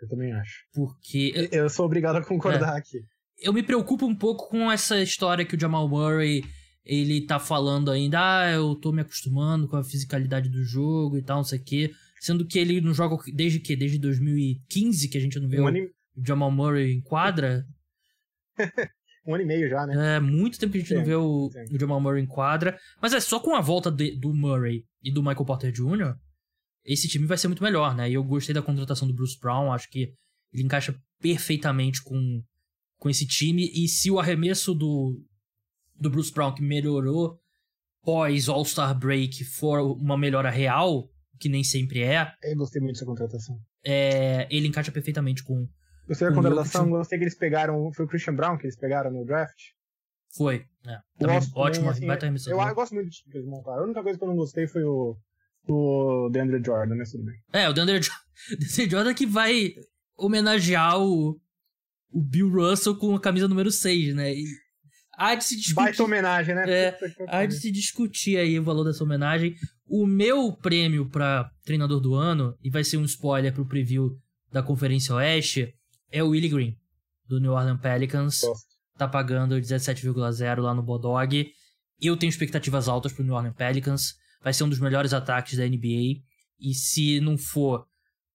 Eu 0.00 0.08
também 0.08 0.32
acho. 0.32 0.64
Porque. 0.74 1.48
Eu 1.52 1.68
sou 1.70 1.86
obrigado 1.86 2.16
a 2.16 2.24
concordar 2.24 2.74
é, 2.74 2.78
aqui. 2.78 2.98
Eu 3.38 3.52
me 3.52 3.62
preocupo 3.62 4.04
um 4.06 4.14
pouco 4.14 4.48
com 4.48 4.70
essa 4.70 5.00
história 5.00 5.44
que 5.44 5.56
o 5.56 5.60
Jamal 5.60 5.88
Murray 5.88 6.42
ele 6.84 7.24
tá 7.26 7.38
falando 7.38 7.90
ainda, 7.90 8.18
ah, 8.20 8.50
eu 8.50 8.74
tô 8.74 8.90
me 8.90 9.02
acostumando 9.02 9.68
com 9.68 9.76
a 9.76 9.84
fisicalidade 9.84 10.48
do 10.48 10.64
jogo 10.64 11.16
e 11.16 11.22
tal, 11.22 11.38
não 11.38 11.44
sei 11.44 11.58
o 11.58 11.64
quê. 11.64 11.92
Sendo 12.20 12.46
que 12.46 12.58
ele 12.58 12.80
não 12.80 12.92
joga 12.92 13.16
desde 13.32 13.60
que? 13.60 13.76
Desde 13.76 13.98
2015 13.98 15.08
que 15.08 15.18
a 15.18 15.20
gente 15.20 15.38
não 15.38 15.48
vê 15.48 15.60
um 15.60 15.64
o, 15.64 15.68
anim... 15.68 15.88
Jamal 16.24 16.50
Murray 16.50 16.92
em 16.92 17.00
quadra. 17.00 17.64
um 19.26 19.34
ano 19.34 19.44
e 19.44 19.46
meio 19.46 19.68
já, 19.68 19.86
né? 19.86 20.16
É, 20.16 20.20
muito 20.20 20.58
tempo 20.58 20.72
que 20.72 20.78
a 20.78 20.80
gente 20.80 20.88
sim, 20.88 20.96
não 20.96 21.04
vê 21.04 21.14
o, 21.14 21.48
o 21.70 21.78
Jamal 21.78 22.00
Murray 22.00 22.22
em 22.22 22.26
quadra. 22.26 22.78
Mas 23.00 23.12
é 23.12 23.20
só 23.20 23.38
com 23.38 23.54
a 23.54 23.60
volta 23.60 23.90
de, 23.90 24.18
do 24.18 24.34
Murray 24.34 24.84
e 25.02 25.12
do 25.12 25.22
Michael 25.22 25.44
Porter 25.44 25.72
Jr., 25.72 26.14
esse 26.84 27.08
time 27.08 27.26
vai 27.26 27.38
ser 27.38 27.48
muito 27.48 27.62
melhor, 27.62 27.94
né? 27.94 28.10
E 28.10 28.14
eu 28.14 28.24
gostei 28.24 28.54
da 28.54 28.62
contratação 28.62 29.06
do 29.06 29.14
Bruce 29.14 29.38
Brown, 29.38 29.72
acho 29.72 29.88
que 29.88 30.12
ele 30.52 30.64
encaixa 30.64 30.94
perfeitamente 31.20 32.02
com, 32.02 32.42
com 32.98 33.08
esse 33.08 33.26
time. 33.26 33.70
E 33.72 33.88
se 33.88 34.10
o 34.10 34.18
arremesso 34.18 34.74
do, 34.74 35.20
do 35.94 36.10
Bruce 36.10 36.32
Brown, 36.32 36.52
que 36.52 36.62
melhorou 36.62 37.38
pós 38.02 38.48
All-Star 38.48 38.98
Break, 38.98 39.44
for 39.44 39.80
uma 39.96 40.18
melhora 40.18 40.50
real, 40.50 41.08
que 41.38 41.48
nem 41.48 41.62
sempre 41.62 42.02
é. 42.02 42.32
Eu 42.42 42.56
gostei 42.56 42.80
muito 42.82 42.94
dessa 42.94 43.06
contratação. 43.06 43.56
É, 43.84 44.46
ele 44.50 44.68
encaixa 44.68 44.92
perfeitamente 44.92 45.42
com. 45.42 45.68
Gostei 46.06 46.28
da 46.28 46.34
contratação, 46.34 46.90
gostei 46.90 47.18
que 47.18 47.24
eles 47.24 47.36
pegaram. 47.36 47.92
Foi 47.92 48.04
o 48.04 48.08
Christian 48.08 48.34
Brown 48.34 48.58
que 48.58 48.66
eles 48.66 48.76
pegaram 48.76 49.10
no 49.10 49.24
draft? 49.24 49.58
Foi, 50.36 50.64
é. 50.86 50.98
Também, 51.18 51.36
Gosto 51.36 51.56
ótimo, 51.56 51.90
assim, 51.90 52.06
baita. 52.06 52.26
Eu, 52.26 52.60
eu 52.60 52.74
gosto 52.74 52.94
muito 52.94 53.08
do 53.08 53.10
time 53.10 53.30
que 53.30 53.38
eles 53.38 53.48
montaram. 53.48 53.82
A 53.82 53.84
única 53.84 54.02
coisa 54.02 54.18
que 54.18 54.24
eu 54.24 54.28
não 54.28 54.36
gostei 54.36 54.66
foi 54.66 54.82
o, 54.82 55.16
o 55.68 56.30
DeAndre 56.30 56.62
Jordan, 56.64 56.96
mas 56.96 57.10
tudo 57.10 57.24
bem. 57.24 57.34
É, 57.52 57.68
o 57.68 57.72
DeAndre, 57.72 58.00
DeAndre 58.58 58.90
Jordan 58.90 59.14
que 59.14 59.26
vai 59.26 59.72
homenagear 60.16 60.98
o, 60.98 61.38
o 62.10 62.22
Bill 62.22 62.50
Russell 62.50 62.96
com 62.96 63.14
a 63.14 63.20
camisa 63.20 63.46
número 63.46 63.70
6, 63.70 64.14
né? 64.14 64.34
E 64.34 64.44
há 65.16 65.34
de 65.34 65.44
se 65.44 65.56
discutir. 65.56 65.74
Baita 65.74 66.02
homenagem, 66.02 66.54
né? 66.54 66.70
É, 66.70 66.98
Há 67.28 67.44
de 67.44 67.54
se 67.54 67.70
discutir 67.70 68.38
aí 68.38 68.58
o 68.58 68.64
valor 68.64 68.84
dessa 68.84 69.04
homenagem. 69.04 69.54
O 69.86 70.06
meu 70.06 70.52
prêmio 70.56 71.08
pra 71.10 71.50
treinador 71.64 72.00
do 72.00 72.14
ano, 72.14 72.56
e 72.62 72.70
vai 72.70 72.82
ser 72.82 72.96
um 72.96 73.04
spoiler 73.04 73.52
pro 73.52 73.68
preview 73.68 74.16
da 74.50 74.62
Conferência 74.62 75.14
Oeste, 75.14 75.74
é 76.12 76.22
o 76.22 76.28
Willie 76.28 76.50
Green, 76.50 76.78
do 77.26 77.40
New 77.40 77.52
Orleans 77.52 77.80
Pelicans. 77.80 78.40
Gosto. 78.40 78.72
Tá 78.96 79.08
pagando 79.08 79.56
17,0 79.56 80.60
lá 80.60 80.74
no 80.74 80.82
Bodog. 80.82 81.50
Eu 82.00 82.16
tenho 82.16 82.30
expectativas 82.30 82.88
altas 82.88 83.12
pro 83.12 83.24
New 83.24 83.34
Orleans 83.34 83.54
Pelicans. 83.54 84.14
Vai 84.42 84.52
ser 84.52 84.64
um 84.64 84.68
dos 84.68 84.78
melhores 84.78 85.12
ataques 85.12 85.56
da 85.56 85.66
NBA. 85.66 86.22
E 86.60 86.74
se 86.74 87.20
não 87.20 87.36
for 87.38 87.86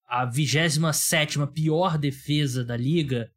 a 0.05 0.25
27 0.25 1.37
pior 1.53 1.97
defesa 1.97 2.63
da 2.63 2.75
liga, 2.75 3.31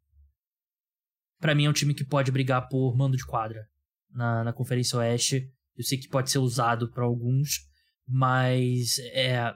pra 1.39 1.53
mim 1.53 1.65
é 1.65 1.69
um 1.69 1.73
time 1.73 1.93
que 1.93 2.03
pode 2.03 2.31
brigar 2.31 2.67
por 2.67 2.95
mando 2.95 3.15
de 3.15 3.25
quadra 3.25 3.67
na, 4.09 4.43
na 4.43 4.53
Conferência 4.53 4.97
Oeste. 4.97 5.49
Eu 5.77 5.83
sei 5.83 5.97
que 5.97 6.07
pode 6.07 6.31
ser 6.31 6.39
usado 6.39 6.89
pra 6.91 7.03
alguns, 7.03 7.67
mas 8.07 8.99
é 9.13 9.53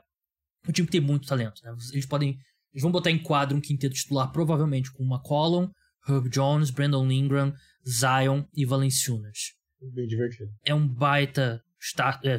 um 0.67 0.71
time 0.71 0.87
que 0.87 0.93
tem 0.93 1.01
muito 1.01 1.27
talento. 1.27 1.61
Né? 1.63 1.75
Eles 1.93 2.05
podem. 2.05 2.37
Eles 2.75 2.83
vão 2.83 2.91
botar 2.91 3.09
em 3.09 3.17
quadro 3.23 3.55
um 3.57 3.61
quinteto 3.61 3.95
titular, 3.95 4.29
provavelmente 4.33 4.91
com 4.91 5.05
McCollum, 5.05 5.69
Herb 6.05 6.29
Jones, 6.29 6.69
Brandon 6.71 7.09
Ingram, 7.09 7.53
Zion 7.87 8.43
e 8.53 8.65
Valenciunas. 8.65 9.53
Bem 9.93 10.05
divertido. 10.05 10.51
É 10.65 10.75
um 10.75 10.85
baita 10.85 11.61
start, 11.79 12.25
é, 12.25 12.37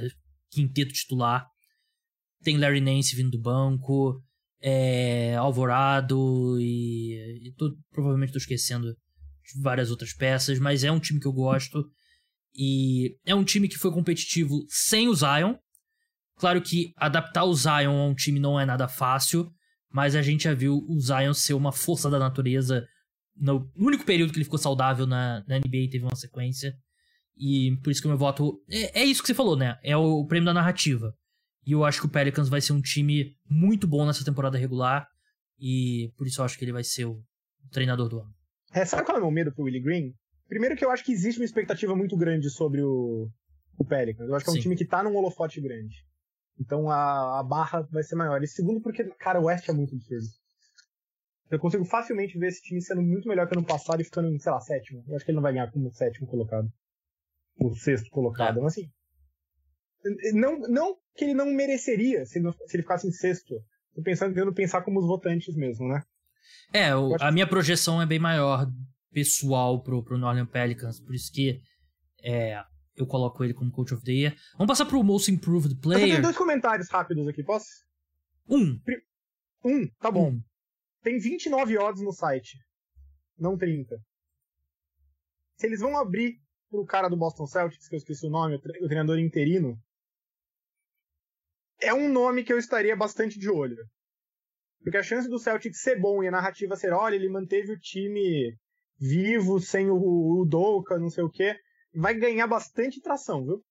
quinteto 0.51 0.93
titular. 0.93 1.47
Tem 2.43 2.59
Larry 2.59 2.83
Nance 2.83 3.17
vindo 3.17 3.31
do 3.31 3.41
banco, 3.41 4.23
é, 4.61 5.35
Alvorado 5.37 6.61
e, 6.61 7.49
e 7.49 7.53
tô- 7.57 7.75
provavelmente 7.91 8.29
estou 8.29 8.41
esquecendo 8.41 8.89
de 8.93 9.63
várias 9.63 9.91
outras 9.91 10.13
peças, 10.13 10.59
mas 10.59 10.85
é 10.85 10.93
um 10.93 11.01
time 11.01 11.19
que 11.19 11.27
eu 11.27 11.33
gosto. 11.33 11.83
E 12.55 13.17
é 13.25 13.35
um 13.35 13.43
time 13.45 13.69
que 13.69 13.79
foi 13.79 13.91
competitivo 13.91 14.67
sem 14.69 15.09
o 15.09 15.15
Zion. 15.15 15.55
Claro 16.37 16.61
que 16.61 16.93
adaptar 16.97 17.45
o 17.45 17.55
Zion 17.55 17.97
a 17.97 18.07
um 18.07 18.15
time 18.15 18.39
não 18.39 18.61
é 18.61 18.67
nada 18.67 18.87
fácil, 18.87 19.51
mas 19.97 20.15
a 20.15 20.21
gente 20.21 20.45
já 20.45 20.53
viu 20.53 20.85
o 20.87 21.01
Zion 21.01 21.33
ser 21.33 21.55
uma 21.55 21.73
força 21.73 22.11
da 22.11 22.19
natureza 22.19 22.87
no 23.35 23.67
único 23.75 24.05
período 24.05 24.31
que 24.31 24.37
ele 24.37 24.45
ficou 24.45 24.59
saudável 24.59 25.07
na, 25.07 25.43
na 25.49 25.57
NBA 25.57 25.89
teve 25.91 26.05
uma 26.05 26.15
sequência. 26.15 26.77
E 27.35 27.75
por 27.83 27.91
isso 27.91 28.03
que 28.03 28.07
o 28.07 28.11
meu 28.11 28.19
voto. 28.19 28.63
É, 28.69 29.01
é 29.01 29.05
isso 29.07 29.23
que 29.23 29.27
você 29.27 29.33
falou, 29.33 29.57
né? 29.57 29.79
É 29.83 29.97
o, 29.97 30.21
o 30.21 30.27
prêmio 30.27 30.45
da 30.45 30.53
narrativa. 30.53 31.15
E 31.67 31.73
eu 31.73 31.83
acho 31.83 32.01
que 32.01 32.07
o 32.07 32.11
Pelicans 32.11 32.51
vai 32.51 32.61
ser 32.61 32.75
um 32.75 32.81
time 32.83 33.35
muito 33.49 33.89
bom 33.89 34.05
nessa 34.05 34.23
temporada 34.23 34.59
regular. 34.59 35.09
E 35.59 36.13
por 36.15 36.27
isso 36.27 36.43
eu 36.43 36.45
acho 36.45 36.59
que 36.59 36.65
ele 36.67 36.73
vai 36.73 36.85
ser 36.85 37.07
o 37.07 37.23
treinador 37.73 38.11
do 38.11 38.21
ano. 38.21 38.35
É, 38.75 38.85
sabe 38.85 39.03
qual 39.03 39.17
é 39.17 39.21
o 39.21 39.23
meu 39.23 39.31
medo 39.31 39.51
pro 39.51 39.65
Willie 39.65 39.81
Green? 39.81 40.13
Primeiro 40.47 40.77
que 40.77 40.85
eu 40.85 40.91
acho 40.91 41.07
que 41.07 41.13
existe 41.13 41.41
uma 41.41 41.47
expectativa 41.47 41.97
muito 41.97 42.19
grande 42.19 42.51
sobre 42.51 42.83
o, 42.83 43.31
o 43.79 43.85
Pelicans. 43.87 44.29
Eu 44.29 44.35
acho 44.35 44.45
que 44.45 44.51
é 44.51 44.53
um 44.53 44.57
Sim. 44.57 44.63
time 44.63 44.77
que 44.77 44.85
tá 44.85 45.03
num 45.03 45.17
holofote 45.17 45.59
grande. 45.59 46.05
Então 46.59 46.91
a, 46.91 47.41
a 47.41 47.43
barra 47.43 47.83
vai 47.91 48.03
ser 48.03 48.17
maior. 48.17 48.43
E 48.43 48.47
segundo 48.47 48.81
porque, 48.81 49.05
cara, 49.19 49.41
o 49.41 49.45
West 49.45 49.69
é 49.69 49.73
muito 49.73 49.95
absurdo. 49.95 50.27
Eu 51.51 51.59
consigo 51.61 51.85
facilmente 51.85 52.39
ver 52.39 52.49
esse 52.49 52.63
time 52.63 52.81
sendo 52.83 53.03
muito 53.03 53.29
melhor 53.29 53.47
que 53.49 53.55
ano 53.57 53.65
passado 53.65 54.01
e 54.01 54.05
ficando 54.05 54.29
sei 54.41 54.51
lá, 54.53 54.61
sétimo. 54.61 55.05
Eu 55.07 55.17
acho 55.17 55.25
que 55.25 55.31
ele 55.31 55.37
não 55.37 55.43
vai 55.43 55.53
ganhar 55.53 55.71
como 55.71 55.93
sétimo 55.93 56.27
colocado. 56.27 56.69
O 57.59 57.75
sexto 57.75 58.11
colocado. 58.11 58.59
É. 58.59 58.63
Mas 58.63 58.73
assim. 58.73 58.91
Não, 60.35 60.59
não 60.61 60.97
que 61.15 61.25
ele 61.25 61.35
não 61.35 61.47
mereceria 61.47 62.25
se 62.27 62.39
ele, 62.39 62.53
se 62.67 62.77
ele 62.77 62.83
ficasse 62.83 63.07
em 63.09 63.13
sexto. 63.13 63.55
Tô 63.95 64.03
pensando, 64.03 64.35
tentando 64.35 64.53
pensar 64.53 64.83
como 64.83 65.01
os 65.01 65.07
votantes 65.07 65.55
mesmo, 65.55 65.89
né? 65.89 66.03
É, 66.73 66.95
o- 66.95 67.17
a 67.21 67.33
minha 67.33 67.47
projeção 67.47 68.01
é 68.01 68.07
bem 68.07 68.19
maior 68.19 68.67
pessoal 69.11 69.83
pro, 69.83 70.03
pro 70.05 70.17
Orleans 70.17 70.51
Pelicans. 70.51 71.01
Por 71.01 71.15
isso 71.15 71.33
que 71.33 71.61
é, 72.23 72.63
eu 72.97 73.07
coloco 73.07 73.45
ele 73.45 73.53
como 73.55 73.71
Coach 73.71 73.95
of 73.95 74.03
the 74.05 74.13
Year. 74.13 74.37
Vamos 74.59 74.67
passar 74.67 74.87
pro 74.87 75.03
Most 75.03 75.31
Improved 75.31 75.73
Eu 75.75 75.77
só 75.83 75.91
tenho 75.91 76.07
Player. 76.07 76.23
dois 76.23 76.37
comentários 76.37 76.89
rápidos 76.89 77.27
aqui, 77.29 77.43
posso? 77.43 77.67
Um. 78.49 78.81
Um, 79.65 79.87
tá 80.01 80.11
bom. 80.11 80.31
Um. 80.33 80.43
Tem 81.03 81.19
29 81.19 81.79
odds 81.79 82.03
no 82.03 82.13
site. 82.13 82.59
Não 83.39 83.57
30. 83.57 83.97
Se 85.57 85.67
eles 85.67 85.81
vão 85.81 85.97
abrir 85.97 86.39
pro 86.71 86.85
cara 86.85 87.09
do 87.09 87.17
Boston 87.17 87.47
Celtics, 87.47 87.89
que 87.89 87.95
eu 87.95 87.99
esqueci 87.99 88.27
o 88.27 88.31
nome, 88.31 88.57
o 88.57 88.61
tre- 88.61 88.79
o 88.83 88.87
treinador 88.87 89.19
interino, 89.19 89.79
é 91.81 91.93
um 91.93 92.11
nome 92.11 92.43
que 92.45 92.53
eu 92.53 92.59
estaria 92.59 92.97
bastante 92.97 93.39
de 93.39 93.49
olho. 93.51 93.77
Porque 94.83 94.97
a 94.99 95.03
chance 95.03 95.29
do 95.29 95.39
Celtics 95.39 95.81
ser 95.81 96.01
bom 96.01 96.23
e 96.23 96.29
a 96.29 96.31
narrativa 96.31 96.77
ser, 96.77 96.93
olha, 96.93 97.15
ele 97.17 97.29
manteve 97.29 97.73
o 97.73 97.79
time 97.79 98.57
vivo, 98.99 99.61
sem 99.61 99.91
o, 99.91 99.97
o 99.97 100.45
não 100.99 101.11
sei 101.11 101.25
o 101.25 101.31
quê, 101.31 101.59
vai 101.97 102.15
ganhar 102.15 102.47
bastante 102.47 103.01
tração, 103.01 103.45
viu? 103.45 103.63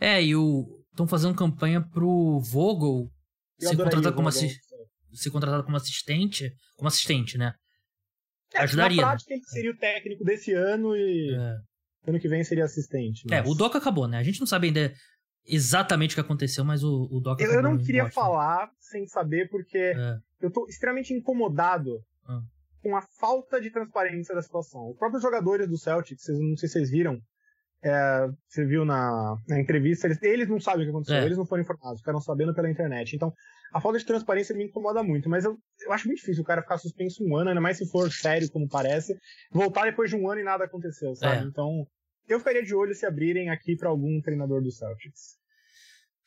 É, 0.00 0.22
e 0.22 0.34
o. 0.36 0.66
Estão 0.90 1.06
fazendo 1.06 1.34
campanha 1.34 1.80
pro 1.80 2.40
Vogel 2.40 3.08
Eu 3.60 3.68
ser 3.68 3.76
contratado, 3.76 4.14
como 4.16 4.30
Vogel. 4.30 4.48
assi- 4.48 4.58
ser 5.14 5.30
contratado 5.30 5.64
como 5.64 5.76
assistente. 5.76 6.52
Como 6.76 6.88
assistente, 6.88 7.38
né? 7.38 7.52
É, 8.54 8.60
ajudaria, 8.60 8.96
Na 8.96 9.02
né? 9.02 9.08
prática, 9.12 9.34
ele 9.34 9.42
seria 9.44 9.70
o 9.70 9.76
técnico 9.76 10.24
desse 10.24 10.52
ano 10.54 10.96
e 10.96 11.34
É. 11.34 12.10
ano 12.10 12.18
que 12.20 12.28
vem 12.28 12.42
seria 12.44 12.64
assistente. 12.64 13.22
É, 13.30 13.40
mas- 13.40 13.50
o 13.50 13.54
Doc 13.54 13.74
acabou, 13.76 14.06
né? 14.08 14.18
A 14.18 14.22
gente 14.22 14.40
não 14.40 14.46
sabe 14.46 14.68
ainda 14.68 14.92
exatamente 15.46 16.12
o 16.12 16.14
que 16.16 16.20
aconteceu, 16.20 16.64
mas 16.64 16.82
o, 16.82 17.08
o 17.10 17.20
Doc 17.20 17.40
Eu, 17.40 17.46
acabou. 17.50 17.70
eu 17.70 17.76
não 17.76 17.84
queria 17.84 18.10
falar 18.10 18.70
sem 18.80 19.06
saber, 19.06 19.48
porque 19.50 19.78
É. 19.78 20.16
eu 20.40 20.50
tô 20.50 20.66
extremamente 20.68 21.12
incomodado 21.12 22.00
Ah. 22.26 22.40
com 22.82 22.96
a 22.96 23.02
falta 23.20 23.60
de 23.60 23.70
transparência 23.70 24.34
da 24.34 24.42
situação. 24.42 24.90
Os 24.90 24.96
próprios 24.98 25.22
jogadores 25.22 25.68
do 25.68 25.76
Celtics, 25.78 26.22
vocês, 26.24 26.38
não 26.38 26.56
sei 26.56 26.68
se 26.68 26.72
vocês 26.74 26.90
viram, 26.90 27.18
é, 27.82 28.28
você 28.48 28.64
viu 28.66 28.84
na, 28.84 29.36
na 29.48 29.60
entrevista, 29.60 30.06
eles, 30.06 30.22
eles 30.22 30.48
não 30.48 30.60
sabem 30.60 30.82
o 30.82 30.86
que 30.86 30.90
aconteceu, 30.90 31.16
É. 31.16 31.24
eles 31.24 31.38
não 31.38 31.46
foram 31.46 31.62
informados, 31.62 32.00
ficaram 32.00 32.20
sabendo 32.20 32.54
pela 32.54 32.70
internet. 32.70 33.14
Então, 33.14 33.32
a 33.72 33.80
falta 33.80 33.98
de 33.98 34.04
transparência 34.06 34.54
me 34.56 34.64
incomoda 34.64 35.02
muito, 35.02 35.28
mas 35.28 35.44
eu, 35.44 35.56
eu 35.86 35.92
acho 35.92 36.06
muito 36.06 36.18
difícil 36.20 36.42
o 36.42 36.46
cara 36.46 36.62
ficar 36.62 36.78
suspenso 36.78 37.22
um 37.24 37.36
ano, 37.36 37.50
ainda 37.50 37.60
mais 37.60 37.76
se 37.78 37.86
for 37.88 38.10
sério, 38.10 38.50
como 38.50 38.68
parece, 38.68 39.16
voltar 39.52 39.84
depois 39.84 40.10
de 40.10 40.16
um 40.16 40.28
ano 40.30 40.40
e 40.40 40.44
nada 40.44 40.64
aconteceu, 40.64 41.14
sabe? 41.14 41.44
É. 41.44 41.48
Então, 41.48 41.86
eu 42.28 42.38
ficaria 42.38 42.62
de 42.62 42.74
olho 42.74 42.94
se 42.94 43.06
abrirem 43.06 43.48
aqui 43.50 43.76
pra 43.76 43.88
algum 43.88 44.20
treinador 44.20 44.62
do 44.62 44.70
Celtics. 44.72 45.36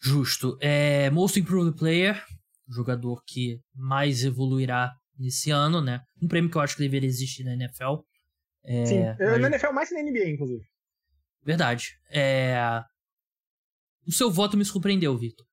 Justo. 0.02 0.58
É, 0.62 1.10
Most 1.12 1.40
Improved 1.40 1.78
Player, 1.78 2.24
jogador 2.70 3.22
que 3.28 3.60
mais 3.76 4.24
evoluirá 4.24 4.92
nesse 5.18 5.52
ano, 5.52 5.82
né? 5.82 6.02
Um 6.22 6.28
prêmio 6.28 6.50
que 6.50 6.58
eu 6.58 6.62
acho 6.62 6.76
que 6.76 6.82
deveria 6.82 7.08
existir 7.08 7.44
na 7.44 7.54
NFL. 7.54 8.02
É, 8.64 8.86
Sim, 8.86 9.02
mas- 9.20 9.42
na 9.42 9.48
NFL 9.48 9.72
mais 9.74 9.90
que 9.90 9.96
na 9.96 10.02
NBA, 10.02 10.30
inclusive. 10.30 10.64
Verdade. 11.44 11.98
É... 12.10 12.84
O 14.08 14.12
seu 14.12 14.30
voto 14.32 14.58
me 14.58 14.66
surpreendeu, 14.66 15.18
Vitor. 15.18 15.46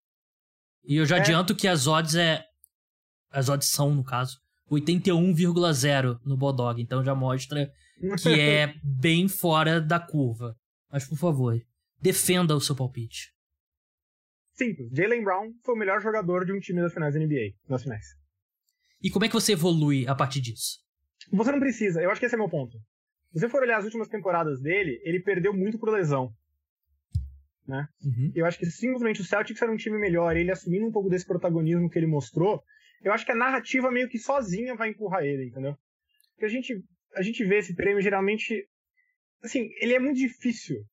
E 0.85 0.97
eu 0.97 1.05
já 1.07 1.17
É. 1.17 1.21
adianto 1.21 1.55
que 1.55 1.69
as 1.69 1.87
odds 1.87 2.15
é. 2.15 2.45
As 3.31 3.49
odds 3.49 3.69
são, 3.69 3.95
no 3.95 4.03
caso, 4.05 4.39
81,0 4.71 6.19
no 6.25 6.37
Bodog. 6.37 6.81
Então 6.81 7.05
já 7.05 7.15
mostra 7.15 7.71
que 8.23 8.41
é 8.41 8.75
bem 8.83 9.29
fora 9.29 9.81
da 9.81 10.01
curva. 10.01 10.57
Mas, 10.91 11.07
por 11.07 11.19
favor, 11.19 11.61
defenda 12.01 12.57
o 12.57 12.61
seu 12.61 12.75
palpite. 12.75 13.33
Simples. 14.55 14.91
Jalen 14.93 15.23
Brown 15.23 15.53
foi 15.63 15.75
o 15.75 15.79
melhor 15.79 16.01
jogador 16.01 16.45
de 16.45 16.53
um 16.53 16.59
time 16.59 16.81
das 16.81 16.93
finais 16.93 17.15
da 17.15 17.21
NBA, 17.21 17.55
nas 17.69 17.83
finais. 17.83 18.07
E 19.01 19.11
como 19.11 19.25
é 19.25 19.29
que 19.29 19.35
você 19.35 19.53
evolui 19.53 20.07
a 20.09 20.15
partir 20.15 20.41
disso? 20.41 20.79
Você 21.31 21.53
não 21.53 21.61
precisa, 21.61 22.01
eu 22.03 22.11
acho 22.11 22.19
que 22.19 22.27
esse 22.27 22.35
é 22.35 22.39
meu 22.39 22.49
ponto. 22.49 22.77
Se 23.33 23.41
você 23.41 23.49
for 23.49 23.63
olhar 23.63 23.79
as 23.79 23.85
últimas 23.85 24.09
temporadas 24.09 24.61
dele, 24.61 25.01
ele 25.05 25.21
perdeu 25.21 25.53
muito 25.53 25.79
por 25.79 25.91
lesão. 25.91 26.33
Uhum. 28.03 28.33
Eu 28.35 28.47
acho 28.47 28.59
que 28.59 28.67
simplesmente 28.67 29.21
o 29.21 29.25
Celtics 29.25 29.61
era 29.61 29.71
um 29.71 29.77
time 29.77 29.99
melhor, 29.99 30.37
ele 30.37 30.51
assumindo 30.51 30.87
um 30.87 30.93
pouco 30.93 31.11
desse 31.11 31.27
protagonismo 31.27 31.91
que 31.91 31.99
ele 31.99 32.07
mostrou, 32.07 32.63
eu 33.03 33.13
acho 33.13 33.25
que 33.25 33.33
a 33.33 33.37
narrativa 33.37 33.91
meio 33.91 34.09
que 34.09 34.19
sozinha 34.19 34.75
vai 34.75 34.91
empurrar 34.91 35.23
ele, 35.23 35.47
entendeu? 35.47 35.77
Porque 36.33 36.47
a 36.47 36.49
gente, 36.49 36.83
a 37.15 37.23
gente 37.23 37.45
vê 37.45 37.59
esse 37.59 37.75
prêmio 37.75 38.03
geralmente. 38.03 38.67
Assim, 39.43 39.69
ele 39.81 39.95
é 39.95 39.99
muito 39.99 40.17
difícil 40.17 40.85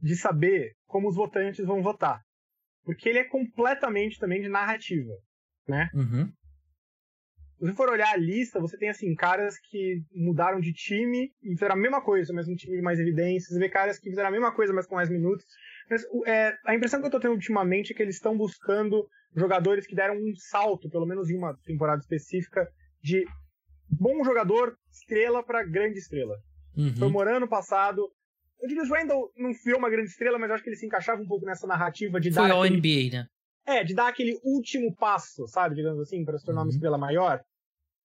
de 0.00 0.14
saber 0.14 0.74
como 0.86 1.08
os 1.08 1.16
votantes 1.16 1.64
vão 1.64 1.82
votar. 1.82 2.20
Porque 2.82 3.08
ele 3.08 3.18
é 3.18 3.24
completamente 3.24 4.18
também 4.18 4.42
de 4.42 4.48
narrativa. 4.48 5.12
né? 5.66 5.88
Uhum. 5.94 6.30
Se 7.58 7.66
você 7.66 7.72
for 7.74 7.88
olhar 7.88 8.12
a 8.12 8.16
lista, 8.16 8.60
você 8.60 8.76
tem 8.76 8.88
assim 8.88 9.14
caras 9.14 9.58
que 9.58 10.02
mudaram 10.14 10.60
de 10.60 10.72
time 10.72 11.32
e 11.42 11.50
fizeram 11.50 11.74
a 11.74 11.78
mesma 11.78 12.02
coisa, 12.02 12.32
mas 12.32 12.48
um 12.48 12.54
time 12.54 12.76
de 12.76 12.82
mais 12.82 12.98
evidências. 12.98 13.52
Você 13.52 13.58
vê 13.58 13.68
caras 13.68 13.98
que 13.98 14.10
fizeram 14.10 14.28
a 14.28 14.32
mesma 14.32 14.52
coisa, 14.52 14.72
mas 14.72 14.86
com 14.86 14.96
mais 14.96 15.08
minutos. 15.08 15.46
Mas 15.88 16.04
é, 16.26 16.56
a 16.66 16.74
impressão 16.74 17.00
que 17.00 17.06
eu 17.06 17.10
tô 17.10 17.20
tendo 17.20 17.34
ultimamente 17.34 17.92
é 17.92 17.96
que 17.96 18.02
eles 18.02 18.16
estão 18.16 18.36
buscando 18.36 19.06
jogadores 19.36 19.86
que 19.86 19.94
deram 19.94 20.16
um 20.16 20.32
salto, 20.36 20.90
pelo 20.90 21.06
menos 21.06 21.30
em 21.30 21.36
uma 21.36 21.56
temporada 21.64 22.00
específica, 22.00 22.68
de 23.02 23.24
bom 23.88 24.24
jogador, 24.24 24.76
estrela 24.90 25.42
para 25.42 25.64
grande 25.64 25.98
estrela. 25.98 26.36
Uhum. 26.76 26.94
Foi 26.96 27.08
o 27.08 27.10
Morano 27.10 27.48
passado. 27.48 28.08
O 28.62 28.68
Julius 28.68 28.90
Randle 28.90 29.30
não 29.36 29.52
foi 29.54 29.74
uma 29.74 29.90
grande 29.90 30.10
estrela, 30.10 30.38
mas 30.38 30.48
eu 30.48 30.54
acho 30.54 30.64
que 30.64 30.70
ele 30.70 30.76
se 30.76 30.86
encaixava 30.86 31.20
um 31.20 31.26
pouco 31.26 31.44
nessa 31.44 31.66
narrativa 31.66 32.20
de 32.20 32.32
Foi 32.32 32.48
dar. 32.48 32.54
ao 32.54 32.62
aquele, 32.62 32.78
NBA, 32.78 33.16
né? 33.16 33.26
É, 33.66 33.82
de 33.82 33.94
dar 33.94 34.08
aquele 34.08 34.38
último 34.44 34.94
passo, 34.94 35.46
sabe, 35.48 35.74
digamos 35.74 36.00
assim, 36.00 36.24
para 36.24 36.38
se 36.38 36.44
tornar 36.44 36.60
uma 36.60 36.66
Uhum. 36.66 36.70
estrela 36.70 36.98
maior. 36.98 37.40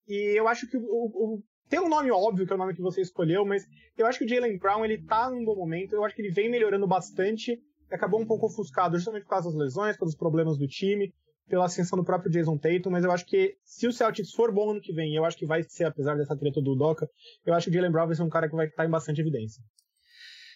E 0.08 0.38
eu 0.38 0.48
acho 0.48 0.68
que 0.68 0.78
o, 0.78 0.82
o, 0.82 1.44
tem 1.70 1.80
um 1.80 1.90
nome 1.90 2.10
óbvio, 2.12 2.46
que 2.48 2.52
é 2.54 2.56
o 2.56 2.60
nome 2.60 2.74
que 2.74 2.82
você 2.82 3.02
escolheu, 3.02 3.46
mas 3.46 3.66
eu 3.98 4.06
acho 4.08 4.18
que 4.20 4.26
o 4.26 4.28
Jalen 4.28 4.58
Brown, 4.58 4.86
ele 4.86 5.04
tá 5.06 5.30
num 5.30 5.44
bom 5.44 5.56
momento, 5.56 5.94
eu 5.94 6.04
acho 6.06 6.16
que 6.16 6.22
ele 6.22 6.32
vem 6.32 6.50
melhorando 6.50 6.88
bastante, 6.88 7.60
acabou 7.92 8.22
um 8.22 8.26
pouco 8.26 8.46
ofuscado, 8.48 8.96
justamente 8.98 9.24
por 9.24 9.30
causa 9.32 9.50
das 9.50 9.58
lesões, 9.58 9.98
pelos 9.98 10.16
problemas 10.16 10.58
do 10.58 10.68
time, 10.68 11.14
pela 11.48 11.66
ascensão 11.66 11.98
do 11.98 12.06
próprio 12.06 12.32
Jason 12.32 12.58
Tatum, 12.58 12.92
mas 12.92 13.04
eu 13.04 13.12
acho 13.12 13.26
que 13.26 13.56
se 13.64 13.88
o 13.88 13.92
Celtics 13.92 14.32
for 14.32 14.54
bom 14.54 14.72
ano 14.72 14.82
que 14.82 14.94
vem, 14.94 15.12
e 15.12 15.16
eu 15.16 15.26
acho 15.26 15.38
que 15.38 15.46
vai 15.46 15.64
ser, 15.64 15.86
apesar 15.86 16.16
dessa 16.16 16.38
treta 16.38 16.62
do 16.62 16.76
Doca, 16.76 17.08
eu 17.46 17.54
acho 17.54 17.66
que 17.66 17.72
o 17.72 17.74
Jalen 17.74 17.92
Brown 17.92 18.08
vai 18.08 18.16
ser 18.16 18.24
um 18.24 18.30
cara 18.30 18.48
que 18.48 18.56
vai 18.56 18.68
estar 18.68 18.86
em 18.86 18.90
bastante 18.90 19.20
evidência. 19.20 19.62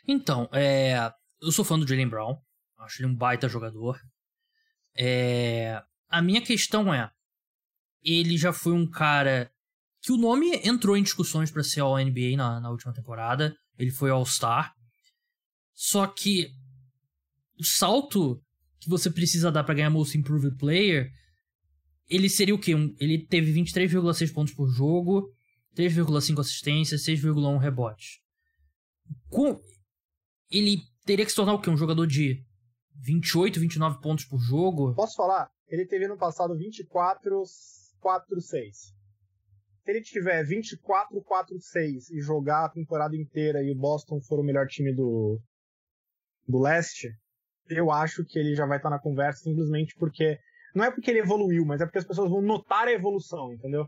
Então, 0.07 0.47
é, 0.51 1.11
eu 1.41 1.51
sou 1.51 1.65
fã 1.65 1.77
do 1.77 1.87
Jalen 1.87 2.09
Brown. 2.09 2.37
Acho 2.79 3.01
ele 3.01 3.11
um 3.11 3.15
baita 3.15 3.47
jogador. 3.47 3.97
É, 4.95 5.81
a 6.09 6.21
minha 6.21 6.41
questão 6.41 6.93
é: 6.93 7.09
ele 8.03 8.37
já 8.37 8.53
foi 8.53 8.73
um 8.73 8.89
cara 8.89 9.51
que 10.01 10.11
o 10.11 10.17
nome 10.17 10.51
entrou 10.63 10.97
em 10.97 11.03
discussões 11.03 11.49
para 11.49 11.63
ser 11.63 11.79
All 11.79 11.97
NBA 11.97 12.35
na, 12.35 12.59
na 12.59 12.69
última 12.69 12.93
temporada. 12.93 13.55
Ele 13.77 13.91
foi 13.91 14.09
All-Star. 14.09 14.73
Só 15.73 16.05
que 16.05 16.51
o 17.57 17.63
salto 17.63 18.41
que 18.79 18.89
você 18.89 19.09
precisa 19.09 19.51
dar 19.51 19.63
para 19.63 19.75
ganhar 19.75 19.89
Most 19.89 20.17
Improved 20.17 20.57
Player, 20.57 21.09
ele 22.09 22.29
seria 22.29 22.53
o 22.53 22.59
quê? 22.59 22.75
Um- 22.75 22.93
ele 22.99 23.25
teve 23.25 23.51
23,6 23.53 24.31
pontos 24.31 24.53
por 24.53 24.69
jogo, 24.69 25.33
3,5 25.73 26.41
assistências, 26.41 27.03
6,1 27.03 27.57
rebotes. 27.57 28.19
Com, 29.29 29.59
ele 30.51 30.81
teria 31.05 31.25
que 31.25 31.31
se 31.31 31.35
tornar 31.35 31.53
o 31.53 31.61
quê? 31.61 31.69
Um 31.69 31.77
jogador 31.77 32.05
de 32.05 32.43
28, 33.01 33.59
29 33.59 34.01
pontos 34.01 34.25
por 34.25 34.39
jogo? 34.39 34.93
Posso 34.95 35.15
falar? 35.15 35.49
Ele 35.67 35.85
teve 35.85 36.07
no 36.07 36.17
passado 36.17 36.55
24, 36.57 37.41
4, 37.99 38.41
6. 38.41 38.77
Se 38.77 39.91
ele 39.91 40.01
tiver 40.01 40.43
24, 40.45 41.21
4, 41.21 41.59
6 41.59 42.09
e 42.11 42.21
jogar 42.21 42.65
a 42.65 42.69
temporada 42.69 43.15
inteira 43.17 43.61
e 43.63 43.71
o 43.71 43.75
Boston 43.75 44.21
for 44.21 44.39
o 44.39 44.43
melhor 44.43 44.67
time 44.67 44.93
do, 44.95 45.39
do 46.47 46.59
leste, 46.59 47.09
eu 47.69 47.91
acho 47.91 48.23
que 48.25 48.37
ele 48.39 48.55
já 48.55 48.65
vai 48.65 48.77
estar 48.77 48.89
na 48.89 48.99
conversa 48.99 49.43
simplesmente 49.43 49.95
porque. 49.97 50.37
Não 50.75 50.83
é 50.83 50.89
porque 50.89 51.11
ele 51.11 51.19
evoluiu, 51.19 51.63
mas 51.65 51.81
é 51.81 51.85
porque 51.85 51.99
as 51.99 52.05
pessoas 52.07 52.31
vão 52.31 52.41
notar 52.41 52.87
a 52.87 52.91
evolução, 52.91 53.53
entendeu? 53.53 53.85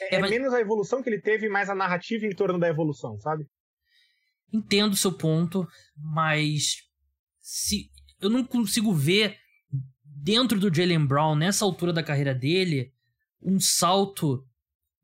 É, 0.00 0.14
É, 0.14 0.18
é 0.18 0.20
mas- 0.20 0.30
menos 0.30 0.52
a 0.52 0.60
evolução 0.60 1.02
que 1.02 1.08
ele 1.08 1.20
teve, 1.22 1.48
mais 1.48 1.70
a 1.70 1.74
narrativa 1.74 2.26
em 2.26 2.34
torno 2.34 2.58
da 2.58 2.68
evolução, 2.68 3.18
sabe? 3.18 3.46
Entendo 4.52 4.92
o 4.92 4.96
seu 4.96 5.12
ponto, 5.16 5.66
mas 5.96 6.76
se 7.40 7.88
eu 8.20 8.30
não 8.30 8.44
consigo 8.44 8.92
ver 8.92 9.36
dentro 10.02 10.58
do 10.58 10.72
Jalen 10.74 11.06
Brown, 11.06 11.34
nessa 11.34 11.64
altura 11.64 11.92
da 11.92 12.02
carreira 12.02 12.34
dele, 12.34 12.92
um 13.42 13.58
salto 13.60 14.44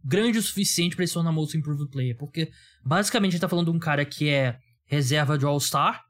grande 0.05 0.39
o 0.39 0.43
suficiente 0.43 0.95
para 0.95 1.03
ele 1.03 1.09
se 1.09 1.15
tornar 1.15 1.33
Most 1.33 1.57
Improved 1.57 1.91
Player. 1.91 2.17
Porque 2.17 2.51
basicamente 2.85 3.31
a 3.31 3.33
gente 3.33 3.41
tá 3.41 3.49
falando 3.49 3.71
de 3.71 3.77
um 3.77 3.81
cara 3.81 4.05
que 4.05 4.29
é 4.29 4.59
reserva 4.85 5.39
de 5.39 5.45
All-Star. 5.45 6.03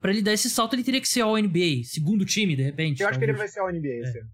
Pra 0.00 0.10
ele 0.10 0.22
dar 0.22 0.32
esse 0.32 0.48
salto, 0.48 0.74
ele 0.74 0.84
teria 0.84 1.00
que 1.00 1.08
ser 1.08 1.22
All-NBA, 1.22 1.82
segundo 1.84 2.24
time, 2.24 2.54
de 2.54 2.62
repente. 2.62 3.02
Eu 3.02 3.08
acho 3.08 3.18
que 3.18 3.24
ele 3.24 3.32
talvez. 3.32 3.54
vai 3.54 3.62
ser 3.68 3.68
o 3.68 3.78
NBA 3.78 4.08
esse 4.08 4.18
ano. 4.18 4.30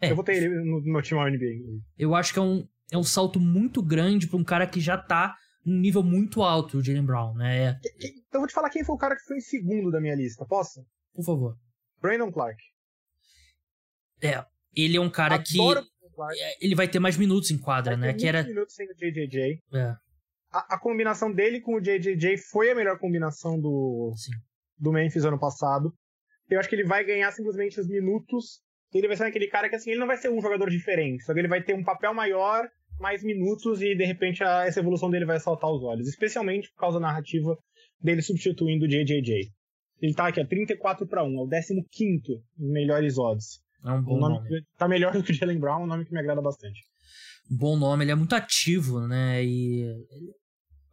É. 0.00 0.10
Eu 0.10 0.16
vou 0.16 0.24
ter 0.24 0.36
ele 0.36 0.48
no 0.48 0.82
meu 0.82 1.02
time 1.02 1.20
ao 1.20 1.28
NBA. 1.28 1.80
Eu 1.98 2.14
acho 2.14 2.32
que 2.32 2.38
é 2.38 2.42
um, 2.42 2.66
é 2.92 2.98
um 2.98 3.04
salto 3.04 3.40
muito 3.40 3.82
grande 3.82 4.26
pra 4.26 4.36
um 4.36 4.44
cara 4.44 4.66
que 4.66 4.80
já 4.80 4.98
tá 4.98 5.36
num 5.64 5.78
nível 5.78 6.02
muito 6.02 6.42
alto, 6.42 6.78
o 6.78 6.82
Jalen 6.82 7.06
Brown, 7.06 7.34
né? 7.34 7.68
É, 7.68 7.78
Então 7.96 8.34
eu 8.34 8.40
vou 8.40 8.46
te 8.46 8.52
falar 8.52 8.68
quem 8.68 8.84
foi 8.84 8.94
o 8.94 8.98
cara 8.98 9.16
que 9.16 9.22
foi 9.22 9.38
em 9.38 9.40
segundo 9.40 9.90
da 9.90 10.00
minha 10.00 10.14
lista, 10.14 10.44
posso? 10.44 10.84
Por 11.14 11.24
favor. 11.24 11.56
Brandon 12.00 12.30
Clark. 12.32 12.60
É, 14.22 14.44
ele 14.74 14.96
é 14.96 15.00
um 15.00 15.10
cara 15.10 15.38
que 15.38 15.54
Adoro 15.60 15.80
Brandon 15.80 16.14
Clark. 16.14 16.36
ele 16.60 16.74
vai 16.74 16.88
ter 16.88 16.98
mais 16.98 17.16
minutos 17.16 17.50
em 17.50 17.58
quadra, 17.58 17.96
Vai 17.96 18.08
né? 18.08 18.12
ter 18.12 18.18
Que 18.20 18.26
era 18.26 18.42
minutos 18.42 18.74
sem 18.74 18.86
o 18.86 18.94
JJJ. 18.94 19.62
é, 19.74 19.94
A, 20.50 20.74
a 20.74 20.78
combinação 20.80 21.32
dele 21.32 21.60
com 21.60 21.74
o 21.76 21.80
JJJ 21.80 22.36
foi 22.50 22.70
a 22.70 22.74
melhor 22.74 22.98
combinação 22.98 23.60
do, 23.60 24.12
sim. 24.16 24.32
do 24.78 24.92
Memphis 24.92 25.24
ano 25.24 25.38
passado. 25.38 25.92
Eu 26.48 26.60
acho 26.60 26.68
que 26.68 26.74
ele 26.74 26.84
vai 26.84 27.04
ganhar 27.04 27.30
simplesmente 27.32 27.80
os 27.80 27.88
minutos. 27.88 28.60
Ele 28.92 29.08
vai 29.08 29.16
ser 29.16 29.24
aquele 29.24 29.48
cara 29.48 29.68
que, 29.68 29.74
assim, 29.74 29.90
ele 29.90 29.98
não 30.00 30.06
vai 30.06 30.16
ser 30.16 30.30
um 30.30 30.40
jogador 30.40 30.70
diferente. 30.70 31.24
Só 31.24 31.32
que 31.32 31.40
ele 31.40 31.48
vai 31.48 31.62
ter 31.62 31.74
um 31.74 31.82
papel 31.82 32.14
maior, 32.14 32.68
mais 33.00 33.24
minutos, 33.24 33.82
e 33.82 33.96
de 33.96 34.04
repente 34.04 34.44
a- 34.44 34.64
essa 34.66 34.78
evolução 34.78 35.10
dele 35.10 35.24
vai 35.24 35.40
saltar 35.40 35.68
os 35.70 35.82
olhos. 35.82 36.06
Especialmente 36.06 36.70
por 36.70 36.80
causa 36.80 37.00
da 37.00 37.06
narrativa 37.08 37.58
dele 38.00 38.22
substituindo 38.22 38.84
o 38.84 38.88
JJJ. 38.88 39.50
Ele 40.00 40.14
tá 40.14 40.28
aqui, 40.28 40.40
ó, 40.40 40.46
34 40.46 41.06
para 41.06 41.24
1, 41.24 41.38
é 41.38 41.42
o 41.42 41.48
15 41.90 42.42
melhores 42.58 43.18
odds. 43.18 43.60
É 43.84 43.90
um 43.90 44.02
bom 44.02 44.16
O 44.16 44.20
nome 44.20 44.34
nome. 44.36 44.64
tá 44.78 44.88
melhor 44.88 45.12
do 45.12 45.22
que 45.22 45.32
o 45.32 45.34
Jalen 45.34 45.58
Brown, 45.58 45.82
um 45.84 45.86
nome 45.86 46.04
que 46.04 46.12
me 46.12 46.18
agrada 46.18 46.40
bastante. 46.40 46.80
Bom 47.50 47.76
nome, 47.76 48.04
ele 48.04 48.12
é 48.12 48.14
muito 48.14 48.34
ativo, 48.34 49.06
né? 49.06 49.44
E 49.44 49.84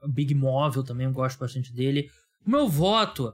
o 0.04 0.12
Big 0.12 0.36
Móvel 0.36 0.84
também, 0.84 1.06
eu 1.08 1.14
gosto 1.14 1.40
bastante 1.40 1.74
dele. 1.74 2.10
O 2.46 2.50
meu 2.50 2.68
voto. 2.68 3.34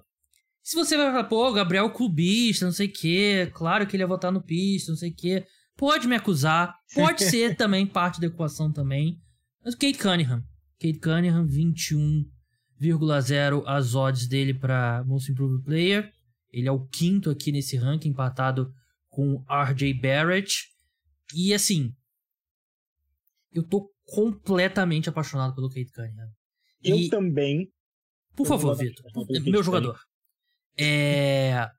Se 0.61 0.75
você 0.75 0.97
vai 0.97 1.07
falar, 1.07 1.23
pô, 1.23 1.51
Gabriel 1.53 1.89
clubista, 1.89 2.65
não 2.65 2.71
sei 2.73 2.87
o 2.87 2.91
quê, 2.93 3.49
claro 3.53 3.87
que 3.87 3.95
ele 3.95 4.03
ia 4.03 4.07
votar 4.07 4.31
no 4.31 4.43
pista, 4.43 4.91
não 4.91 4.97
sei 4.97 5.09
o 5.09 5.15
quê. 5.15 5.45
Pode 5.75 6.07
me 6.07 6.15
acusar, 6.15 6.75
pode 6.93 7.23
ser 7.25 7.55
também 7.55 7.87
parte 7.87 8.19
da 8.19 8.27
equação 8.27 8.71
também. 8.71 9.17
Mas 9.63 9.73
o 9.73 9.77
Kate 9.77 9.97
Cunningham. 9.97 10.43
Kate 10.79 10.99
Cunningham, 10.99 11.45
21,0 12.81 13.63
as 13.65 13.95
odds 13.95 14.27
dele 14.27 14.53
pra 14.53 15.03
Most 15.05 15.31
Improved 15.31 15.63
Player. 15.63 16.11
Ele 16.51 16.67
é 16.67 16.71
o 16.71 16.85
quinto 16.87 17.29
aqui 17.29 17.51
nesse 17.51 17.75
ranking, 17.77 18.09
empatado 18.09 18.73
com 19.09 19.43
RJ 19.49 19.93
Barrett. 19.95 20.67
E 21.33 21.53
assim, 21.53 21.93
eu 23.51 23.63
tô 23.63 23.91
completamente 24.05 25.09
apaixonado 25.09 25.53
pelo 25.53 25.69
Kate 25.69 25.91
Cunningham. 25.91 26.31
Eu 26.83 26.95
E, 26.97 27.09
também. 27.09 27.71
por 28.35 28.45
eu 28.45 28.49
favor, 28.49 28.77
Vitor, 28.77 29.05
meu 29.45 29.63
jogador. 29.63 29.99
É, 30.77 31.69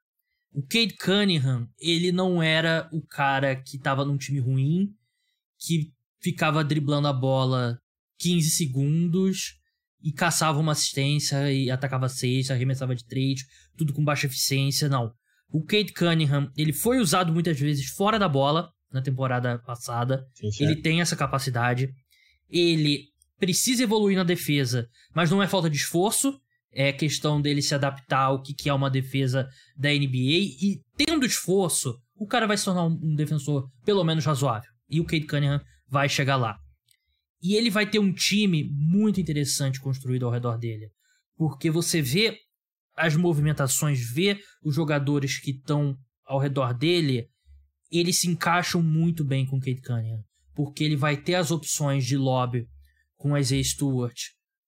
o 0.52 0.62
Kate 0.62 0.96
Cunningham, 0.96 1.68
ele 1.78 2.12
não 2.12 2.42
era 2.42 2.88
o 2.92 3.00
cara 3.00 3.56
que 3.56 3.78
tava 3.78 4.04
num 4.04 4.18
time 4.18 4.40
ruim, 4.40 4.94
que 5.58 5.92
ficava 6.20 6.64
driblando 6.64 7.08
a 7.08 7.12
bola 7.12 7.80
15 8.18 8.50
segundos 8.50 9.58
e 10.02 10.12
caçava 10.12 10.58
uma 10.58 10.72
assistência 10.72 11.52
e 11.52 11.70
atacava 11.70 12.08
sexta, 12.08 12.54
arremessava 12.54 12.94
de 12.94 13.04
três, 13.04 13.40
tudo 13.76 13.92
com 13.92 14.04
baixa 14.04 14.26
eficiência, 14.26 14.88
não. 14.88 15.12
O 15.50 15.64
Kate 15.64 15.92
Cunningham, 15.92 16.50
ele 16.56 16.72
foi 16.72 16.98
usado 16.98 17.32
muitas 17.32 17.58
vezes 17.58 17.86
fora 17.86 18.18
da 18.18 18.28
bola 18.28 18.70
na 18.92 19.02
temporada 19.02 19.58
passada, 19.58 20.26
Sim, 20.34 20.50
ele 20.60 20.76
tem 20.76 21.00
essa 21.00 21.16
capacidade. 21.16 21.90
Ele 22.48 23.04
precisa 23.38 23.82
evoluir 23.82 24.16
na 24.16 24.24
defesa, 24.24 24.88
mas 25.14 25.30
não 25.30 25.42
é 25.42 25.46
falta 25.46 25.70
de 25.70 25.76
esforço. 25.76 26.38
É 26.70 26.92
questão 26.92 27.40
dele 27.40 27.62
se 27.62 27.74
adaptar 27.74 28.24
ao 28.24 28.42
que 28.42 28.52
que 28.52 28.68
é 28.68 28.74
uma 28.74 28.90
defesa 28.90 29.48
da 29.76 29.88
NBA. 29.88 30.58
E 30.60 30.80
tendo 30.96 31.24
esforço, 31.24 31.98
o 32.14 32.26
cara 32.26 32.46
vai 32.46 32.56
se 32.56 32.64
tornar 32.64 32.84
um 32.84 33.14
defensor 33.14 33.70
pelo 33.84 34.04
menos 34.04 34.24
razoável. 34.24 34.70
E 34.88 35.00
o 35.00 35.04
Kate 35.04 35.26
Cunningham 35.26 35.60
vai 35.88 36.08
chegar 36.08 36.36
lá. 36.36 36.58
E 37.42 37.54
ele 37.54 37.70
vai 37.70 37.88
ter 37.88 37.98
um 37.98 38.12
time 38.12 38.64
muito 38.70 39.20
interessante 39.20 39.80
construído 39.80 40.26
ao 40.26 40.32
redor 40.32 40.56
dele. 40.56 40.90
Porque 41.36 41.70
você 41.70 42.02
vê 42.02 42.36
as 42.96 43.14
movimentações, 43.14 44.00
vê 44.00 44.38
os 44.62 44.74
jogadores 44.74 45.38
que 45.38 45.52
estão 45.52 45.96
ao 46.26 46.38
redor 46.38 46.74
dele, 46.74 47.28
eles 47.90 48.18
se 48.18 48.28
encaixam 48.28 48.82
muito 48.82 49.24
bem 49.24 49.46
com 49.46 49.56
o 49.56 49.60
Kate 49.60 49.80
Cunningham. 49.80 50.22
Porque 50.54 50.82
ele 50.82 50.96
vai 50.96 51.16
ter 51.16 51.36
as 51.36 51.50
opções 51.50 52.04
de 52.04 52.16
lobby 52.16 52.66
com 53.16 53.34
a 53.34 53.40
Isaiah 53.40 53.64
Stewart, 53.64 54.18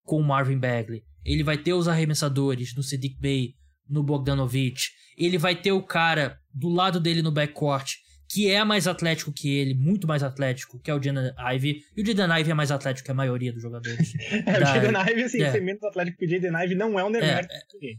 com 0.05 0.21
o 0.21 0.25
Marvin 0.25 0.59
Bagley. 0.59 1.03
Ele 1.25 1.43
vai 1.43 1.59
ter 1.59 1.73
os 1.73 1.89
arremessadores 1.89 2.75
no 2.75 2.83
Sadiq 2.83 3.18
Bey, 3.18 3.55
no 3.89 4.03
Bogdanovich. 4.03 4.91
Ele 5.16 5.37
vai 5.37 5.61
ter 5.61 5.73
o 5.73 5.83
cara 5.83 6.39
do 6.55 6.68
lado 6.68 7.01
dele 7.01 7.21
no 7.21 7.33
backcourt, 7.33 7.95
que 8.33 8.49
é 8.49 8.62
mais 8.62 8.87
atlético 8.87 9.33
que 9.33 9.49
ele, 9.49 9.74
muito 9.74 10.07
mais 10.07 10.22
atlético, 10.22 10.78
que 10.78 10.89
é 10.89 10.95
o 10.95 11.03
Jaden 11.03 11.33
Ivey. 11.57 11.83
E 11.97 12.01
o 12.03 12.07
Jaden 12.07 12.39
Ivey 12.39 12.53
é 12.53 12.55
mais 12.55 12.70
atlético 12.70 13.05
que 13.07 13.11
a 13.11 13.14
maioria 13.14 13.53
dos 13.53 13.61
jogadores. 13.61 14.12
É, 14.47 14.57
o 14.57 14.61
da- 14.61 14.66
Jaden 14.66 15.12
Ive, 15.12 15.22
assim, 15.24 15.43
é. 15.43 15.51
ser 15.51 15.61
menos 15.61 15.83
atlético 15.83 16.16
que 16.18 16.26
o 16.26 16.28
Jaden 16.28 16.53
Ive 16.64 16.74
não 16.76 16.97
é 16.99 17.03
um 17.05 17.11
demérito. 17.11 17.53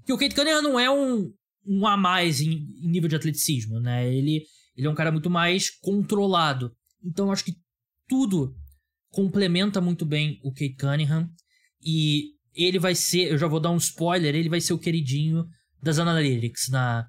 que 0.06 0.14
o 0.14 0.18
Kate 0.18 0.34
Cunningham 0.34 0.62
não 0.62 0.80
é 0.80 0.90
um, 0.90 1.30
um 1.66 1.86
a 1.86 1.98
mais 1.98 2.40
em, 2.40 2.66
em 2.82 2.90
nível 2.90 3.10
de 3.10 3.16
atleticismo, 3.18 3.82
né? 3.82 4.08
Ele, 4.08 4.44
ele 4.78 4.88
é 4.88 4.90
um 4.90 4.96
cara 4.96 5.12
muito 5.12 5.30
mais 5.30 5.70
controlado. 5.70 6.72
Então 7.04 7.30
acho 7.30 7.44
que 7.44 7.54
tudo 8.08 8.56
complementa 9.10 9.82
muito 9.82 10.06
bem 10.06 10.40
o 10.44 10.52
Kate 10.52 10.76
Cunningham 10.80 11.30
e 11.86 12.30
ele 12.56 12.80
vai 12.80 12.96
ser, 12.96 13.32
eu 13.32 13.38
já 13.38 13.48
vou 13.48 13.60
dar 13.60 13.72
um 13.72 13.78
spoiler, 13.78 14.34
ele 14.34 14.48
vai 14.50 14.62
ser 14.62 14.72
o 14.72 14.80
queridinho 14.80 15.46
das 15.84 16.00
Analytics 16.00 16.70
na, 16.70 17.06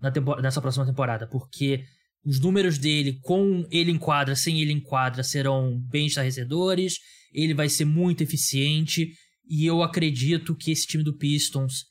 na 0.00 0.12
nessa 0.42 0.60
próxima 0.60 0.84
temporada, 0.84 1.26
porque 1.26 1.82
os 2.26 2.40
números 2.40 2.76
dele, 2.76 3.20
com 3.22 3.64
ele 3.70 3.92
em 3.92 3.98
quadra, 3.98 4.34
sem 4.34 4.60
ele 4.60 4.72
em 4.72 4.80
quadra, 4.80 5.22
serão 5.22 5.78
bem 5.88 6.06
estarrecedores, 6.06 6.98
ele 7.32 7.54
vai 7.54 7.68
ser 7.68 7.84
muito 7.84 8.24
eficiente, 8.24 9.12
e 9.48 9.64
eu 9.64 9.80
acredito 9.80 10.56
que 10.56 10.72
esse 10.72 10.88
time 10.88 11.04
do 11.04 11.16
Pistons 11.16 11.84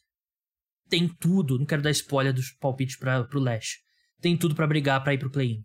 tem 0.90 1.08
tudo, 1.08 1.58
não 1.58 1.66
quero 1.66 1.82
dar 1.82 1.92
spoiler 1.92 2.34
dos 2.34 2.52
palpites 2.52 2.98
para 2.98 3.24
pro 3.24 3.40
Lash, 3.40 3.78
tem 4.20 4.36
tudo 4.36 4.54
para 4.54 4.68
brigar 4.68 5.02
para 5.02 5.14
ir 5.14 5.18
pro 5.18 5.32
play-in. 5.32 5.64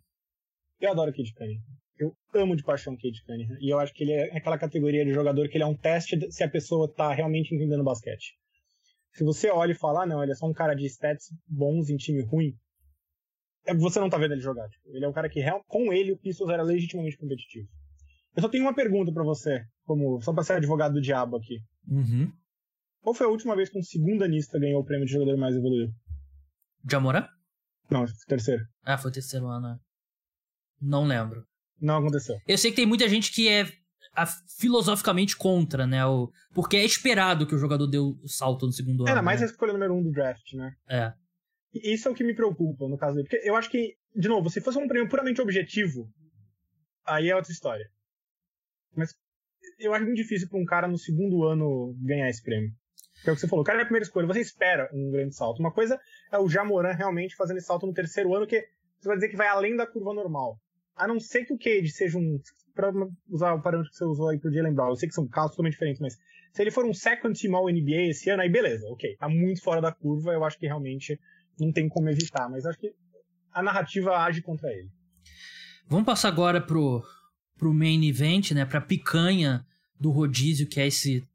Eu 0.80 0.92
adoro 0.92 1.10
o 1.10 1.14
Kid 1.14 1.34
Cunningham. 1.34 1.62
Eu 1.98 2.16
amo 2.34 2.56
de 2.56 2.62
paixão 2.62 2.94
o 2.94 2.96
Kid 2.96 3.22
Cunningham. 3.24 3.56
E 3.60 3.68
eu 3.70 3.78
acho 3.78 3.92
que 3.92 4.04
ele 4.04 4.12
é 4.12 4.36
aquela 4.36 4.56
categoria 4.56 5.04
de 5.04 5.12
jogador 5.12 5.48
que 5.48 5.56
ele 5.56 5.64
é 5.64 5.66
um 5.66 5.76
teste 5.76 6.16
se 6.30 6.44
a 6.44 6.48
pessoa 6.48 6.90
tá 6.94 7.12
realmente 7.12 7.54
entendendo 7.54 7.82
basquete. 7.82 8.34
Se 9.12 9.24
você 9.24 9.50
olha 9.50 9.72
e 9.72 9.78
fala, 9.78 10.04
ah, 10.04 10.06
não, 10.06 10.22
ele 10.22 10.32
é 10.32 10.34
só 10.34 10.46
um 10.46 10.52
cara 10.52 10.74
de 10.74 10.86
stats 10.86 11.26
bons 11.46 11.90
em 11.90 11.96
time 11.96 12.22
ruim, 12.22 12.54
você 13.78 14.00
não 14.00 14.10
tá 14.10 14.18
vendo 14.18 14.32
ele 14.32 14.40
jogar. 14.40 14.68
Tipo, 14.68 14.88
ele 14.94 15.04
é 15.04 15.08
um 15.08 15.12
cara 15.12 15.28
que, 15.28 15.40
com 15.66 15.92
ele, 15.92 16.12
o 16.12 16.18
Pistons 16.18 16.50
era 16.50 16.62
legitimamente 16.62 17.16
competitivo. 17.16 17.68
Eu 18.36 18.42
só 18.42 18.48
tenho 18.48 18.64
uma 18.64 18.74
pergunta 18.74 19.12
para 19.12 19.24
você, 19.24 19.64
como 19.84 20.20
só 20.20 20.32
pra 20.32 20.42
ser 20.42 20.54
advogado 20.54 20.94
do 20.94 21.00
diabo 21.00 21.36
aqui. 21.36 21.58
Uhum. 21.88 22.32
Qual 23.00 23.14
foi 23.14 23.26
a 23.26 23.30
última 23.30 23.56
vez 23.56 23.68
que 23.68 23.78
um 23.78 23.82
segundo 23.82 24.22
anista 24.22 24.58
ganhou 24.58 24.80
o 24.80 24.84
prêmio 24.84 25.06
de 25.06 25.12
jogador 25.12 25.36
mais 25.36 25.56
evoluído? 25.56 25.92
Jamora? 26.88 27.28
Não, 27.90 28.04
terceiro. 28.28 28.62
Ah, 28.84 28.96
foi 28.96 29.10
o 29.10 29.14
terceiro 29.14 29.46
ano. 29.46 29.78
Não 30.80 31.04
lembro. 31.04 31.44
Não 31.80 31.96
aconteceu. 31.96 32.36
Eu 32.46 32.58
sei 32.58 32.70
que 32.70 32.76
tem 32.76 32.86
muita 32.86 33.08
gente 33.08 33.32
que 33.32 33.48
é 33.48 33.66
a, 34.14 34.26
filosoficamente 34.58 35.36
contra, 35.36 35.86
né? 35.86 36.04
O, 36.06 36.30
porque 36.54 36.76
é 36.76 36.84
esperado 36.84 37.46
que 37.46 37.54
o 37.54 37.58
jogador 37.58 37.86
dê 37.86 37.98
o 37.98 38.16
salto 38.26 38.66
no 38.66 38.72
segundo 38.72 39.02
ano. 39.02 39.10
Era 39.10 39.22
mais 39.22 39.40
né? 39.40 39.46
a 39.46 39.50
escolha 39.50 39.72
número 39.72 39.94
um 39.94 40.02
do 40.02 40.12
draft, 40.12 40.52
né? 40.54 40.72
É. 40.88 41.12
Isso 41.72 42.08
é 42.08 42.10
o 42.10 42.14
que 42.14 42.24
me 42.24 42.34
preocupa 42.34 42.88
no 42.88 42.98
caso 42.98 43.14
dele. 43.14 43.28
Porque 43.28 43.48
eu 43.48 43.54
acho 43.54 43.70
que, 43.70 43.96
de 44.14 44.28
novo, 44.28 44.50
se 44.50 44.60
fosse 44.60 44.78
um 44.78 44.88
prêmio 44.88 45.08
puramente 45.08 45.40
objetivo, 45.40 46.08
aí 47.06 47.30
é 47.30 47.36
outra 47.36 47.52
história. 47.52 47.88
Mas 48.94 49.14
eu 49.78 49.94
acho 49.94 50.04
muito 50.04 50.16
difícil 50.16 50.48
pra 50.48 50.58
um 50.58 50.64
cara 50.64 50.88
no 50.88 50.98
segundo 50.98 51.44
ano 51.44 51.94
ganhar 52.00 52.28
esse 52.28 52.42
prêmio. 52.42 52.72
Que 53.22 53.28
é 53.28 53.32
o 53.32 53.34
que 53.34 53.40
você 53.40 53.48
falou, 53.48 53.62
o 53.62 53.66
cara 53.66 53.80
é 53.80 53.82
a 53.82 53.84
primeira 53.84 54.04
escolha, 54.04 54.26
você 54.26 54.40
espera 54.40 54.88
um 54.92 55.10
grande 55.10 55.34
salto. 55.34 55.60
Uma 55.60 55.72
coisa 55.72 56.00
é 56.32 56.38
o 56.38 56.48
Jamoran 56.48 56.92
realmente 56.92 57.36
fazendo 57.36 57.58
esse 57.58 57.66
salto 57.66 57.86
no 57.86 57.92
terceiro 57.92 58.34
ano, 58.34 58.46
que 58.46 58.66
você 58.98 59.08
vai 59.08 59.16
dizer 59.16 59.28
que 59.28 59.36
vai 59.36 59.48
além 59.48 59.76
da 59.76 59.86
curva 59.86 60.14
normal. 60.14 60.58
A 60.96 61.06
não 61.06 61.20
ser 61.20 61.44
que 61.44 61.52
o 61.52 61.58
Cade 61.58 61.90
seja 61.90 62.18
um. 62.18 62.40
Pra 62.74 62.90
usar 63.28 63.54
o 63.54 63.62
parâmetro 63.62 63.90
que 63.90 63.96
você 63.96 64.04
usou 64.04 64.28
aí 64.28 64.38
pro 64.38 64.52
Jalen 64.52 64.72
Brown, 64.72 64.90
eu 64.90 64.96
sei 64.96 65.08
que 65.08 65.14
são 65.14 65.26
casos 65.26 65.50
totalmente 65.50 65.72
diferentes, 65.72 66.00
mas 66.00 66.16
se 66.52 66.62
ele 66.62 66.70
for 66.70 66.84
um 66.86 66.94
second 66.94 67.38
team 67.38 67.54
all 67.54 67.68
NBA 67.70 68.10
esse 68.10 68.30
ano, 68.30 68.42
aí 68.42 68.48
beleza, 68.48 68.86
ok. 68.88 69.16
Tá 69.16 69.28
muito 69.28 69.60
fora 69.60 69.80
da 69.80 69.92
curva, 69.92 70.32
eu 70.32 70.44
acho 70.44 70.58
que 70.58 70.66
realmente 70.66 71.18
não 71.58 71.72
tem 71.72 71.88
como 71.88 72.08
evitar, 72.08 72.48
mas 72.48 72.64
acho 72.64 72.78
que 72.78 72.92
a 73.52 73.62
narrativa 73.62 74.16
age 74.16 74.42
contra 74.42 74.70
ele. 74.72 74.90
Vamos 75.88 76.06
passar 76.06 76.28
agora 76.28 76.60
pro, 76.60 77.04
pro 77.58 77.74
main 77.74 78.08
event, 78.08 78.52
né? 78.52 78.64
Pra 78.64 78.80
picanha 78.80 79.66
do 79.98 80.10
rodízio, 80.10 80.66
que 80.66 80.80
é 80.80 80.86
esse, 80.86 81.26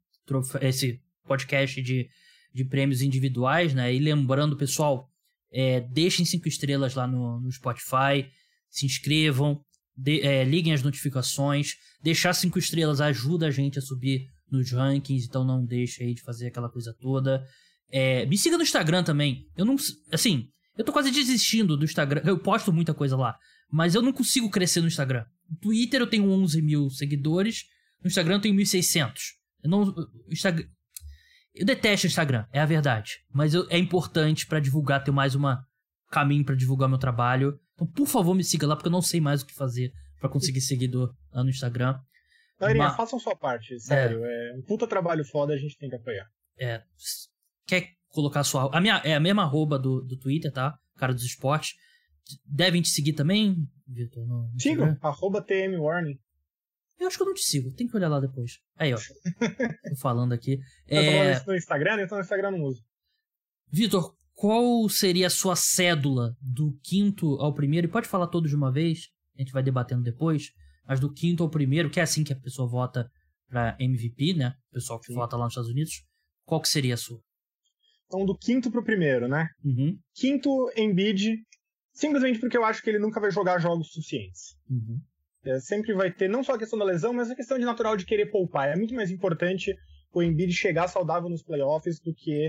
esse 0.60 1.00
podcast 1.24 1.80
de, 1.82 2.08
de 2.52 2.64
prêmios 2.64 3.02
individuais, 3.02 3.74
né? 3.74 3.94
E 3.94 3.98
lembrando, 3.98 4.56
pessoal, 4.56 5.10
é, 5.52 5.80
deixem 5.80 6.24
cinco 6.24 6.48
estrelas 6.48 6.94
lá 6.94 7.06
no, 7.06 7.40
no 7.40 7.52
Spotify, 7.52 8.28
se 8.70 8.86
inscrevam, 8.86 9.62
de, 9.96 10.20
é, 10.20 10.44
liguem 10.44 10.72
as 10.72 10.82
notificações. 10.82 11.76
Deixar 12.02 12.32
cinco 12.34 12.58
estrelas 12.58 13.00
ajuda 13.00 13.46
a 13.46 13.50
gente 13.50 13.78
a 13.78 13.82
subir 13.82 14.28
nos 14.50 14.70
rankings, 14.70 15.26
então 15.26 15.44
não 15.44 15.64
deixe 15.64 16.02
aí 16.02 16.14
de 16.14 16.22
fazer 16.22 16.46
aquela 16.48 16.68
coisa 16.68 16.94
toda. 16.98 17.46
É, 17.90 18.26
me 18.26 18.36
siga 18.36 18.56
no 18.56 18.62
Instagram 18.62 19.02
também. 19.02 19.46
Eu 19.56 19.64
não. 19.64 19.76
Assim, 20.12 20.48
eu 20.76 20.84
tô 20.84 20.92
quase 20.92 21.10
desistindo 21.10 21.76
do 21.76 21.84
Instagram. 21.84 22.22
Eu 22.24 22.38
posto 22.38 22.72
muita 22.72 22.92
coisa 22.92 23.16
lá. 23.16 23.36
Mas 23.70 23.94
eu 23.94 24.02
não 24.02 24.12
consigo 24.12 24.50
crescer 24.50 24.80
no 24.80 24.86
Instagram. 24.86 25.24
No 25.50 25.56
Twitter 25.58 26.00
eu 26.00 26.06
tenho 26.06 26.30
11 26.30 26.62
mil 26.62 26.90
seguidores. 26.90 27.64
No 28.02 28.08
Instagram 28.08 28.36
eu 28.36 28.40
tenho 28.40 28.54
1.600. 28.54 29.12
Eu 29.62 29.70
não. 29.70 29.94
Instagram, 30.30 30.66
eu 31.56 31.64
detesto 31.64 32.06
o 32.06 32.08
Instagram, 32.08 32.44
é 32.52 32.60
a 32.60 32.66
verdade. 32.66 33.14
Mas 33.32 33.54
eu, 33.54 33.66
é 33.70 33.78
importante 33.78 34.46
para 34.46 34.60
divulgar, 34.60 35.02
ter 35.02 35.10
mais 35.10 35.34
uma 35.34 35.64
caminho 36.10 36.44
para 36.44 36.54
divulgar 36.54 36.88
meu 36.88 36.98
trabalho. 36.98 37.58
Então, 37.74 37.86
por 37.86 38.06
favor, 38.06 38.34
me 38.34 38.44
siga 38.44 38.66
lá, 38.66 38.76
porque 38.76 38.88
eu 38.88 38.92
não 38.92 39.02
sei 39.02 39.20
mais 39.20 39.42
o 39.42 39.46
que 39.46 39.54
fazer 39.54 39.92
para 40.20 40.28
conseguir 40.28 40.60
seguidor 40.60 41.14
lá 41.32 41.42
no 41.42 41.50
Instagram. 41.50 41.98
Galerinha, 42.60 42.86
Mas... 42.86 42.96
façam 42.96 43.18
sua 43.18 43.34
parte, 43.34 43.78
sério. 43.80 44.24
É... 44.24 44.50
é 44.50 44.54
um 44.56 44.62
puta 44.62 44.86
trabalho 44.86 45.24
foda, 45.24 45.54
a 45.54 45.58
gente 45.58 45.76
tem 45.78 45.88
que 45.88 45.96
apoiar. 45.96 46.26
É. 46.58 46.82
Quer 47.66 47.90
colocar 48.08 48.44
sua. 48.44 48.70
A 48.74 48.80
minha, 48.80 49.00
é 49.04 49.14
a 49.14 49.20
mesma 49.20 49.42
arroba 49.42 49.78
do, 49.78 50.02
do 50.02 50.16
Twitter, 50.18 50.52
tá? 50.52 50.78
Cara 50.96 51.12
dos 51.12 51.24
esportes. 51.24 51.74
Devem 52.44 52.82
te 52.82 52.88
seguir 52.88 53.12
também, 53.12 53.56
Vitor? 53.86 54.26
Sigam, 54.58 54.96
arroba 55.00 55.40
TM 55.40 55.76
Warning. 55.76 56.18
Eu 56.98 57.06
acho 57.06 57.16
que 57.16 57.22
eu 57.22 57.26
não 57.26 57.34
te 57.34 57.42
sigo, 57.42 57.72
tem 57.72 57.86
que 57.86 57.96
olhar 57.96 58.08
lá 58.08 58.18
depois. 58.18 58.58
Aí, 58.74 58.92
ó. 58.92 58.96
tô 59.90 59.96
falando 60.00 60.32
aqui. 60.32 60.58
Eu 60.88 61.00
é... 61.00 61.40
tô 61.40 61.52
no 61.52 61.56
Instagram, 61.56 62.02
então 62.02 62.16
no 62.16 62.24
Instagram 62.24 62.52
não 62.52 62.62
uso. 62.62 62.82
Vitor, 63.70 64.14
qual 64.34 64.88
seria 64.88 65.26
a 65.26 65.30
sua 65.30 65.54
cédula 65.54 66.34
do 66.40 66.78
quinto 66.82 67.34
ao 67.36 67.54
primeiro? 67.54 67.86
E 67.86 67.90
pode 67.90 68.08
falar 68.08 68.26
todos 68.28 68.50
de 68.50 68.56
uma 68.56 68.72
vez, 68.72 69.08
a 69.36 69.42
gente 69.42 69.52
vai 69.52 69.62
debatendo 69.62 70.02
depois. 70.02 70.52
Mas 70.86 71.00
do 71.00 71.12
quinto 71.12 71.42
ao 71.42 71.50
primeiro, 71.50 71.90
que 71.90 72.00
é 72.00 72.02
assim 72.02 72.22
que 72.22 72.32
a 72.32 72.40
pessoa 72.40 72.68
vota 72.68 73.10
pra 73.48 73.76
MVP, 73.78 74.34
né? 74.34 74.54
O 74.70 74.74
pessoal 74.74 75.00
que 75.00 75.06
Sim. 75.06 75.14
vota 75.14 75.36
lá 75.36 75.44
nos 75.44 75.52
Estados 75.52 75.70
Unidos. 75.70 76.04
Qual 76.44 76.60
que 76.60 76.68
seria 76.68 76.94
a 76.94 76.96
sua? 76.96 77.20
Então, 78.06 78.24
do 78.24 78.36
quinto 78.36 78.70
pro 78.70 78.84
primeiro, 78.84 79.28
né? 79.28 79.48
Uhum. 79.64 79.98
Quinto, 80.14 80.70
Embiid, 80.76 81.38
simplesmente 81.92 82.38
porque 82.38 82.56
eu 82.56 82.64
acho 82.64 82.82
que 82.82 82.90
ele 82.90 82.98
nunca 82.98 83.20
vai 83.20 83.30
jogar 83.30 83.58
jogos 83.58 83.88
suficientes. 83.92 84.56
Uhum. 84.70 85.00
É, 85.44 85.60
sempre 85.60 85.92
vai 85.94 86.12
ter 86.12 86.28
não 86.28 86.42
só 86.42 86.54
a 86.54 86.58
questão 86.58 86.78
da 86.78 86.84
lesão, 86.84 87.12
mas 87.12 87.30
a 87.30 87.36
questão 87.36 87.58
de 87.58 87.64
natural 87.64 87.96
de 87.96 88.06
querer 88.06 88.26
poupar. 88.26 88.68
É 88.68 88.76
muito 88.76 88.94
mais 88.94 89.10
importante 89.10 89.74
o 90.12 90.22
Embiid 90.22 90.52
chegar 90.52 90.88
saudável 90.88 91.28
nos 91.28 91.42
playoffs 91.42 92.00
do 92.00 92.14
que 92.14 92.48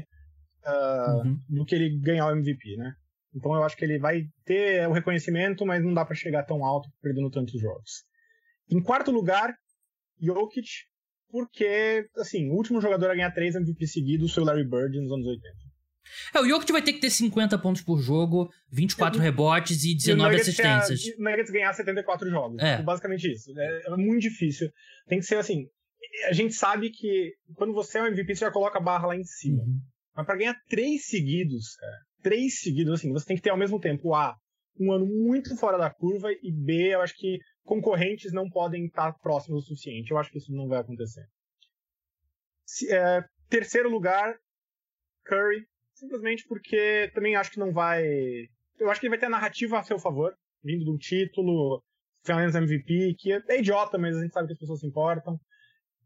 uh, 0.66 1.28
uhum. 1.28 1.40
do 1.50 1.66
que 1.66 1.76
ele 1.76 2.00
ganhar 2.00 2.28
o 2.28 2.32
MVP, 2.32 2.76
né? 2.78 2.94
Então 3.34 3.54
eu 3.54 3.64
acho 3.64 3.76
que 3.76 3.86
ele 3.86 4.00
vai 4.00 4.24
ter 4.46 4.88
o 4.88 4.94
reconhecimento, 4.94 5.66
mas 5.66 5.84
não 5.84 5.94
dá 5.94 6.04
para 6.06 6.16
chegar 6.16 6.44
tão 6.44 6.64
alto 6.64 6.90
perdendo 7.02 7.30
tantos 7.30 7.60
jogos. 7.60 8.04
Em 8.70 8.82
quarto 8.82 9.12
lugar, 9.12 9.54
Jokic, 10.20 10.68
porque 11.30 12.06
assim, 12.18 12.50
o 12.50 12.54
último 12.54 12.82
jogador 12.82 13.12
a 13.12 13.16
ganhar 13.16 13.32
três 13.32 13.56
MVP 13.56 13.88
seguidos 13.88 14.34
foi 14.34 14.44
o 14.44 14.46
Larry 14.46 14.64
Bird 14.64 15.00
nos 15.00 15.12
anos 15.12 15.28
80. 15.28 15.68
É, 16.34 16.40
o 16.40 16.48
Jokic 16.48 16.72
vai 16.72 16.82
ter 16.82 16.94
que 16.94 17.00
ter 17.00 17.10
50 17.10 17.58
pontos 17.60 17.82
por 17.82 18.00
jogo, 18.00 18.50
24 18.72 19.20
rebotes 19.20 19.84
e 19.84 19.96
19 19.96 20.36
e 20.36 20.40
assistências. 20.40 21.04
O 21.18 21.22
Nuggets 21.22 21.52
ganhar 21.52 21.74
74 21.74 22.30
jogos. 22.30 22.62
É. 22.62 22.82
Basicamente 22.82 23.32
isso. 23.32 23.52
É, 23.58 23.82
é, 23.88 23.98
muito 23.98 24.22
difícil. 24.22 24.70
Tem 25.08 25.20
que 25.20 25.26
ser 25.26 25.38
assim. 25.38 25.68
A 26.30 26.34
gente 26.34 26.54
sabe 26.54 26.90
que 26.90 27.34
quando 27.56 27.74
você 27.74 27.98
é 27.98 28.04
um 28.04 28.08
MVP, 28.08 28.36
você 28.36 28.46
já 28.46 28.52
coloca 28.52 28.80
a 28.80 28.82
barra 28.82 29.08
lá 29.08 29.16
em 29.16 29.24
cima. 29.24 29.62
Uhum. 29.64 29.80
Mas 30.16 30.26
para 30.26 30.38
ganhar 30.38 30.56
três 30.68 31.06
seguidos, 31.06 31.76
cara, 31.76 31.98
três 32.24 32.60
seguidos, 32.60 32.94
assim, 32.94 33.12
você 33.12 33.26
tem 33.26 33.36
que 33.36 33.44
ter 33.44 33.50
ao 33.50 33.58
mesmo 33.58 33.80
tempo 33.80 34.16
A, 34.16 34.36
um 34.80 34.92
ano 34.92 35.06
muito 35.06 35.56
fora 35.58 35.78
da 35.78 35.90
curva, 35.90 36.30
e 36.32 36.52
B, 36.52 36.96
eu 36.96 37.02
acho 37.02 37.16
que 37.16 37.40
concorrentes 37.68 38.32
não 38.32 38.50
podem 38.50 38.86
estar 38.86 39.14
próximos 39.20 39.66
o 39.66 39.68
suficiente. 39.68 40.10
Eu 40.10 40.18
acho 40.18 40.32
que 40.32 40.38
isso 40.38 40.52
não 40.54 40.68
vai 40.68 40.80
acontecer. 40.80 41.28
Se, 42.66 42.92
é, 42.92 43.24
terceiro 43.50 43.90
lugar, 43.90 44.36
Curry, 45.26 45.68
simplesmente 45.94 46.46
porque 46.48 47.12
também 47.14 47.36
acho 47.36 47.52
que 47.52 47.60
não 47.60 47.72
vai. 47.72 48.04
Eu 48.80 48.90
acho 48.90 49.00
que 49.00 49.06
ele 49.06 49.12
vai 49.12 49.20
ter 49.20 49.26
a 49.26 49.30
narrativa 49.30 49.78
a 49.78 49.84
seu 49.84 50.00
favor, 50.00 50.34
vindo 50.64 50.92
um 50.92 50.98
título, 50.98 51.84
Finals 52.26 52.56
MVP, 52.56 53.16
que 53.20 53.34
é 53.34 53.60
idiota, 53.60 53.98
mas 53.98 54.16
a 54.16 54.22
gente 54.22 54.34
sabe 54.34 54.48
que 54.48 54.54
as 54.54 54.60
pessoas 54.60 54.80
se 54.80 54.88
importam. 54.88 55.40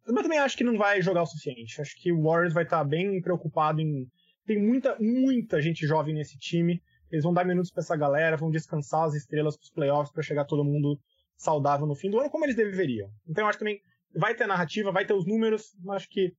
Mas 0.08 0.24
também 0.24 0.40
acho 0.40 0.58
que 0.58 0.64
não 0.64 0.78
vai 0.78 1.00
jogar 1.02 1.22
o 1.22 1.28
suficiente. 1.28 1.80
Acho 1.80 1.96
que 2.02 2.12
o 2.12 2.24
Warriors 2.24 2.54
vai 2.54 2.64
estar 2.64 2.84
bem 2.84 3.22
preocupado 3.22 3.80
em. 3.80 4.08
Tem 4.48 4.60
muita, 4.60 4.98
muita 5.00 5.62
gente 5.62 5.86
jovem 5.86 6.16
nesse 6.16 6.38
time. 6.40 6.82
Eles 7.12 7.24
vão 7.24 7.34
dar 7.34 7.46
minutos 7.46 7.72
para 7.72 7.82
essa 7.82 7.96
galera, 7.96 8.38
vão 8.38 8.50
descansar 8.50 9.04
as 9.04 9.14
estrelas 9.14 9.56
para 9.56 9.64
os 9.64 9.72
playoffs 9.72 10.12
para 10.12 10.24
chegar 10.24 10.46
todo 10.46 10.64
mundo 10.64 10.98
saudável 11.42 11.88
no 11.88 11.96
fim 11.96 12.10
do 12.10 12.20
ano, 12.20 12.30
como 12.30 12.46
eles 12.46 12.56
deveriam. 12.56 13.10
Então 13.28 13.44
eu 13.44 13.50
acho 13.50 13.58
que 13.58 13.66
também 13.66 13.82
vai 14.16 14.36
ter 14.36 14.48
narrativa, 14.48 14.92
vai 14.92 15.06
ter 15.06 15.14
os 15.14 15.26
números, 15.26 15.76
mas 15.84 15.98
acho 15.98 16.10
que 16.10 16.34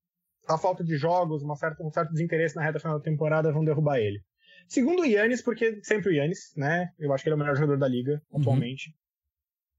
a 0.48 0.59
falta 0.59 0.82
de 0.84 0.96
jogos, 0.96 1.42
uma 1.42 1.57
certa, 1.57 1.82
um 1.82 1.90
certo 1.90 2.12
desinteresse 2.12 2.57
na 2.57 2.62
reta 2.62 2.78
final 2.78 2.98
da 2.98 3.05
temporada 3.05 3.53
vão 3.53 3.64
derrubar 3.64 3.98
ele. 3.98 4.20
Segundo 4.68 5.03
o 5.03 5.07
Yannis, 5.07 5.42
porque 5.42 5.80
sempre 5.82 6.11
o 6.11 6.14
Yannis, 6.14 6.53
né? 6.57 6.88
Eu 6.98 7.12
acho 7.12 7.22
que 7.22 7.28
ele 7.28 7.34
é 7.34 7.36
o 7.36 7.38
melhor 7.38 7.57
jogador 7.57 7.78
da 7.78 7.88
liga 7.88 8.22
uhum. 8.30 8.40
atualmente. 8.40 8.94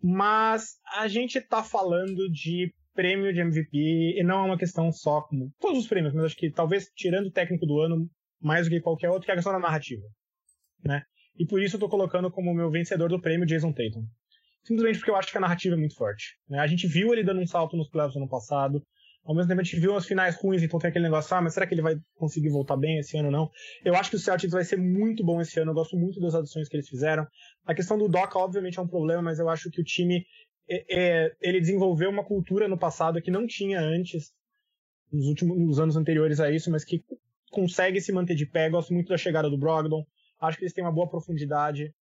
Mas 0.01 0.77
a 0.95 1.07
gente 1.07 1.39
tá 1.41 1.63
falando 1.63 2.29
de 2.29 2.73
prêmio 2.93 3.33
de 3.33 3.39
MVP 3.39 4.19
e 4.19 4.23
não 4.23 4.39
é 4.39 4.47
uma 4.47 4.57
questão 4.57 4.91
só 4.91 5.21
como 5.21 5.51
todos 5.59 5.79
os 5.79 5.87
prêmios, 5.87 6.13
mas 6.13 6.25
acho 6.25 6.35
que 6.35 6.51
talvez 6.51 6.91
tirando 6.95 7.27
o 7.27 7.31
técnico 7.31 7.65
do 7.65 7.79
ano 7.79 8.09
mais 8.41 8.67
do 8.67 8.69
que 8.69 8.81
qualquer 8.81 9.09
outro, 9.09 9.25
que 9.25 9.31
é 9.31 9.33
a 9.33 9.37
questão 9.37 9.53
da 9.53 9.59
narrativa, 9.59 10.03
né? 10.83 11.01
E 11.39 11.45
por 11.45 11.61
isso 11.61 11.77
eu 11.77 11.79
tô 11.79 11.89
colocando 11.89 12.29
como 12.29 12.53
meu 12.53 12.69
vencedor 12.69 13.09
do 13.09 13.21
prêmio 13.21 13.47
Jason 13.47 13.71
Tatum. 13.71 14.05
Simplesmente 14.63 14.97
porque 14.99 15.11
eu 15.11 15.15
acho 15.15 15.31
que 15.31 15.37
a 15.37 15.41
narrativa 15.41 15.75
é 15.75 15.77
muito 15.77 15.95
forte. 15.95 16.37
Né? 16.49 16.59
A 16.59 16.67
gente 16.67 16.87
viu 16.87 17.13
ele 17.13 17.23
dando 17.23 17.41
um 17.41 17.47
salto 17.47 17.75
nos 17.75 17.89
playoffs 17.89 18.15
ano 18.15 18.29
passado, 18.29 18.81
ao 19.25 19.33
mesmo 19.33 19.47
tempo 19.47 19.61
a 19.61 19.63
gente 19.63 19.79
viu 19.79 19.95
as 19.95 20.05
finais 20.05 20.35
ruins, 20.35 20.61
então 20.61 20.79
tem 20.79 20.89
aquele 20.89 21.05
negócio, 21.05 21.35
ah, 21.35 21.41
mas 21.41 21.53
será 21.53 21.65
que 21.65 21.73
ele 21.73 21.81
vai 21.81 21.95
conseguir 22.15 22.49
voltar 22.49 22.75
bem 22.75 22.99
esse 22.99 23.17
ano 23.17 23.27
ou 23.27 23.31
não? 23.31 23.51
Eu 23.83 23.95
acho 23.95 24.09
que 24.09 24.17
o 24.17 24.19
Celtics 24.19 24.51
vai 24.51 24.65
ser 24.65 24.77
muito 24.77 25.23
bom 25.23 25.39
esse 25.39 25.59
ano, 25.59 25.71
eu 25.71 25.75
gosto 25.75 25.95
muito 25.95 26.19
das 26.19 26.35
adições 26.35 26.67
que 26.67 26.75
eles 26.75 26.89
fizeram. 26.89 27.25
A 27.65 27.73
questão 27.73 27.97
do 27.97 28.09
Doca, 28.09 28.37
obviamente, 28.37 28.79
é 28.79 28.81
um 28.81 28.87
problema, 28.87 29.21
mas 29.21 29.39
eu 29.39 29.47
acho 29.47 29.71
que 29.71 29.79
o 29.79 29.83
time, 29.83 30.25
é, 30.69 30.85
é, 30.89 31.35
ele 31.41 31.61
desenvolveu 31.61 32.09
uma 32.09 32.23
cultura 32.23 32.67
no 32.67 32.77
passado 32.77 33.21
que 33.21 33.31
não 33.31 33.47
tinha 33.47 33.79
antes, 33.79 34.33
nos 35.11 35.27
últimos 35.27 35.57
nos 35.57 35.79
anos 35.79 35.95
anteriores 35.95 36.41
a 36.41 36.51
isso, 36.51 36.69
mas 36.69 36.83
que 36.83 37.01
consegue 37.49 38.01
se 38.01 38.11
manter 38.11 38.35
de 38.35 38.45
pé. 38.45 38.69
Gosto 38.69 38.93
muito 38.93 39.07
da 39.07 39.17
chegada 39.17 39.49
do 39.49 39.57
Brogdon, 39.57 40.05
acho 40.41 40.57
que 40.57 40.65
eles 40.65 40.73
têm 40.73 40.83
uma 40.83 40.91
boa 40.91 41.07
profundidade 41.07 41.93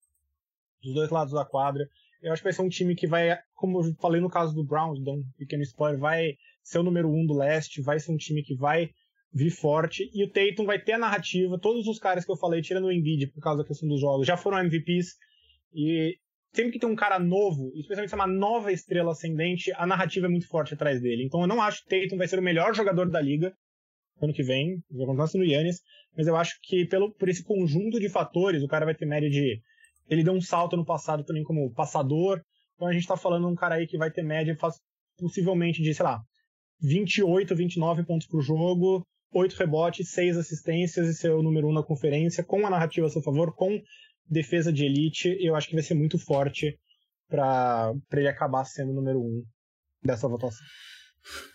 dos 0.82 0.94
dois 0.94 1.10
lados 1.10 1.32
da 1.32 1.44
quadra. 1.44 1.88
Eu 2.22 2.32
acho 2.32 2.40
que 2.40 2.44
vai 2.44 2.52
ser 2.52 2.62
um 2.62 2.68
time 2.68 2.94
que 2.94 3.06
vai, 3.06 3.36
como 3.54 3.80
eu 3.80 3.94
falei 4.00 4.20
no 4.20 4.30
caso 4.30 4.54
do 4.54 4.64
Browns, 4.64 5.02
dá 5.02 5.12
um 5.12 5.22
pequeno 5.36 5.62
spoiler, 5.62 5.98
vai 5.98 6.34
ser 6.62 6.78
o 6.78 6.82
número 6.82 7.08
um 7.08 7.26
do 7.26 7.34
leste, 7.34 7.82
vai 7.82 7.98
ser 7.98 8.12
um 8.12 8.16
time 8.16 8.42
que 8.42 8.54
vai 8.54 8.90
vir 9.32 9.50
forte. 9.50 10.08
E 10.14 10.24
o 10.24 10.30
Tatum 10.30 10.64
vai 10.64 10.78
ter 10.78 10.92
a 10.92 10.98
narrativa. 10.98 11.58
Todos 11.58 11.86
os 11.86 11.98
caras 11.98 12.24
que 12.24 12.30
eu 12.30 12.36
falei, 12.36 12.62
tirando 12.62 12.84
o 12.84 12.92
Embiid 12.92 13.26
por 13.32 13.40
causa 13.40 13.62
da 13.62 13.68
questão 13.68 13.88
dos 13.88 14.00
jogos, 14.00 14.26
já 14.26 14.36
foram 14.36 14.58
MVPs. 14.58 15.16
E 15.74 16.16
sempre 16.54 16.72
que 16.72 16.78
tem 16.78 16.88
um 16.88 16.94
cara 16.94 17.18
novo, 17.18 17.72
especialmente 17.74 18.10
se 18.10 18.14
é 18.14 18.18
uma 18.18 18.26
nova 18.26 18.70
estrela 18.72 19.12
ascendente, 19.12 19.72
a 19.74 19.86
narrativa 19.86 20.26
é 20.26 20.30
muito 20.30 20.46
forte 20.46 20.74
atrás 20.74 21.00
dele. 21.00 21.24
Então 21.24 21.40
eu 21.40 21.46
não 21.46 21.60
acho 21.60 21.84
que 21.84 21.96
o 21.96 22.00
Tatum 22.02 22.16
vai 22.16 22.28
ser 22.28 22.38
o 22.38 22.42
melhor 22.42 22.74
jogador 22.74 23.10
da 23.10 23.20
liga 23.20 23.52
ano 24.24 24.32
que 24.32 24.42
vem, 24.42 24.82
vai 24.90 25.06
continuar 25.06 25.26
sendo 25.26 25.42
o 25.42 25.46
Yannis, 25.46 25.80
mas 26.16 26.26
eu 26.26 26.36
acho 26.36 26.58
que 26.62 26.86
pelo, 26.86 27.12
por 27.14 27.28
esse 27.28 27.42
conjunto 27.42 27.98
de 27.98 28.08
fatores, 28.08 28.62
o 28.62 28.68
cara 28.68 28.84
vai 28.84 28.94
ter 28.94 29.06
média 29.06 29.28
de. 29.28 29.60
Ele 30.12 30.22
deu 30.22 30.34
um 30.34 30.40
salto 30.40 30.76
no 30.76 30.84
passado 30.84 31.24
também 31.24 31.42
como 31.42 31.72
passador, 31.72 32.42
então 32.74 32.86
a 32.86 32.92
gente 32.92 33.06
tá 33.06 33.16
falando 33.16 33.48
um 33.48 33.54
cara 33.54 33.76
aí 33.76 33.86
que 33.86 33.96
vai 33.96 34.10
ter 34.10 34.22
média 34.22 34.54
possivelmente 35.18 35.82
de, 35.82 35.94
sei 35.94 36.04
lá, 36.04 36.20
28, 36.82 37.56
29 37.56 38.04
pontos 38.04 38.26
por 38.26 38.42
jogo, 38.42 39.06
8 39.32 39.54
rebotes, 39.54 40.10
6 40.10 40.36
assistências 40.36 41.08
e 41.08 41.14
ser 41.14 41.30
o 41.30 41.42
número 41.42 41.68
1 41.68 41.72
na 41.72 41.82
conferência, 41.82 42.44
com 42.44 42.66
a 42.66 42.70
narrativa 42.70 43.06
a 43.06 43.10
seu 43.10 43.22
favor, 43.22 43.54
com 43.54 43.80
defesa 44.28 44.70
de 44.70 44.84
elite, 44.84 45.34
eu 45.40 45.54
acho 45.56 45.68
que 45.68 45.74
vai 45.74 45.82
ser 45.82 45.94
muito 45.94 46.18
forte 46.18 46.78
para 47.26 47.94
ele 48.12 48.28
acabar 48.28 48.64
sendo 48.64 48.90
o 48.90 48.94
número 48.94 49.18
1 49.18 49.42
dessa 50.04 50.28
votação. 50.28 50.66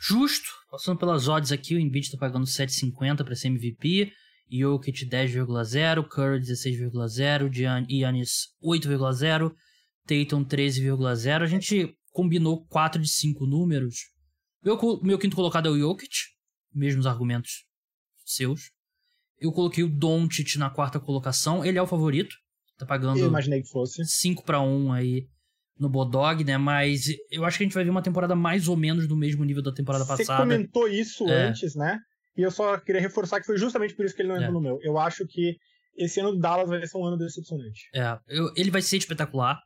Justo. 0.01 0.49
Passando 0.71 0.97
pelas 0.97 1.27
odds 1.27 1.51
aqui, 1.51 1.75
o 1.75 1.79
Embiid 1.79 2.11
tá 2.11 2.17
pagando 2.17 2.45
7,50 2.45 3.23
para 3.23 3.35
ser 3.35 3.49
MVP, 3.49 4.11
Jokic 4.49 5.05
10,0, 5.05 6.07
Curry 6.07 6.39
16,0, 6.39 7.51
Giannis 7.51 8.47
8,0, 8.63 9.51
Tatum 10.05 10.45
13,0. 10.45 11.41
A 11.41 11.47
gente 11.47 11.95
combinou 12.11 12.65
4 12.67 13.01
de 13.01 13.09
5 13.09 13.45
números 13.45 14.17
meu, 14.67 14.99
meu 15.01 15.17
quinto 15.17 15.35
colocado 15.35 15.67
é 15.67 15.71
o 15.71 15.77
Jokic, 15.77 16.13
mesmos 16.73 17.05
argumentos 17.05 17.65
seus. 18.25 18.71
Eu 19.39 19.51
coloquei 19.51 19.83
o 19.83 19.89
Doncic 19.89 20.57
na 20.57 20.69
quarta 20.69 20.99
colocação, 20.99 21.63
ele 21.63 21.77
é 21.77 21.81
o 21.81 21.87
favorito. 21.87 22.35
Tá 22.77 22.85
pagando. 22.85 23.19
Eu 23.19 23.27
imaginei 23.27 23.61
que 23.61 23.69
fosse. 23.69 24.03
5 24.05 24.43
para 24.43 24.59
1 24.59 24.91
aí 24.91 25.27
no 25.79 25.89
Bodog, 25.89 26.43
né? 26.43 26.57
Mas 26.57 27.05
eu 27.31 27.45
acho 27.45 27.57
que 27.57 27.63
a 27.63 27.65
gente 27.65 27.73
vai 27.73 27.83
ver 27.83 27.89
uma 27.89 28.01
temporada 28.01 28.35
mais 28.35 28.67
ou 28.67 28.75
menos 28.75 29.07
do 29.07 29.15
mesmo 29.15 29.43
nível 29.45 29.63
da 29.63 29.71
temporada 29.71 30.03
Você 30.03 30.25
passada. 30.25 30.43
Você 30.43 30.49
comentou 30.49 30.87
isso 30.87 31.27
é. 31.29 31.47
antes, 31.47 31.75
né? 31.75 31.97
E 32.37 32.43
eu 32.43 32.51
só 32.51 32.77
queria 32.77 33.01
reforçar 33.01 33.39
que 33.39 33.45
foi 33.45 33.57
justamente 33.57 33.95
por 33.95 34.05
isso 34.05 34.15
que 34.15 34.21
ele 34.21 34.29
não 34.29 34.35
entrou 34.35 34.51
é. 34.51 34.53
no 34.53 34.61
meu. 34.61 34.79
Eu 34.83 34.97
acho 34.97 35.25
que 35.25 35.57
esse 35.97 36.19
ano 36.19 36.33
do 36.33 36.39
Dallas 36.39 36.69
vai 36.69 36.85
ser 36.85 36.97
um 36.97 37.05
ano 37.05 37.17
decepcionante. 37.17 37.89
É, 37.93 38.17
eu, 38.27 38.51
ele 38.55 38.69
vai 38.69 38.81
ser 38.81 38.97
espetacular. 38.97 39.59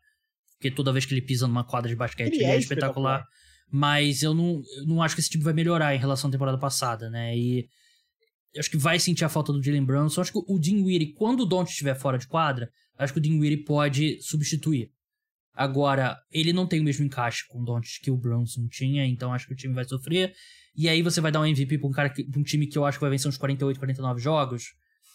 Porque 0.57 0.71
toda 0.71 0.93
vez 0.93 1.05
que 1.05 1.13
ele 1.13 1.23
pisa 1.23 1.47
numa 1.47 1.65
quadra 1.65 1.89
de 1.89 1.95
basquete, 1.95 2.35
ele, 2.35 2.43
ele 2.43 2.45
é, 2.45 2.55
é 2.55 2.59
espetacular. 2.59 3.19
espetacular. 3.19 3.25
Mas 3.69 4.21
eu 4.21 4.33
não, 4.33 4.61
eu 4.77 4.85
não 4.85 5.01
acho 5.01 5.15
que 5.15 5.21
esse 5.21 5.29
time 5.29 5.43
vai 5.43 5.53
melhorar 5.53 5.95
em 5.95 5.97
relação 5.97 6.29
à 6.29 6.31
temporada 6.31 6.57
passada, 6.57 7.09
né? 7.09 7.35
E 7.35 7.67
eu 8.53 8.59
acho 8.59 8.69
que 8.69 8.77
vai 8.77 8.99
sentir 8.99 9.25
a 9.25 9.29
falta 9.29 9.51
do 9.51 9.63
Jalen 9.63 9.83
Brunson. 9.83 10.19
Eu 10.19 10.21
acho 10.21 10.31
que 10.31 10.43
o 10.45 10.59
Dinwiddie, 10.59 11.13
quando 11.13 11.41
o 11.41 11.45
Don't 11.45 11.69
estiver 11.69 11.95
fora 11.95 12.17
de 12.17 12.27
quadra, 12.27 12.69
acho 12.97 13.11
que 13.11 13.19
o 13.19 13.21
Dinwiddie 13.21 13.63
pode 13.63 14.21
substituir. 14.21 14.91
Agora, 15.53 16.17
ele 16.31 16.53
não 16.53 16.65
tem 16.65 16.79
o 16.79 16.83
mesmo 16.83 17.05
encaixe 17.05 17.45
com 17.47 17.61
o 17.61 17.65
Don't 17.65 17.87
que 18.01 18.09
o 18.09 18.17
Brunson 18.17 18.67
tinha, 18.69 19.05
então 19.05 19.33
acho 19.33 19.47
que 19.47 19.53
o 19.53 19.55
time 19.55 19.73
vai 19.73 19.83
sofrer. 19.83 20.33
E 20.75 20.87
aí 20.87 21.01
você 21.01 21.19
vai 21.19 21.31
dar 21.31 21.41
um 21.41 21.45
MVP 21.45 21.77
pra 21.77 21.87
um, 21.87 21.91
cara 21.91 22.09
que, 22.09 22.23
pra 22.23 22.39
um 22.39 22.43
time 22.43 22.67
que 22.67 22.77
eu 22.77 22.85
acho 22.85 22.97
que 22.97 23.03
vai 23.03 23.11
vencer 23.11 23.27
uns 23.27 23.37
48, 23.37 23.77
49 23.77 24.21
jogos. 24.21 24.63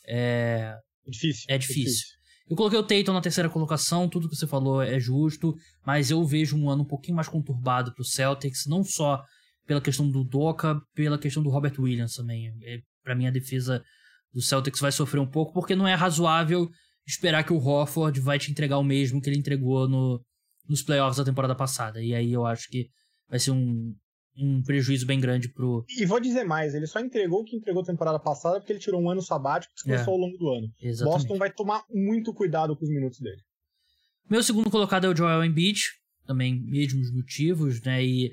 É, 0.07 0.75
difícil. 1.07 1.45
É 1.49 1.59
difícil. 1.59 1.83
É 1.83 1.85
difícil. 1.85 2.17
Eu 2.49 2.57
coloquei 2.57 2.79
o 2.79 2.83
Tatum 2.83 3.13
na 3.13 3.21
terceira 3.21 3.51
colocação, 3.51 4.09
tudo 4.09 4.29
que 4.29 4.37
você 4.37 4.47
falou 4.47 4.81
é 4.81 5.01
justo, 5.01 5.57
mas 5.85 6.13
eu 6.13 6.25
vejo 6.25 6.57
um 6.57 6.71
ano 6.71 6.83
um 6.83 6.87
pouquinho 6.87 7.17
mais 7.17 7.27
conturbado 7.27 7.93
pro 7.93 8.05
Celtics, 8.05 8.67
não 8.69 8.85
só 8.85 9.21
pela 9.67 9.81
questão 9.81 10.09
do 10.09 10.23
Doca, 10.23 10.81
pela 10.95 11.19
questão 11.19 11.43
do 11.43 11.51
Robert 11.51 11.75
Williams 11.77 12.15
também. 12.15 12.53
É, 12.63 12.79
para 13.03 13.17
mim 13.17 13.27
a 13.27 13.33
defesa 13.33 13.83
do 14.33 14.41
Celtics 14.41 14.81
vai 14.81 14.93
sofrer 14.93 15.19
um 15.19 15.27
pouco, 15.27 15.53
porque 15.53 15.75
não 15.75 15.89
é 15.89 15.95
razoável 15.95 16.69
esperar 17.05 17.43
que 17.43 17.53
o 17.53 17.59
Hofford 17.59 18.21
vai 18.21 18.39
te 18.39 18.51
entregar 18.51 18.79
o 18.79 18.85
mesmo 18.85 19.21
que 19.21 19.29
ele 19.29 19.39
entregou 19.39 19.89
no, 19.89 20.21
nos 20.69 20.83
playoffs 20.83 21.19
da 21.19 21.25
temporada 21.25 21.55
passada. 21.55 22.03
E 22.03 22.15
aí 22.15 22.33
eu 22.33 22.47
acho 22.47 22.69
que 22.69 22.89
vai 23.29 23.39
ser 23.39 23.51
um, 23.51 23.95
um 24.37 24.63
prejuízo 24.63 25.07
bem 25.07 25.21
grande 25.21 25.49
pro. 25.49 25.85
E 25.89 26.05
vou 26.05 26.21
dizer 26.21 26.45
mais, 26.45 26.75
ele 26.75 26.87
só 26.87 27.01
entregou 27.01 27.41
o 27.41 27.45
que 27.45 27.57
entregou 27.57 27.83
temporada 27.83 28.19
passada 28.19 28.61
porque 28.61 28.73
ele 28.73 28.81
tirou 28.81 29.01
um 29.01 29.11
ano 29.11 29.23
sabático 29.23 29.73
e 29.73 29.75
descansou 29.75 30.15
é, 30.15 30.17
ao 30.17 30.21
longo 30.21 30.37
do 30.37 30.49
ano. 30.49 30.69
Exatamente. 30.81 31.23
Boston 31.23 31.39
vai 31.39 31.53
tomar 31.53 31.85
muito 31.91 32.33
cuidado 32.35 32.77
com 32.77 32.85
os 32.85 32.91
minutos 32.91 33.21
dele. 33.21 33.43
Meu 34.29 34.43
segundo 34.43 34.71
colocado 34.71 35.07
é 35.07 35.09
o 35.09 35.17
Joel 35.17 35.45
Embiid, 35.45 35.81
também 36.27 36.61
mesmos 36.61 37.13
motivos, 37.13 37.81
né? 37.83 38.05
E 38.05 38.33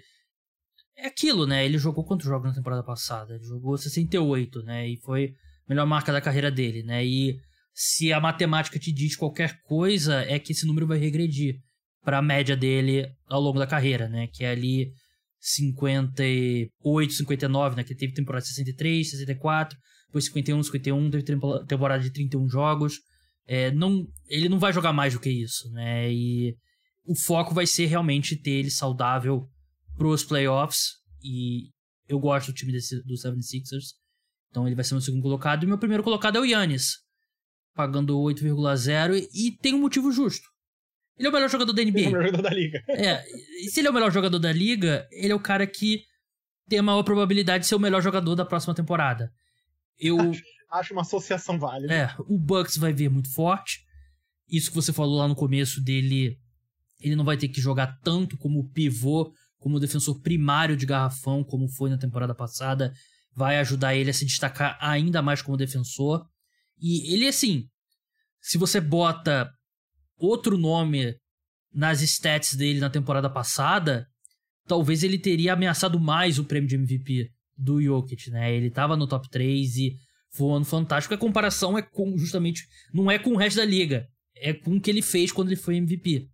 é 0.97 1.07
aquilo, 1.07 1.45
né? 1.45 1.65
Ele 1.65 1.77
jogou 1.77 2.03
quantos 2.03 2.25
jogos 2.25 2.49
na 2.49 2.55
temporada 2.55 2.83
passada? 2.83 3.35
Ele 3.35 3.43
jogou 3.43 3.77
68, 3.77 4.63
né? 4.63 4.89
E 4.89 4.97
foi 4.97 5.35
a 5.67 5.69
melhor 5.69 5.85
marca 5.85 6.11
da 6.11 6.21
carreira 6.21 6.51
dele, 6.51 6.83
né? 6.83 7.05
E 7.05 7.39
se 7.73 8.11
a 8.11 8.19
matemática 8.19 8.79
te 8.79 8.91
diz 8.91 9.15
qualquer 9.15 9.61
coisa, 9.63 10.21
é 10.21 10.37
que 10.39 10.51
esse 10.51 10.65
número 10.65 10.87
vai 10.87 10.97
regredir 10.97 11.59
para 12.03 12.17
a 12.17 12.21
média 12.21 12.55
dele 12.55 13.07
ao 13.27 13.41
longo 13.41 13.59
da 13.59 13.67
carreira, 13.67 14.09
né? 14.09 14.27
Que 14.27 14.43
é 14.43 14.51
ali 14.51 14.91
58, 15.39 17.13
59, 17.13 17.75
né? 17.75 17.83
Que 17.83 17.95
teve 17.95 18.13
temporada 18.13 18.43
de 18.43 18.49
63, 18.49 19.09
64, 19.09 19.77
depois 20.07 20.25
51, 20.25 20.63
51, 20.63 21.09
teve 21.09 21.25
temporada 21.67 22.03
de 22.03 22.11
31 22.11 22.47
jogos. 22.47 22.99
É, 23.45 23.71
não, 23.71 24.05
ele 24.27 24.47
não 24.47 24.59
vai 24.59 24.71
jogar 24.71 24.93
mais 24.93 25.13
do 25.13 25.19
que 25.19 25.29
isso, 25.29 25.69
né? 25.71 26.11
E 26.11 26.55
o 27.05 27.15
foco 27.15 27.53
vai 27.53 27.65
ser 27.65 27.87
realmente 27.87 28.35
ter 28.35 28.51
ele 28.51 28.71
saudável 28.71 29.47
pros 29.97 30.23
playoffs. 30.23 30.93
E 31.21 31.69
eu 32.07 32.19
gosto 32.19 32.51
do 32.51 32.53
time 32.53 32.71
desse, 32.71 33.01
do 33.03 33.13
76ers. 33.13 33.95
Então 34.49 34.67
ele 34.67 34.75
vai 34.75 34.83
ser 34.83 34.93
meu 34.93 35.01
segundo 35.01 35.23
colocado. 35.23 35.63
E 35.63 35.67
meu 35.67 35.77
primeiro 35.77 36.03
colocado 36.03 36.37
é 36.37 36.41
o 36.41 36.45
Yannis, 36.45 36.99
pagando 37.73 38.17
8,0. 38.17 39.27
E 39.33 39.57
tem 39.57 39.73
um 39.73 39.79
motivo 39.79 40.11
justo. 40.11 40.52
Ele 41.17 41.27
é 41.27 41.29
o 41.29 41.33
melhor 41.33 41.49
jogador 41.49 41.73
da 41.73 41.83
NBA. 41.83 41.99
Ele 41.99 42.05
é 42.05 42.09
o 42.09 42.11
melhor 42.11 42.25
jogador 42.25 42.49
da 42.49 42.55
liga. 42.55 42.83
É, 42.89 43.23
e 43.63 43.69
se 43.69 43.79
ele 43.79 43.87
é 43.87 43.91
o 43.91 43.93
melhor 43.93 44.11
jogador 44.11 44.39
da 44.39 44.51
liga, 44.51 45.07
ele 45.11 45.31
é 45.31 45.35
o 45.35 45.39
cara 45.39 45.65
que 45.67 46.03
tem 46.67 46.79
a 46.79 46.83
maior 46.83 47.03
probabilidade 47.03 47.63
de 47.63 47.67
ser 47.67 47.75
o 47.75 47.79
melhor 47.79 48.01
jogador 48.01 48.35
da 48.35 48.45
próxima 48.45 48.73
temporada. 48.73 49.31
Eu 49.99 50.19
acho, 50.19 50.43
acho 50.71 50.93
uma 50.93 51.01
associação 51.01 51.59
válida. 51.59 51.93
É, 51.93 52.15
o 52.27 52.37
Bucks 52.37 52.77
vai 52.77 52.93
vir 52.93 53.09
muito 53.09 53.31
forte. 53.31 53.81
Isso 54.49 54.69
que 54.69 54.75
você 54.75 54.91
falou 54.91 55.17
lá 55.17 55.27
no 55.27 55.35
começo 55.35 55.81
dele, 55.81 56.37
ele 56.99 57.15
não 57.15 57.23
vai 57.23 57.37
ter 57.37 57.47
que 57.47 57.61
jogar 57.61 57.99
tanto 58.03 58.37
como 58.37 58.69
pivô, 58.69 59.33
como 59.59 59.79
defensor 59.79 60.19
primário 60.21 60.75
de 60.75 60.85
garrafão, 60.85 61.43
como 61.43 61.67
foi 61.67 61.89
na 61.89 61.97
temporada 61.97 62.33
passada. 62.33 62.93
Vai 63.35 63.59
ajudar 63.59 63.95
ele 63.95 64.09
a 64.09 64.13
se 64.13 64.25
destacar 64.25 64.77
ainda 64.81 65.21
mais 65.21 65.41
como 65.41 65.57
defensor. 65.57 66.25
E 66.79 67.13
ele, 67.13 67.27
assim, 67.27 67.67
se 68.41 68.57
você 68.57 68.81
bota 68.81 69.49
outro 70.17 70.57
nome 70.57 71.15
nas 71.73 72.01
stats 72.01 72.55
dele 72.55 72.79
na 72.79 72.89
temporada 72.89 73.29
passada, 73.29 74.07
talvez 74.67 75.03
ele 75.03 75.17
teria 75.17 75.53
ameaçado 75.53 75.99
mais 75.99 76.37
o 76.37 76.45
prêmio 76.45 76.69
de 76.69 76.75
MVP 76.75 77.31
do 77.57 77.81
Jokic, 77.81 78.29
né? 78.29 78.53
Ele 78.55 78.69
tava 78.69 78.95
no 78.95 79.07
top 79.07 79.29
3 79.29 79.77
e 79.77 79.95
foi 80.29 80.47
um 80.47 80.55
ano 80.55 80.65
fantástico. 80.65 81.13
A 81.13 81.17
comparação 81.17 81.77
é 81.77 81.81
com, 81.81 82.17
justamente, 82.17 82.67
não 82.93 83.09
é 83.09 83.17
com 83.17 83.31
o 83.31 83.37
resto 83.37 83.57
da 83.57 83.65
liga, 83.65 84.07
é 84.35 84.53
com 84.53 84.75
o 84.75 84.81
que 84.81 84.89
ele 84.89 85.01
fez 85.01 85.31
quando 85.31 85.49
ele 85.49 85.55
foi 85.55 85.77
MVP. 85.77 86.27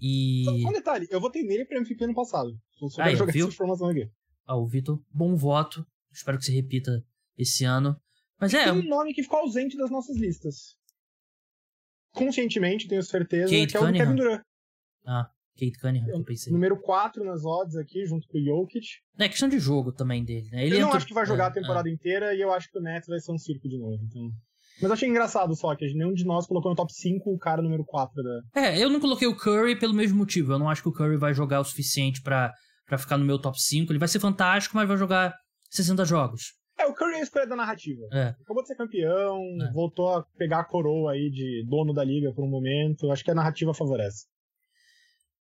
E. 0.00 0.44
Só 0.44 0.68
um 0.68 0.72
detalhe, 0.72 1.06
eu 1.10 1.20
votei 1.20 1.42
nele 1.42 1.64
pra 1.64 1.78
MVP 1.78 2.04
ano 2.04 2.14
passado. 2.14 2.56
Só 2.88 3.02
Aí, 3.02 3.16
jogar 3.16 3.32
viu? 3.32 3.46
essa 3.46 3.54
informação 3.54 3.88
aqui. 3.88 4.08
Ah, 4.46 4.56
o 4.56 4.66
Vitor, 4.66 5.02
bom 5.12 5.34
voto. 5.34 5.84
Espero 6.12 6.38
que 6.38 6.44
se 6.44 6.52
repita 6.52 7.04
esse 7.36 7.64
ano. 7.64 7.96
Mas 8.40 8.54
é. 8.54 8.64
Tem 8.64 8.72
um 8.72 8.88
nome 8.88 9.12
que 9.12 9.22
ficou 9.22 9.40
ausente 9.40 9.76
das 9.76 9.90
nossas 9.90 10.16
listas 10.16 10.76
conscientemente, 12.18 12.88
tenho 12.88 13.02
certeza, 13.02 13.52
Kate 13.52 13.66
que 13.66 13.76
é 13.76 13.80
o 13.80 13.92
Kevin 13.92 14.14
Durant. 14.14 14.42
Ah, 15.06 15.30
Kate 15.58 15.78
Cunningham, 15.80 16.08
eu 16.08 16.24
pensei. 16.24 16.52
Número 16.52 16.80
4 16.80 17.24
nas 17.24 17.44
odds 17.44 17.76
aqui, 17.76 18.06
junto 18.06 18.26
com 18.28 18.38
o 18.38 18.44
Jokic. 18.44 18.86
É 19.18 19.28
questão 19.28 19.48
de 19.48 19.58
jogo 19.58 19.92
também 19.92 20.24
dele, 20.24 20.48
né? 20.50 20.66
Ele 20.66 20.76
eu 20.76 20.82
não 20.82 20.92
acho 20.92 21.06
que 21.06 21.14
vai 21.14 21.26
jogar 21.26 21.44
é, 21.44 21.48
a 21.48 21.50
temporada 21.50 21.88
é. 21.88 21.92
inteira 21.92 22.34
e 22.34 22.40
eu 22.40 22.52
acho 22.52 22.70
que 22.70 22.78
o 22.78 22.82
Nets 22.82 23.08
vai 23.08 23.18
ser 23.18 23.32
um 23.32 23.38
circo 23.38 23.68
de 23.68 23.76
novo, 23.76 23.98
então... 24.04 24.30
Mas 24.80 24.90
eu 24.90 24.92
achei 24.92 25.08
engraçado 25.08 25.56
só 25.56 25.74
que 25.74 25.92
nenhum 25.92 26.12
de 26.12 26.24
nós 26.24 26.46
colocou 26.46 26.70
no 26.70 26.76
top 26.76 26.92
5 26.92 27.28
o 27.28 27.38
cara 27.38 27.60
número 27.60 27.84
4 27.84 28.14
da. 28.22 28.60
É, 28.60 28.78
eu 28.78 28.88
não 28.88 29.00
coloquei 29.00 29.26
o 29.26 29.34
Curry 29.34 29.76
pelo 29.76 29.92
mesmo 29.92 30.16
motivo. 30.16 30.52
Eu 30.52 30.58
não 30.60 30.70
acho 30.70 30.82
que 30.82 30.88
o 30.88 30.92
Curry 30.92 31.16
vai 31.16 31.34
jogar 31.34 31.58
o 31.58 31.64
suficiente 31.64 32.22
para 32.22 32.54
ficar 32.96 33.18
no 33.18 33.24
meu 33.24 33.40
top 33.40 33.60
5. 33.60 33.90
Ele 33.90 33.98
vai 33.98 34.06
ser 34.06 34.20
fantástico, 34.20 34.76
mas 34.76 34.86
vai 34.86 34.96
jogar 34.96 35.34
60 35.68 36.04
jogos. 36.04 36.52
É, 36.88 36.90
o 36.90 36.94
Curry 36.94 37.14
é 37.14 37.20
a 37.20 37.22
escolha 37.22 37.46
da 37.46 37.56
narrativa. 37.56 38.08
É. 38.12 38.28
Acabou 38.40 38.62
de 38.62 38.68
ser 38.68 38.76
campeão, 38.76 39.42
é. 39.62 39.72
voltou 39.72 40.14
a 40.14 40.22
pegar 40.22 40.60
a 40.60 40.64
coroa 40.64 41.12
aí 41.12 41.30
de 41.30 41.64
dono 41.68 41.92
da 41.92 42.02
liga 42.02 42.32
por 42.32 42.44
um 42.44 42.48
momento. 42.48 43.10
Acho 43.10 43.24
que 43.24 43.30
a 43.30 43.34
narrativa 43.34 43.74
favorece. 43.74 44.26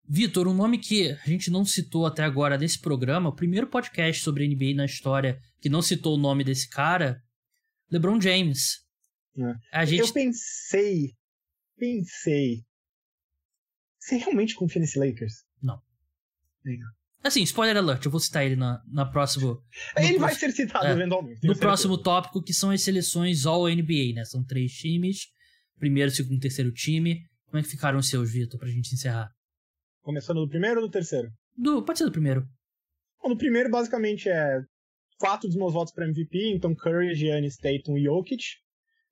Vitor, 0.07 0.47
um 0.47 0.53
nome 0.53 0.77
que 0.77 1.11
a 1.11 1.27
gente 1.27 1.49
não 1.49 1.65
citou 1.65 2.05
até 2.05 2.23
agora 2.23 2.57
nesse 2.57 2.79
programa, 2.79 3.29
o 3.29 3.35
primeiro 3.35 3.67
podcast 3.67 4.23
sobre 4.23 4.47
NBA 4.47 4.75
na 4.75 4.85
história 4.85 5.39
que 5.59 5.69
não 5.69 5.81
citou 5.81 6.15
o 6.15 6.19
nome 6.19 6.43
desse 6.43 6.69
cara, 6.69 7.23
LeBron 7.91 8.21
James. 8.21 8.85
É. 9.37 9.79
A 9.79 9.85
gente... 9.85 10.01
Eu 10.01 10.13
pensei, 10.13 11.11
pensei. 11.77 12.63
Você 13.99 14.17
realmente 14.17 14.53
confia 14.53 14.79
nesse 14.79 14.99
Lakers? 14.99 15.43
Não. 15.61 15.81
Assim, 17.25 17.41
spoiler 17.41 17.75
alert, 17.75 18.05
eu 18.05 18.11
vou 18.11 18.19
citar 18.19 18.45
ele 18.45 18.55
na, 18.55 18.79
na 18.87 19.03
próxima. 19.03 19.57
Ele 19.97 20.19
vai 20.19 20.35
ser 20.35 20.51
citado 20.51 20.85
é, 20.85 20.91
eventualmente. 20.91 21.39
No 21.43 21.57
próximo 21.57 21.97
tópico, 21.97 22.39
que 22.39 22.53
são 22.53 22.69
as 22.69 22.83
seleções 22.83 23.47
All-NBA, 23.47 24.13
né? 24.13 24.23
São 24.25 24.43
três 24.43 24.71
times. 24.73 25.21
Primeiro, 25.79 26.11
segundo, 26.11 26.39
terceiro 26.39 26.71
time. 26.71 27.21
Como 27.47 27.59
é 27.59 27.63
que 27.63 27.69
ficaram 27.69 27.97
os 27.97 28.07
seus, 28.07 28.31
Vitor, 28.31 28.59
pra 28.59 28.69
gente 28.69 28.93
encerrar? 28.93 29.31
Começando 30.03 30.41
do 30.41 30.47
primeiro 30.47 30.81
ou 30.81 30.87
do 30.87 30.91
terceiro? 30.91 31.27
Do, 31.57 31.83
pode 31.83 31.97
ser 31.97 32.05
do 32.05 32.11
primeiro. 32.11 32.45
Bom, 33.23 33.29
no 33.29 33.37
primeiro, 33.37 33.71
basicamente, 33.71 34.29
é 34.29 34.59
quatro 35.17 35.47
dos 35.47 35.57
meus 35.57 35.73
votos 35.73 35.93
para 35.93 36.05
MVP, 36.05 36.53
então 36.53 36.75
Curry, 36.75 37.15
Giannis, 37.15 37.57
Tatum 37.57 37.97
e 37.97 38.03
Jokic. 38.03 38.43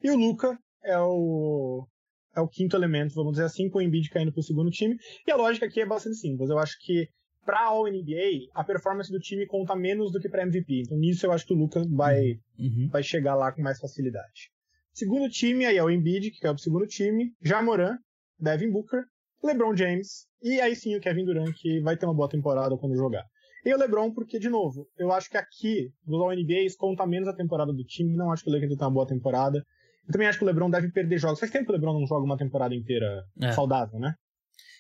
E 0.04 0.12
o 0.12 0.16
Luca 0.16 0.56
é 0.84 1.00
o 1.00 1.88
é 2.36 2.42
o 2.42 2.48
quinto 2.48 2.76
elemento, 2.76 3.16
vamos 3.16 3.34
dizer 3.34 3.46
assim, 3.46 3.70
com 3.70 3.80
o 3.80 3.82
Embiid 3.82 4.10
caindo 4.10 4.32
pro 4.32 4.44
segundo 4.44 4.70
time. 4.70 4.96
E 5.26 5.32
a 5.32 5.36
lógica 5.36 5.66
aqui 5.66 5.82
é 5.82 5.86
bastante 5.86 6.18
simples. 6.18 6.52
Eu 6.52 6.60
acho 6.60 6.78
que 6.80 7.08
para 7.46 7.66
All 7.66 7.88
NBA, 7.88 8.50
a 8.54 8.64
performance 8.64 9.12
do 9.12 9.20
time 9.20 9.46
conta 9.46 9.76
menos 9.76 10.12
do 10.12 10.20
que 10.20 10.30
para 10.30 10.44
MVP. 10.44 10.82
Então 10.82 10.98
nisso 10.98 11.26
eu 11.26 11.32
acho 11.32 11.46
que 11.46 11.54
o 11.54 11.58
Luca 11.58 11.84
vai 11.90 12.40
uhum. 12.58 12.90
vai 12.92 13.04
chegar 13.04 13.36
lá 13.36 13.52
com 13.52 13.62
mais 13.62 13.80
facilidade. 13.80 14.52
Segundo 14.94 15.30
time 15.30 15.66
aí 15.66 15.78
é 15.78 15.84
o 15.84 15.90
Embiid, 15.90 16.32
que 16.32 16.46
é 16.46 16.52
o 16.52 16.58
segundo 16.58 16.86
time, 16.86 17.32
Jamoran, 17.42 17.98
Devin 18.40 18.72
Booker, 18.72 19.04
LeBron 19.44 19.76
James 19.76 20.28
e 20.42 20.60
aí 20.60 20.76
sim 20.76 20.96
o 20.96 21.00
Kevin 21.00 21.26
Durant, 21.26 21.54
que 21.56 21.80
vai 21.82 21.96
ter 21.96 22.06
uma 22.06 22.14
boa 22.14 22.30
temporada 22.30 22.78
quando 22.78 22.96
jogar. 22.96 23.24
E 23.66 23.74
o 23.74 23.78
LeBron, 23.78 24.12
porque, 24.12 24.38
de 24.38 24.50
novo, 24.50 24.86
eu 24.98 25.12
acho 25.14 25.30
que 25.30 25.38
aqui, 25.38 25.90
dos 26.06 26.20
All-NBAs, 26.20 26.76
conta 26.76 27.08
menos 27.08 27.30
a 27.30 27.34
temporada 27.34 27.72
do 27.72 27.84
time. 27.86 28.14
Não 28.14 28.30
acho 28.30 28.44
que 28.44 28.50
o 28.50 28.54
Lakers 28.54 28.76
tenha 28.76 28.88
uma 28.88 28.94
boa 28.94 29.08
temporada. 29.08 29.64
Eu 30.06 30.12
também 30.12 30.28
acho 30.28 30.38
que 30.38 30.44
o 30.44 30.48
LeBron 30.48 30.70
deve 30.70 30.92
perder 30.92 31.18
jogos. 31.18 31.40
Faz 31.40 31.50
tempo 31.50 31.66
que 31.66 31.72
o 31.72 31.76
LeBron 31.76 31.98
não 31.98 32.06
joga 32.06 32.26
uma 32.26 32.38
temporada 32.38 32.76
inteira 32.76 33.24
é. 33.42 33.54
saudável, 33.54 33.98
né? 34.00 34.14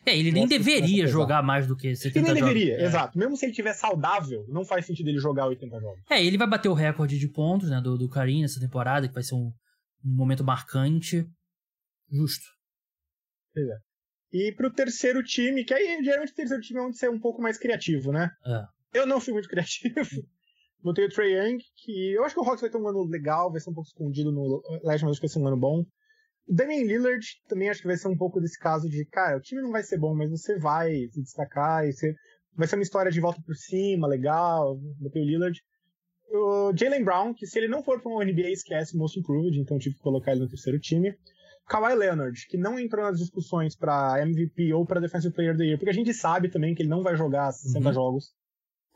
É, 0.06 0.18
ele 0.18 0.32
nem 0.32 0.47
deveria 0.47 1.08
jogar 1.08 1.41
mais 1.41 1.66
do 1.66 1.76
que 1.76 1.95
70 1.95 2.14
jogos. 2.14 2.30
Ele 2.30 2.34
nem 2.34 2.54
deveria, 2.54 2.82
é. 2.82 2.86
exato. 2.86 3.18
Mesmo 3.18 3.38
se 3.38 3.45
ele 3.45 3.54
tiver 3.54 3.74
saudável, 3.74 4.45
não 4.49 4.66
faz 4.66 4.86
sentido 4.86 5.08
ele 5.10 5.20
jogar 5.20 5.47
80 5.47 5.80
jogos. 5.80 6.01
É, 6.10 6.24
ele 6.24 6.38
vai 6.38 6.47
bater 6.47 6.70
o 6.70 6.74
recorde 6.74 7.18
de 7.18 7.28
pontos, 7.28 7.70
né, 7.70 7.80
do, 7.82 7.97
do 7.97 8.10
Karim 8.10 8.41
nessa 8.41 8.60
temporada, 8.60 9.08
que 9.08 9.14
vai 9.14 9.24
ser 9.24 9.36
um, 9.36 9.54
um 10.04 10.16
momento 10.16 10.43
marcante. 10.43 11.26
Justo. 12.12 12.45
Pois 13.54 13.66
é. 13.66 13.78
E 14.34 14.51
pro 14.51 14.74
terceiro 14.74 15.24
time, 15.24 15.64
que 15.64 15.74
aí 15.74 16.04
geralmente 16.04 16.32
o 16.32 16.36
terceiro 16.36 16.62
time 16.62 16.80
é 16.80 16.84
onde 16.84 16.97
você 16.97 17.06
é 17.06 17.10
um 17.10 17.20
pouco 17.20 17.41
mais 17.41 17.58
criativo, 17.58 18.12
né? 18.12 18.32
É. 18.45 18.99
Eu 18.99 19.06
não 19.06 19.22
fui 19.22 19.32
muito 19.32 19.47
criativo. 19.47 20.24
Botei 20.84 21.06
o 21.06 21.10
Trey 21.10 21.34
Young, 21.34 21.60
que 21.78 22.14
eu 22.14 22.26
acho 22.26 22.36
que 22.36 22.41
o 22.41 22.43
Hawks 22.43 22.60
vai 22.60 22.70
ter 22.70 22.78
um 22.78 22.88
ano 22.88 23.06
legal, 23.06 23.49
vai 23.49 23.62
ser 23.62 23.70
um 23.70 23.74
pouco 23.74 23.88
escondido 23.88 24.34
no 24.34 24.62
Legend, 24.84 25.06
mas 25.06 25.12
acho 25.12 25.22
que 25.22 25.28
vai 25.28 25.34
ser 25.34 25.39
um 25.39 25.47
ano 25.47 25.56
bom. 25.56 25.86
O 26.48 26.54
Damian 26.54 26.84
Lillard 26.84 27.26
também 27.48 27.70
acho 27.70 27.82
que 27.82 27.88
vai 27.88 27.98
ser 27.98 28.08
um 28.08 28.18
pouco 28.18 28.39
desse 28.39 28.60
caso 28.60 28.89
de, 28.89 29.06
cara, 29.06 29.38
o 29.38 29.41
time 29.41 29.62
não 29.62 29.72
vai 29.72 29.84
ser 29.84 29.98
bom, 29.98 30.14
mas 30.14 30.30
você 30.30 30.58
vai 30.58 30.91
se 31.12 31.22
destacar 31.22 31.86
e 31.86 31.94
você... 31.94 32.14
vai 32.56 32.68
ser 32.68 32.76
uma 32.76 32.84
história 32.84 33.12
de 33.12 33.22
volta 33.22 33.41
por 33.46 33.56
cima, 33.56 34.08
legal. 34.08 34.78
Botei 35.00 35.22
o 35.22 35.26
Lillard. 35.26 35.60
O 36.30 36.74
Jalen 36.76 37.04
Brown, 37.04 37.34
que 37.34 37.46
se 37.46 37.60
ele 37.60 37.68
não 37.68 37.84
for 37.84 38.02
para 38.02 38.12
um 38.12 38.24
NBA, 38.24 38.50
esquece 38.50 38.98
Most 38.98 39.20
Improved, 39.20 39.60
então 39.60 39.78
tive 39.78 39.96
que 39.96 40.02
colocar 40.02 40.32
ele 40.32 40.41
no 40.41 40.50
terceiro 40.50 40.80
time. 40.80 41.16
Kawhi 41.68 41.96
Leonard, 41.96 42.46
que 42.48 42.58
não 42.58 42.78
entrou 42.80 43.06
nas 43.06 43.20
discussões 43.20 43.76
para 43.76 44.22
MVP 44.22 44.74
ou 44.74 44.86
para 44.86 45.00
Defensive 45.00 45.34
Player 45.34 45.52
of 45.52 45.58
the 45.58 45.66
Year, 45.66 45.78
porque 45.78 45.91
a 45.91 45.94
gente 45.94 46.14
sabe 46.14 46.50
também 46.50 46.76
que 46.76 46.82
ele 46.82 46.89
não 46.89 47.02
vai 47.02 47.16
jogar 47.16 47.52
60 47.52 47.88
uhum. 47.88 47.94
jogos. 47.94 48.34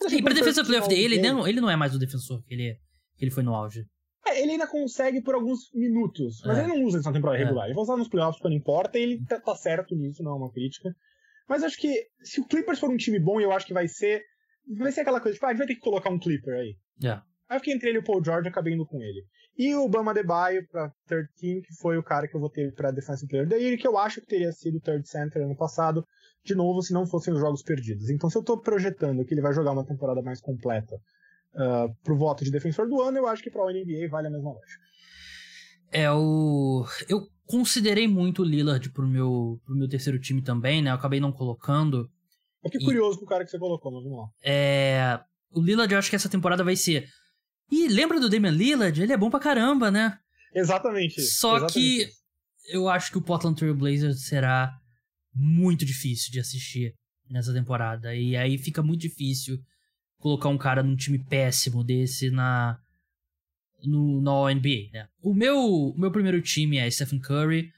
E 0.10 0.22
pra 0.22 0.34
Defensive 0.34 0.66
Player 0.66 0.82
of 0.82 0.90
the 0.90 0.96
Year, 0.96 1.12
ele 1.12 1.22
não, 1.22 1.48
ele 1.48 1.62
não 1.62 1.70
é 1.70 1.76
mais 1.76 1.96
o 1.96 2.00
defensor 2.00 2.44
que 2.44 2.54
ele, 2.54 2.78
que 3.16 3.26
ele 3.26 3.32
foi 3.32 3.44
no 3.44 3.54
auge. 3.54 3.86
É, 4.28 4.42
ele 4.42 4.54
ainda 4.54 4.68
consegue 4.68 5.22
por 5.22 5.36
alguns 5.36 5.72
minutos, 5.74 6.42
mas 6.46 6.58
é. 6.58 6.64
ele 6.64 6.68
não 6.70 6.84
usa 6.86 7.00
isso 7.00 7.08
na 7.08 7.14
temporada 7.14 7.40
é. 7.40 7.44
regular. 7.44 7.66
Ele 7.66 7.74
vai 7.74 7.84
usar 7.84 7.98
nos 7.98 8.10
playoffs 8.10 8.42
quando 8.42 8.56
importa 8.56 8.98
e 8.98 9.04
ele 9.04 9.26
tá, 9.26 9.40
tá, 9.40 9.56
certo 9.56 9.96
nisso, 9.96 10.24
não 10.24 10.32
é 10.32 10.36
uma 10.36 10.52
crítica. 10.52 10.94
Mas 11.48 11.64
acho 11.64 11.78
que 11.78 12.08
se 12.24 12.42
o 12.42 12.46
Clippers 12.46 12.80
for 12.80 12.90
um 12.90 12.98
time 12.98 13.20
bom, 13.20 13.40
eu 13.40 13.52
acho 13.52 13.66
que 13.66 13.74
vai 13.74 13.88
ser. 13.88 14.22
Vai 14.78 14.92
ser 14.92 15.02
aquela 15.02 15.22
coisa, 15.22 15.36
tipo, 15.36 15.46
ah, 15.46 15.50
a 15.50 15.52
gente 15.54 15.60
vai 15.60 15.68
ter 15.68 15.76
que 15.76 15.82
colocar 15.82 16.10
um 16.10 16.20
Clipper 16.20 16.56
aí. 16.56 16.76
Yeah. 17.02 17.24
Aí 17.50 17.56
eu 17.56 17.60
fiquei 17.60 17.74
entre 17.74 17.90
ele 17.90 18.00
e 18.00 18.02
o 18.02 18.04
Paul 18.04 18.24
George, 18.24 18.50
acabei 18.50 18.74
indo 18.74 18.86
com 18.86 19.02
ele. 19.02 19.24
E 19.58 19.74
o 19.74 19.88
Bama 19.88 20.14
Debaio 20.14 20.68
pra 20.68 20.92
third 21.08 21.30
team, 21.40 21.62
que 21.62 21.74
foi 21.80 21.98
o 21.98 22.04
cara 22.04 22.28
que 22.28 22.36
eu 22.36 22.42
votei 22.42 22.70
pra 22.72 22.92
Defensive 22.92 23.30
Player 23.30 23.48
da 23.48 23.56
Year, 23.56 23.78
que 23.78 23.88
eu 23.88 23.98
acho 23.98 24.20
que 24.20 24.28
teria 24.28 24.52
sido 24.52 24.82
third 24.82 25.08
center 25.08 25.42
ano 25.42 25.56
passado, 25.56 26.06
de 26.44 26.54
novo, 26.54 26.82
se 26.82 26.94
não 26.94 27.08
fossem 27.08 27.34
os 27.34 27.40
jogos 27.40 27.64
perdidos. 27.64 28.10
Então, 28.10 28.30
se 28.30 28.38
eu 28.38 28.44
tô 28.44 28.60
projetando 28.60 29.26
que 29.26 29.34
ele 29.34 29.42
vai 29.42 29.54
jogar 29.54 29.72
uma 29.72 29.86
temporada 29.86 30.22
mais 30.22 30.42
completa 30.42 30.96
uh, 31.54 31.94
pro 32.04 32.18
voto 32.18 32.44
de 32.44 32.52
defensor 32.52 32.88
do 32.88 33.02
ano, 33.02 33.18
eu 33.18 33.28
acho 33.28 33.44
que 33.44 33.50
pra 33.50 33.64
NBA 33.64 34.08
vale 34.10 34.28
a 34.28 34.32
mesma 34.32 34.52
lógica. 34.52 34.84
É 35.92 36.12
o. 36.12 36.86
Eu 37.08 37.28
considerei 37.46 38.08
muito 38.08 38.42
o 38.42 38.46
Lillard 38.46 38.90
pro 38.92 39.08
meu, 39.08 39.60
pro 39.66 39.76
meu 39.76 39.88
terceiro 39.88 40.20
time 40.20 40.42
também, 40.42 40.82
né? 40.82 40.92
Eu 40.92 40.96
acabei 40.96 41.20
não 41.20 41.32
colocando. 41.32 42.10
Eu 42.64 42.72
fiquei 42.72 42.82
e... 42.82 42.86
curioso 42.86 43.20
com 43.20 43.26
o 43.26 43.28
cara 43.28 43.46
que 43.46 43.52
você 43.52 43.58
colocou, 43.58 43.92
mas 43.92 44.04
vamos 44.04 44.18
lá. 44.18 44.30
É. 44.44 45.20
O 45.52 45.62
Lillard, 45.62 45.92
eu 45.92 45.98
acho 45.98 46.10
que 46.10 46.16
essa 46.16 46.28
temporada 46.28 46.64
vai 46.64 46.76
ser 46.76 47.08
e 47.72 47.88
lembra 47.88 48.20
do 48.20 48.30
Damian 48.30 48.52
Lillard? 48.52 49.02
Ele 49.02 49.14
é 49.14 49.18
bom 49.18 49.30
pra 49.30 49.40
caramba, 49.40 49.92
né? 49.92 50.18
Exatamente. 50.54 51.22
Só 51.22 51.58
exatamente. 51.58 51.74
que 51.74 52.10
eu 52.70 52.88
acho 52.90 53.12
que 53.12 53.18
o 53.18 53.22
Portland 53.22 53.58
Trail 53.58 53.76
Blazers 53.76 54.26
será 54.26 54.74
muito 55.34 55.86
difícil 55.86 56.32
de 56.32 56.40
assistir 56.40 56.94
nessa 57.30 57.54
temporada. 57.54 58.16
E 58.16 58.36
aí 58.36 58.58
fica 58.58 58.82
muito 58.82 59.02
difícil 59.02 59.60
colocar 60.20 60.50
um 60.50 60.58
cara 60.58 60.84
num 60.84 60.96
time 60.96 61.20
péssimo 61.20 61.84
desse 61.84 62.30
na 62.30 62.80
no, 63.84 64.22
na 64.22 64.54
NBA, 64.54 64.90
né? 64.92 65.08
O 65.22 65.34
meu, 65.34 65.58
o 65.58 65.98
meu 65.98 66.12
primeiro 66.12 66.42
time 66.42 66.78
é 66.78 66.90
Stephen 66.90 67.20
Curry, 67.20 67.72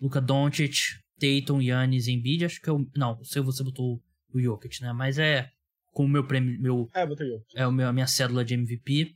Luka 0.00 0.20
Doncic, 0.20 0.74
Tatum, 1.18 1.60
Giannis, 1.60 2.08
Embiid. 2.08 2.44
Acho 2.44 2.60
que 2.60 2.68
eu... 2.68 2.86
Não, 2.96 3.18
o 3.20 3.24
seu 3.24 3.44
você 3.44 3.62
botou 3.62 4.02
o 4.32 4.40
Jokic, 4.40 4.82
né? 4.82 4.92
Mas 4.92 5.18
é 5.18 5.50
com 5.92 6.04
o 6.04 6.08
meu 6.08 6.26
prêmio... 6.26 6.60
Meu, 6.60 6.90
é, 6.92 7.06
botei 7.06 7.28
Jokic. 7.28 7.56
É 7.56 7.66
o 7.66 7.72
meu, 7.72 7.88
a 7.88 7.92
minha 7.92 8.06
cédula 8.06 8.44
de 8.44 8.54
MVP. 8.54 9.14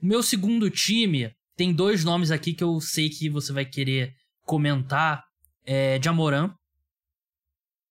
O 0.00 0.06
meu 0.06 0.22
segundo 0.22 0.70
time 0.70 1.34
tem 1.56 1.72
dois 1.72 2.04
nomes 2.04 2.30
aqui 2.30 2.54
que 2.54 2.64
eu 2.64 2.80
sei 2.80 3.08
que 3.08 3.28
você 3.28 3.52
vai 3.52 3.64
querer 3.64 4.14
comentar. 4.44 5.24
É 5.64 6.00
Jamoran, 6.02 6.52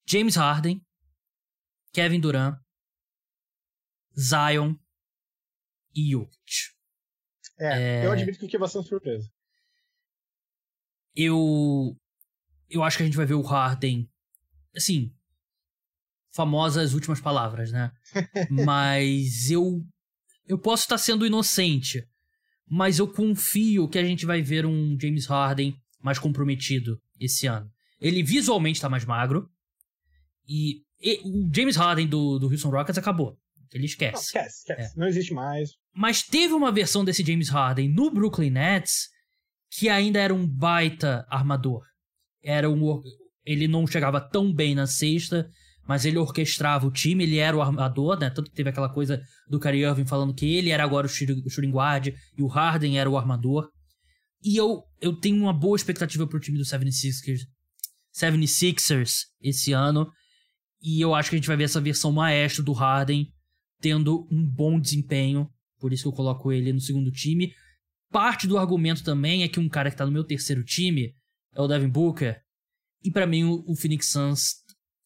James 0.05 0.35
Harden, 0.35 0.81
Kevin 1.93 2.19
Durant, 2.19 2.57
Zion 4.19 4.75
e 5.95 6.11
Jokic. 6.11 6.71
É, 7.59 8.01
é, 8.01 8.05
eu 8.05 8.11
admito 8.11 8.39
que 8.39 8.45
fiquei 8.45 8.59
bastante 8.59 8.87
surpreso. 8.87 9.29
Eu 11.15 11.95
eu 12.69 12.83
acho 12.83 12.97
que 12.97 13.03
a 13.03 13.05
gente 13.05 13.17
vai 13.17 13.25
ver 13.25 13.33
o 13.33 13.41
Harden 13.41 14.09
assim, 14.75 15.13
famosas 16.31 16.93
últimas 16.93 17.19
palavras, 17.19 17.71
né? 17.71 17.91
Mas 18.49 19.49
eu 19.49 19.85
eu 20.47 20.57
posso 20.57 20.83
estar 20.83 20.97
sendo 20.97 21.25
inocente, 21.25 22.05
mas 22.67 22.99
eu 22.99 23.07
confio 23.07 23.87
que 23.87 23.97
a 23.97 24.03
gente 24.03 24.25
vai 24.25 24.41
ver 24.41 24.65
um 24.65 24.97
James 24.99 25.25
Harden 25.25 25.75
mais 26.01 26.19
comprometido 26.19 27.01
esse 27.19 27.47
ano. 27.47 27.71
Ele 27.99 28.23
visualmente 28.23 28.77
está 28.77 28.89
mais 28.89 29.05
magro. 29.05 29.49
E, 30.47 30.81
e, 30.99 31.21
o 31.23 31.49
James 31.53 31.75
Harden 31.75 32.07
do, 32.07 32.39
do 32.39 32.49
Houston 32.49 32.69
Rockets 32.69 32.97
acabou. 32.97 33.37
Ele 33.73 33.85
esquece. 33.85 34.13
Não, 34.13 34.21
esquece, 34.21 34.57
esquece. 34.59 34.93
É. 34.93 34.99
Não 34.99 35.07
existe 35.07 35.33
mais. 35.33 35.71
Mas 35.93 36.21
teve 36.21 36.53
uma 36.53 36.71
versão 36.71 37.05
desse 37.05 37.23
James 37.23 37.49
Harden 37.49 37.89
no 37.89 38.11
Brooklyn 38.11 38.49
Nets 38.49 39.09
que 39.71 39.87
ainda 39.87 40.19
era 40.19 40.33
um 40.33 40.45
baita 40.45 41.25
armador. 41.29 41.81
Era 42.43 42.69
um, 42.69 43.01
ele 43.45 43.67
não 43.67 43.87
chegava 43.87 44.19
tão 44.19 44.53
bem 44.53 44.75
na 44.75 44.85
sexta, 44.85 45.49
mas 45.87 46.05
ele 46.05 46.17
orquestrava 46.17 46.85
o 46.85 46.91
time, 46.91 47.23
ele 47.23 47.37
era 47.37 47.55
o 47.55 47.61
armador, 47.61 48.19
né? 48.19 48.29
Tanto 48.29 48.49
que 48.49 48.55
teve 48.55 48.69
aquela 48.69 48.89
coisa 48.89 49.21
do 49.47 49.59
Kyrie 49.59 49.83
Irving 49.83 50.05
falando 50.05 50.33
que 50.33 50.45
ele 50.45 50.69
era 50.69 50.83
agora 50.83 51.07
o 51.07 51.09
shooting 51.09 51.71
guard 51.71 52.07
e 52.07 52.41
o 52.41 52.47
Harden 52.47 52.99
era 52.99 53.09
o 53.09 53.17
armador. 53.17 53.69
E 54.43 54.57
eu, 54.57 54.83
eu 54.99 55.15
tenho 55.15 55.37
uma 55.41 55.53
boa 55.53 55.75
expectativa 55.75 56.27
pro 56.27 56.39
time 56.39 56.57
do 56.57 56.65
76ers, 56.65 57.41
76ers 58.13 59.25
esse 59.39 59.71
ano. 59.71 60.11
E 60.81 60.99
eu 60.99 61.13
acho 61.13 61.29
que 61.29 61.35
a 61.35 61.39
gente 61.39 61.47
vai 61.47 61.55
ver 61.55 61.65
essa 61.65 61.79
versão 61.79 62.11
maestro 62.11 62.63
do 62.63 62.73
Harden 62.73 63.27
tendo 63.81 64.27
um 64.31 64.45
bom 64.45 64.79
desempenho. 64.79 65.49
Por 65.79 65.91
isso 65.91 66.03
que 66.03 66.09
eu 66.09 66.13
coloco 66.13 66.51
ele 66.51 66.71
no 66.71 66.79
segundo 66.79 67.11
time. 67.11 67.53
parte 68.11 68.47
do 68.47 68.57
argumento 68.57 69.03
também 69.03 69.43
é 69.43 69.47
que 69.47 69.59
um 69.59 69.67
cara 69.67 69.89
que 69.89 69.97
tá 69.97 70.05
no 70.05 70.11
meu 70.11 70.23
terceiro 70.23 70.63
time 70.63 71.15
é 71.53 71.61
o 71.61 71.67
Devin 71.67 71.89
Booker. 71.89 72.39
E 73.03 73.09
para 73.09 73.25
mim 73.25 73.43
o, 73.43 73.75
Phoenix 73.75 74.09
Suns 74.09 74.53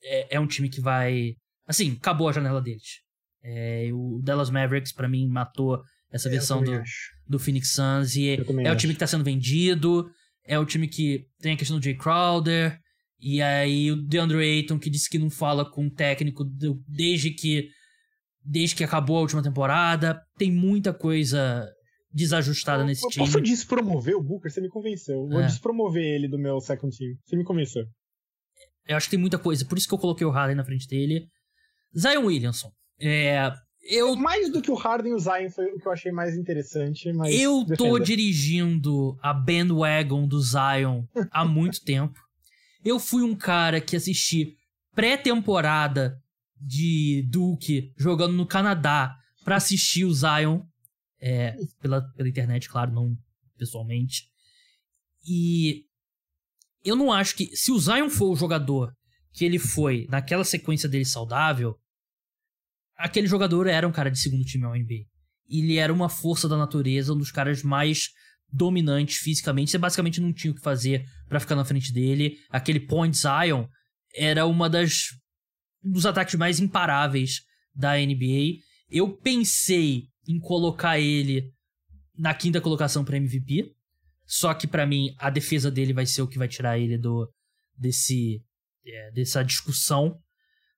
é, 0.04 0.36
é, 0.36 0.40
um 0.40 0.48
time 0.48 0.70
que 0.70 0.82
vai. 0.82 1.36
Assim, 1.66 1.94
acabou 1.94 2.28
a 2.28 2.34
janela 2.34 2.62
deles. 2.62 3.02
É, 3.44 3.90
o 3.94 4.20
Dallas 4.24 4.50
Mavericks, 4.50 4.92
para 4.92 5.08
mim, 5.08 5.28
matou 5.28 5.82
essa 6.12 6.28
é, 6.28 6.32
versão 6.32 6.62
do, 6.62 6.82
do 7.28 7.40
Phoenix 7.40 7.72
Suns. 7.72 8.16
E 8.16 8.30
é, 8.30 8.66
é 8.66 8.72
o 8.72 8.76
time 8.76 8.94
que 8.94 9.00
tá 9.00 9.08
sendo 9.08 9.24
vendido. 9.24 10.10
É 10.44 10.60
o 10.60 10.66
time 10.66 10.88
que 10.88 11.26
tem 11.40 11.54
a 11.54 11.58
questão 11.58 11.80
do 11.80 11.84
Jay 11.84 11.96
Crowder. 11.96 12.80
E 13.20 13.42
aí 13.42 13.92
o 13.92 13.96
DeAndre 13.96 14.38
Ayton, 14.38 14.78
que 14.78 14.90
disse 14.90 15.10
que 15.10 15.18
não 15.18 15.30
fala 15.30 15.70
com 15.70 15.88
o 15.88 15.92
técnico 15.92 16.44
desde 16.88 17.32
que 17.32 17.70
desde 18.46 18.76
que 18.76 18.84
acabou 18.84 19.18
a 19.18 19.22
última 19.22 19.42
temporada. 19.42 20.22
Tem 20.38 20.52
muita 20.52 20.94
coisa 20.94 21.68
desajustada 22.14 22.84
eu, 22.84 22.88
nesse 22.88 23.04
eu 23.04 23.10
time. 23.10 23.26
Posso 23.26 23.42
despromover 23.42 24.16
o 24.16 24.24
Booker? 24.24 24.52
Você 24.52 24.62
me 24.62 24.70
convenceu. 24.70 25.28
Vou 25.28 25.42
é. 25.42 25.48
despromover 25.48 26.04
ele 26.04 26.28
do 26.28 26.38
meu 26.38 26.62
second 26.62 26.96
team. 26.96 27.16
Você 27.26 27.36
me 27.36 27.44
convenceu. 27.44 27.84
Eu 28.88 28.96
acho 28.96 29.08
que 29.08 29.12
tem 29.12 29.20
muita 29.20 29.40
coisa. 29.40 29.66
Por 29.66 29.78
isso 29.78 29.88
que 29.88 29.94
eu 29.94 30.00
coloquei 30.00 30.26
o 30.26 30.30
Harden 30.30 30.56
na 30.56 30.64
frente 30.64 30.88
dele. 30.88 31.28
Zion 31.98 32.26
Williamson. 32.26 32.72
É, 33.02 33.52
eu... 33.82 34.16
Mais 34.16 34.52
do 34.52 34.62
que 34.62 34.70
o 34.70 34.76
Harden 34.76 35.12
e 35.12 35.16
o 35.16 35.20
Zion 35.20 35.50
foi 35.50 35.66
o 35.66 35.78
que 35.78 35.88
eu 35.88 35.92
achei 35.92 36.12
mais 36.12 36.38
interessante, 36.38 37.12
mas... 37.14 37.34
Eu 37.34 37.66
tô 37.78 37.98
dirigindo 38.00 39.18
a 39.22 39.34
bandwagon 39.34 40.28
do 40.28 40.40
Zion 40.40 41.04
há 41.32 41.44
muito 41.44 41.82
tempo. 41.84 42.20
Eu 42.84 43.00
fui 43.00 43.24
um 43.24 43.36
cara 43.36 43.82
que 43.82 43.96
assisti 43.96 44.54
pré-temporada 44.94 46.16
de 46.60 47.28
Duke 47.30 47.94
jogando 47.98 48.34
no 48.34 48.46
Canadá 48.46 49.16
para 49.44 49.58
assistir 49.58 50.06
o 50.06 50.14
Zion 50.14 50.62
é, 51.20 51.56
pela, 51.82 52.02
pela 52.14 52.30
internet, 52.30 52.70
claro, 52.70 52.92
não 52.92 53.16
pessoalmente. 53.58 54.24
E 55.28 55.86
eu 56.84 56.96
não 56.96 57.12
acho 57.12 57.36
que 57.36 57.56
se 57.56 57.72
o 57.72 57.80
Zion 57.80 58.10
for 58.10 58.32
o 58.32 58.36
jogador 58.36 58.94
que 59.34 59.44
ele 59.44 59.60
foi 59.60 60.08
naquela 60.10 60.44
sequência 60.44 60.88
dele 60.88 61.06
saudável, 61.06 61.76
aquele 62.96 63.28
jogador 63.28 63.68
era 63.68 63.88
um 63.88 63.92
cara 63.92 64.10
de 64.10 64.20
segundo 64.20 64.46
time 64.46 64.66
ao 64.66 64.76
NBA. 64.76 65.06
Ele 65.48 65.78
era 65.78 65.92
uma 65.92 66.10
força 66.10 66.48
da 66.48 66.58
natureza, 66.58 67.14
um 67.14 67.18
dos 67.18 67.32
caras 67.32 67.62
mais 67.62 68.10
dominantes 68.52 69.18
fisicamente. 69.18 69.72
Você 69.72 69.78
basicamente 69.78 70.22
não 70.22 70.34
tinha 70.34 70.52
o 70.52 70.56
que 70.56 70.62
fazer 70.62 71.06
para 71.28 71.40
ficar 71.40 71.56
na 71.56 71.66
frente 71.66 71.92
dele. 71.92 72.38
Aquele 72.50 72.80
point 72.80 73.16
Zion 73.16 73.68
era 74.16 74.46
uma 74.46 74.70
das 74.70 75.08
dos 75.86 76.06
ataques 76.06 76.36
mais 76.36 76.60
imparáveis 76.60 77.42
da 77.74 77.96
NBA. 77.96 78.60
Eu 78.90 79.16
pensei 79.16 80.08
em 80.28 80.40
colocar 80.40 81.00
ele 81.00 81.54
na 82.18 82.34
quinta 82.34 82.60
colocação 82.60 83.04
para 83.04 83.18
MVP, 83.18 83.72
só 84.26 84.54
que 84.54 84.68
para 84.68 84.86
mim 84.86 85.14
a 85.20 85.30
defesa 85.30 85.70
dele 85.70 85.94
vai 85.94 86.06
ser 86.06 86.22
o 86.22 86.28
que 86.28 86.38
vai 86.38 86.48
tirar 86.48 86.80
ele 86.80 86.98
do 86.98 87.30
desse 87.78 88.42
é, 88.86 89.12
dessa 89.12 89.44
discussão. 89.44 90.20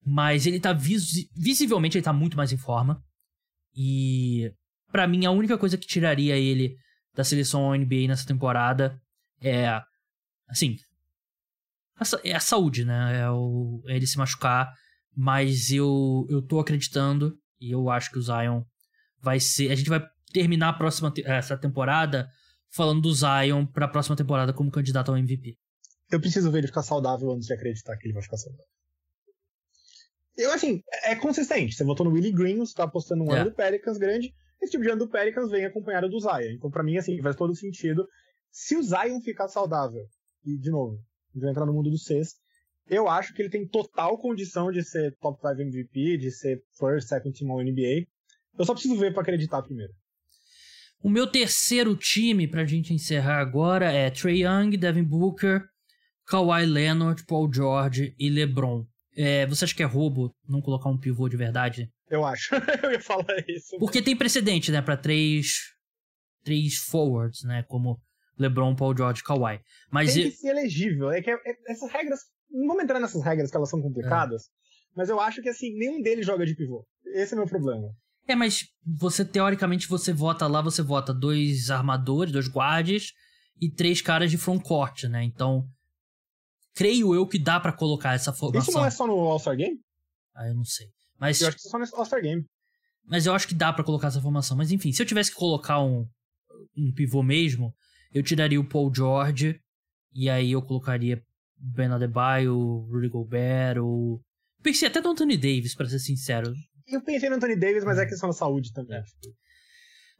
Mas 0.05 0.45
ele 0.45 0.59
tá 0.59 0.73
vis 0.73 1.29
visivelmente 1.35 1.97
ele 1.97 2.03
tá 2.03 2.13
muito 2.13 2.37
mais 2.37 2.51
em 2.51 2.57
forma. 2.57 3.01
E 3.75 4.51
para 4.91 5.07
mim 5.07 5.25
a 5.25 5.31
única 5.31 5.57
coisa 5.57 5.77
que 5.77 5.87
tiraria 5.87 6.35
ele 6.35 6.75
da 7.13 7.23
seleção 7.23 7.75
NBA 7.75 8.07
nessa 8.07 8.25
temporada 8.25 8.99
é 9.41 9.81
assim, 10.47 10.77
é 12.23 12.35
a 12.35 12.39
saúde, 12.39 12.85
né? 12.85 13.21
É, 13.21 13.29
o, 13.29 13.83
é 13.87 13.95
ele 13.95 14.07
se 14.07 14.17
machucar 14.17 14.73
mas 15.17 15.71
eu, 15.71 16.27
eu 16.29 16.43
tô 16.43 16.59
acreditando 16.59 17.35
e 17.59 17.73
eu 17.73 17.89
acho 17.89 18.11
que 18.11 18.19
o 18.19 18.21
Zion 18.21 18.61
vai 19.19 19.39
ser. 19.39 19.71
A 19.71 19.75
gente 19.75 19.89
vai 19.89 19.99
terminar 20.31 20.69
a 20.69 20.73
próxima 20.73 21.11
essa 21.25 21.57
temporada 21.57 22.29
falando 22.69 23.01
do 23.01 23.11
Zion 23.11 23.65
para 23.65 23.85
a 23.85 23.89
próxima 23.89 24.15
temporada 24.15 24.53
como 24.53 24.69
candidato 24.69 25.09
ao 25.09 25.17
MVP. 25.17 25.57
Eu 26.11 26.21
preciso 26.21 26.51
ver 26.51 26.59
ele 26.59 26.67
ficar 26.67 26.83
saudável 26.83 27.31
antes 27.31 27.47
de 27.47 27.53
acreditar 27.53 27.97
que 27.97 28.05
ele 28.05 28.13
vai 28.13 28.21
ficar 28.21 28.37
saudável. 28.37 28.65
Eu, 30.37 30.53
assim, 30.53 30.83
é, 30.91 31.13
é 31.13 31.15
consistente. 31.15 31.73
Você 31.73 31.83
votou 31.83 32.05
no 32.05 32.13
Willie 32.13 32.31
Green, 32.31 32.59
você 32.59 32.75
tá 32.75 32.83
apostando 32.83 33.23
um 33.23 33.33
é. 33.33 33.39
ano 33.39 33.49
do 33.49 33.55
Pelicans 33.55 33.97
grande. 33.97 34.35
Esse 34.61 34.73
tipo 34.73 34.83
de 34.83 34.91
ano 34.91 34.99
do 34.99 35.09
Pelicans 35.09 35.49
vem 35.49 35.65
acompanhado 35.65 36.07
do 36.07 36.19
Zion. 36.19 36.53
Então, 36.55 36.69
para 36.69 36.83
mim, 36.83 36.95
assim, 36.95 37.19
faz 37.23 37.35
todo 37.35 37.55
sentido. 37.55 38.07
Se 38.51 38.75
o 38.75 38.83
Zion 38.83 39.19
ficar 39.21 39.47
saudável, 39.47 40.05
e, 40.45 40.59
de 40.59 40.69
novo, 40.69 40.99
gente 41.33 41.41
vai 41.41 41.51
entrar 41.51 41.65
no 41.65 41.73
mundo 41.73 41.89
do 41.89 41.97
sexto, 41.97 42.39
eu 42.89 43.07
acho 43.07 43.33
que 43.33 43.41
ele 43.41 43.49
tem 43.49 43.67
total 43.67 44.17
condição 44.17 44.71
de 44.71 44.83
ser 44.83 45.15
top 45.19 45.39
5 45.41 45.61
MVP, 45.61 46.17
de 46.17 46.31
ser 46.31 46.63
first, 46.77 47.07
second 47.07 47.37
team 47.37 47.51
all 47.51 47.63
NBA. 47.63 48.07
Eu 48.57 48.65
só 48.65 48.73
preciso 48.73 48.97
ver 48.97 49.13
para 49.13 49.21
acreditar 49.21 49.61
primeiro. 49.61 49.93
O 51.01 51.09
meu 51.09 51.27
terceiro 51.27 51.95
time, 51.95 52.47
pra 52.47 52.65
gente 52.65 52.93
encerrar 52.93 53.39
agora, 53.39 53.91
é 53.91 54.09
Trey 54.09 54.43
Young, 54.43 54.75
Devin 54.77 55.03
Booker, 55.03 55.63
Kawhi 56.25 56.65
Leonard, 56.65 57.23
Paul 57.25 57.53
George 57.53 58.15
e 58.17 58.29
LeBron. 58.29 58.85
É, 59.15 59.45
você 59.45 59.65
acha 59.65 59.75
que 59.75 59.83
é 59.83 59.85
roubo 59.85 60.33
não 60.47 60.61
colocar 60.61 60.89
um 60.89 60.97
pivô 60.97 61.29
de 61.29 61.37
verdade? 61.37 61.89
Eu 62.09 62.25
acho. 62.25 62.55
eu 62.83 62.91
ia 62.91 62.99
falar 62.99 63.25
isso. 63.47 63.77
Porque 63.79 64.01
tem 64.01 64.15
precedente, 64.15 64.71
né, 64.71 64.81
para 64.81 64.97
três 64.97 65.75
três 66.43 66.75
forwards, 66.75 67.43
né, 67.43 67.63
como 67.67 68.01
LeBron, 68.39 68.75
Paul 68.75 68.95
George, 68.95 69.23
Kawhi. 69.23 69.59
Mas 69.91 70.13
tem 70.13 70.31
que 70.31 70.37
ser 70.37 70.49
elegível. 70.49 71.11
É 71.11 71.21
que 71.21 71.29
é, 71.29 71.33
é, 71.33 71.71
essas 71.71 71.91
regras 71.91 72.19
não 72.49 72.67
vamos 72.67 72.83
entrar 72.83 72.99
nessas 72.99 73.23
regras 73.23 73.51
que 73.51 73.57
elas 73.57 73.69
são 73.69 73.81
complicadas, 73.81 74.43
é. 74.43 74.47
mas 74.95 75.09
eu 75.09 75.19
acho 75.19 75.41
que 75.41 75.49
assim, 75.49 75.73
nenhum 75.77 76.01
deles 76.01 76.25
joga 76.25 76.45
de 76.45 76.55
pivô. 76.55 76.85
Esse 77.05 77.33
é 77.33 77.37
o 77.37 77.39
meu 77.39 77.47
problema. 77.47 77.89
É, 78.27 78.35
mas 78.35 78.65
você, 78.85 79.23
teoricamente, 79.23 79.87
você 79.87 80.11
vota 80.11 80.45
lá, 80.47 80.61
você 80.61 80.81
vota 80.81 81.13
dois 81.13 81.71
armadores, 81.71 82.33
dois 82.33 82.47
guardes 82.47 83.13
e 83.61 83.71
três 83.71 84.01
caras 84.01 84.29
de 84.29 84.37
frontcourt, 84.37 85.03
né? 85.05 85.23
Então, 85.23 85.65
creio 86.75 87.15
eu 87.15 87.25
que 87.25 87.39
dá 87.39 87.59
para 87.59 87.71
colocar 87.71 88.13
essa 88.13 88.33
formação. 88.33 88.69
Isso 88.69 88.77
não 88.77 88.85
é 88.85 88.91
só 88.91 89.07
no 89.07 89.13
All-Star 89.13 89.55
Game? 89.55 89.79
Ah, 90.35 90.47
eu 90.47 90.55
não 90.55 90.65
sei. 90.65 90.87
Mas... 91.17 91.39
Eu 91.39 91.47
acho 91.47 91.57
que 91.57 91.67
é 91.67 91.71
só 91.71 91.79
no 91.79 91.85
All-Star 91.95 92.21
Game. 92.21 92.45
Mas 93.05 93.25
eu 93.25 93.33
acho 93.33 93.47
que 93.47 93.55
dá 93.55 93.71
para 93.71 93.85
colocar 93.85 94.07
essa 94.07 94.21
formação. 94.21 94.57
Mas 94.57 94.71
enfim, 94.71 94.91
se 94.91 95.01
eu 95.01 95.05
tivesse 95.05 95.31
que 95.31 95.37
colocar 95.37 95.81
um, 95.81 96.05
um 96.77 96.91
pivô 96.93 97.23
mesmo, 97.23 97.73
eu 98.13 98.21
tiraria 98.21 98.59
o 98.59 98.67
Paul 98.67 98.93
George 98.93 99.57
e 100.13 100.29
aí 100.29 100.51
eu 100.51 100.61
colocaria 100.61 101.23
Ben 101.59 101.91
Adebayo, 101.91 102.87
Rudy 102.91 103.09
Gobert, 103.09 103.77
ou... 103.79 104.21
Pensei 104.61 104.87
até 104.87 105.01
no 105.01 105.11
Anthony 105.11 105.37
Davis, 105.37 105.75
para 105.75 105.87
ser 105.87 105.99
sincero. 105.99 106.53
Eu 106.87 107.03
pensei 107.03 107.29
no 107.29 107.35
Anthony 107.35 107.57
Davis, 107.57 107.83
mas 107.83 107.97
é 107.97 108.05
questão 108.05 108.29
da 108.29 108.33
saúde 108.33 108.71
também. 108.73 108.97
É. 108.97 109.03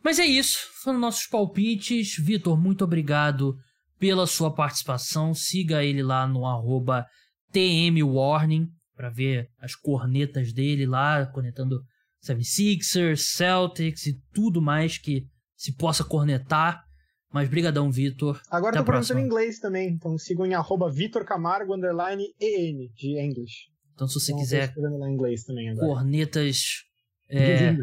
Mas 0.04 0.20
é 0.20 0.26
isso, 0.26 0.60
foram 0.84 1.00
nossos 1.00 1.28
palpites. 1.28 2.16
Vitor, 2.18 2.60
muito 2.60 2.84
obrigado 2.84 3.56
pela 4.00 4.28
sua 4.28 4.54
participação. 4.54 5.34
Siga 5.34 5.84
ele 5.84 6.04
lá 6.04 6.28
no 6.28 6.46
arroba 6.46 7.06
TMWarning 7.52 8.68
para 8.96 9.10
ver 9.10 9.50
as 9.60 9.76
cornetas 9.76 10.54
dele 10.54 10.86
lá, 10.86 11.26
conectando 11.28 11.82
76ers, 12.24 13.18
Celtics 13.18 14.06
e 14.08 14.20
tudo 14.34 14.62
mais 14.62 14.98
que 14.98 15.26
se 15.56 15.76
possa 15.76 16.04
cornetar. 16.04 16.84
Mas 17.38 17.50
brigadão, 17.50 17.92
Vitor. 17.92 18.42
Agora 18.50 18.72
Até 18.72 18.80
tô 18.80 18.86
pronunciando 18.86 19.22
em 19.22 19.26
inglês 19.26 19.60
também, 19.60 19.90
então 19.90 20.18
sigam 20.18 20.44
em 20.44 20.56
arroba 20.56 20.90
Vitor 20.90 21.24
Camargo, 21.24 21.76
underline 21.76 22.24
EN, 22.42 22.90
de 22.96 23.20
English. 23.20 23.68
Então 23.94 24.08
se 24.08 24.16
você 24.20 24.32
então, 24.32 24.42
quiser 24.42 24.74
lá 24.76 25.08
em 25.08 25.14
inglês 25.14 25.44
também 25.44 25.70
agora. 25.70 25.86
cornetas 25.86 26.84
é, 27.30 27.76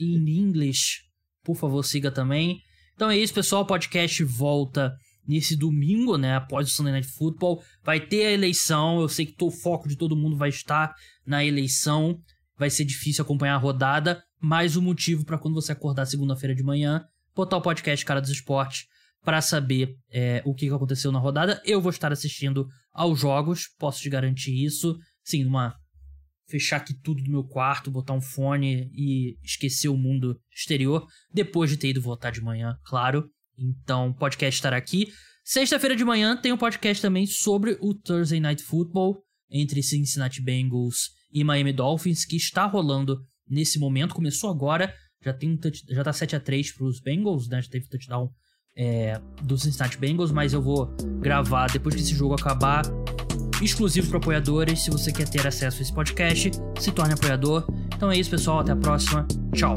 em 0.00 0.38
inglês, 0.38 1.02
por 1.42 1.54
favor, 1.54 1.84
siga 1.84 2.10
também. 2.10 2.62
Então 2.94 3.10
é 3.10 3.18
isso, 3.18 3.34
pessoal. 3.34 3.60
O 3.60 3.66
podcast 3.66 4.24
volta 4.24 4.96
nesse 5.28 5.54
domingo, 5.54 6.16
né? 6.16 6.36
Após 6.36 6.66
o 6.66 6.70
Sunday 6.70 6.92
Night 6.94 7.08
Football. 7.08 7.62
Vai 7.82 8.00
ter 8.00 8.24
a 8.24 8.32
eleição. 8.32 9.02
Eu 9.02 9.08
sei 9.10 9.26
que 9.26 9.44
o 9.44 9.50
foco 9.50 9.86
de 9.86 9.96
todo 9.96 10.16
mundo 10.16 10.34
vai 10.34 10.48
estar 10.48 10.94
na 11.26 11.44
eleição. 11.44 12.18
Vai 12.56 12.70
ser 12.70 12.86
difícil 12.86 13.22
acompanhar 13.22 13.56
a 13.56 13.58
rodada. 13.58 14.24
Mas 14.40 14.76
o 14.76 14.82
motivo 14.82 15.26
para 15.26 15.36
quando 15.36 15.56
você 15.56 15.72
acordar 15.72 16.06
segunda-feira 16.06 16.54
de 16.54 16.62
manhã 16.62 17.06
botar 17.34 17.56
o 17.56 17.62
podcast 17.62 18.02
Cara 18.06 18.20
dos 18.20 18.30
Esportes 18.30 18.86
para 19.24 19.40
saber 19.40 19.96
é, 20.12 20.42
o 20.44 20.54
que 20.54 20.68
aconteceu 20.68 21.10
na 21.10 21.18
rodada. 21.18 21.60
Eu 21.64 21.80
vou 21.80 21.90
estar 21.90 22.12
assistindo 22.12 22.68
aos 22.92 23.18
jogos, 23.18 23.68
posso 23.78 24.00
te 24.00 24.10
garantir 24.10 24.64
isso. 24.64 24.96
Sim, 25.24 25.44
numa. 25.44 25.74
Fechar 26.46 26.76
aqui 26.76 26.92
tudo 27.02 27.22
do 27.22 27.30
meu 27.30 27.42
quarto, 27.42 27.90
botar 27.90 28.12
um 28.12 28.20
fone 28.20 28.90
e 28.92 29.38
esquecer 29.42 29.88
o 29.88 29.96
mundo 29.96 30.38
exterior. 30.54 31.06
Depois 31.32 31.70
de 31.70 31.78
ter 31.78 31.88
ido 31.88 32.02
votar 32.02 32.30
de 32.30 32.42
manhã, 32.42 32.76
claro. 32.84 33.30
Então, 33.56 34.12
podcast 34.12 34.58
estará 34.58 34.76
aqui. 34.76 35.08
Sexta-feira 35.42 35.96
de 35.96 36.04
manhã 36.04 36.36
tem 36.36 36.52
um 36.52 36.58
podcast 36.58 37.00
também 37.00 37.26
sobre 37.26 37.78
o 37.80 37.94
Thursday 37.94 38.40
Night 38.40 38.62
Football 38.62 39.22
entre 39.50 39.82
Cincinnati 39.82 40.42
Bengals 40.42 41.10
e 41.32 41.42
Miami 41.42 41.72
Dolphins, 41.72 42.26
que 42.26 42.36
está 42.36 42.66
rolando 42.66 43.18
nesse 43.48 43.78
momento. 43.78 44.14
Começou 44.14 44.50
agora. 44.50 44.94
Já, 45.22 45.32
tem 45.32 45.50
um 45.52 45.56
touch, 45.56 45.82
já 45.88 46.04
tá 46.04 46.12
7 46.12 46.36
a 46.36 46.40
3 46.40 46.72
pros 46.74 47.00
Bengals, 47.00 47.48
né? 47.48 47.62
Já 47.62 47.70
teve 47.70 47.88
touchdown 47.88 48.30
é, 48.76 49.20
dos 49.42 49.62
Cincinnati 49.62 49.96
Bengals, 49.96 50.32
mas 50.32 50.52
eu 50.52 50.60
vou 50.60 50.94
gravar 51.20 51.70
depois 51.70 51.94
que 51.94 52.00
esse 52.00 52.14
jogo 52.14 52.34
acabar. 52.34 52.82
Exclusivo 53.62 54.08
para 54.08 54.18
apoiadores. 54.18 54.84
Se 54.84 54.90
você 54.90 55.12
quer 55.12 55.28
ter 55.28 55.46
acesso 55.46 55.78
a 55.78 55.82
esse 55.82 55.92
podcast, 55.92 56.50
se 56.78 56.92
torne 56.92 57.14
apoiador. 57.14 57.64
Então 57.94 58.10
é 58.10 58.18
isso, 58.18 58.30
pessoal. 58.30 58.60
Até 58.60 58.72
a 58.72 58.76
próxima. 58.76 59.26
Tchau. 59.52 59.74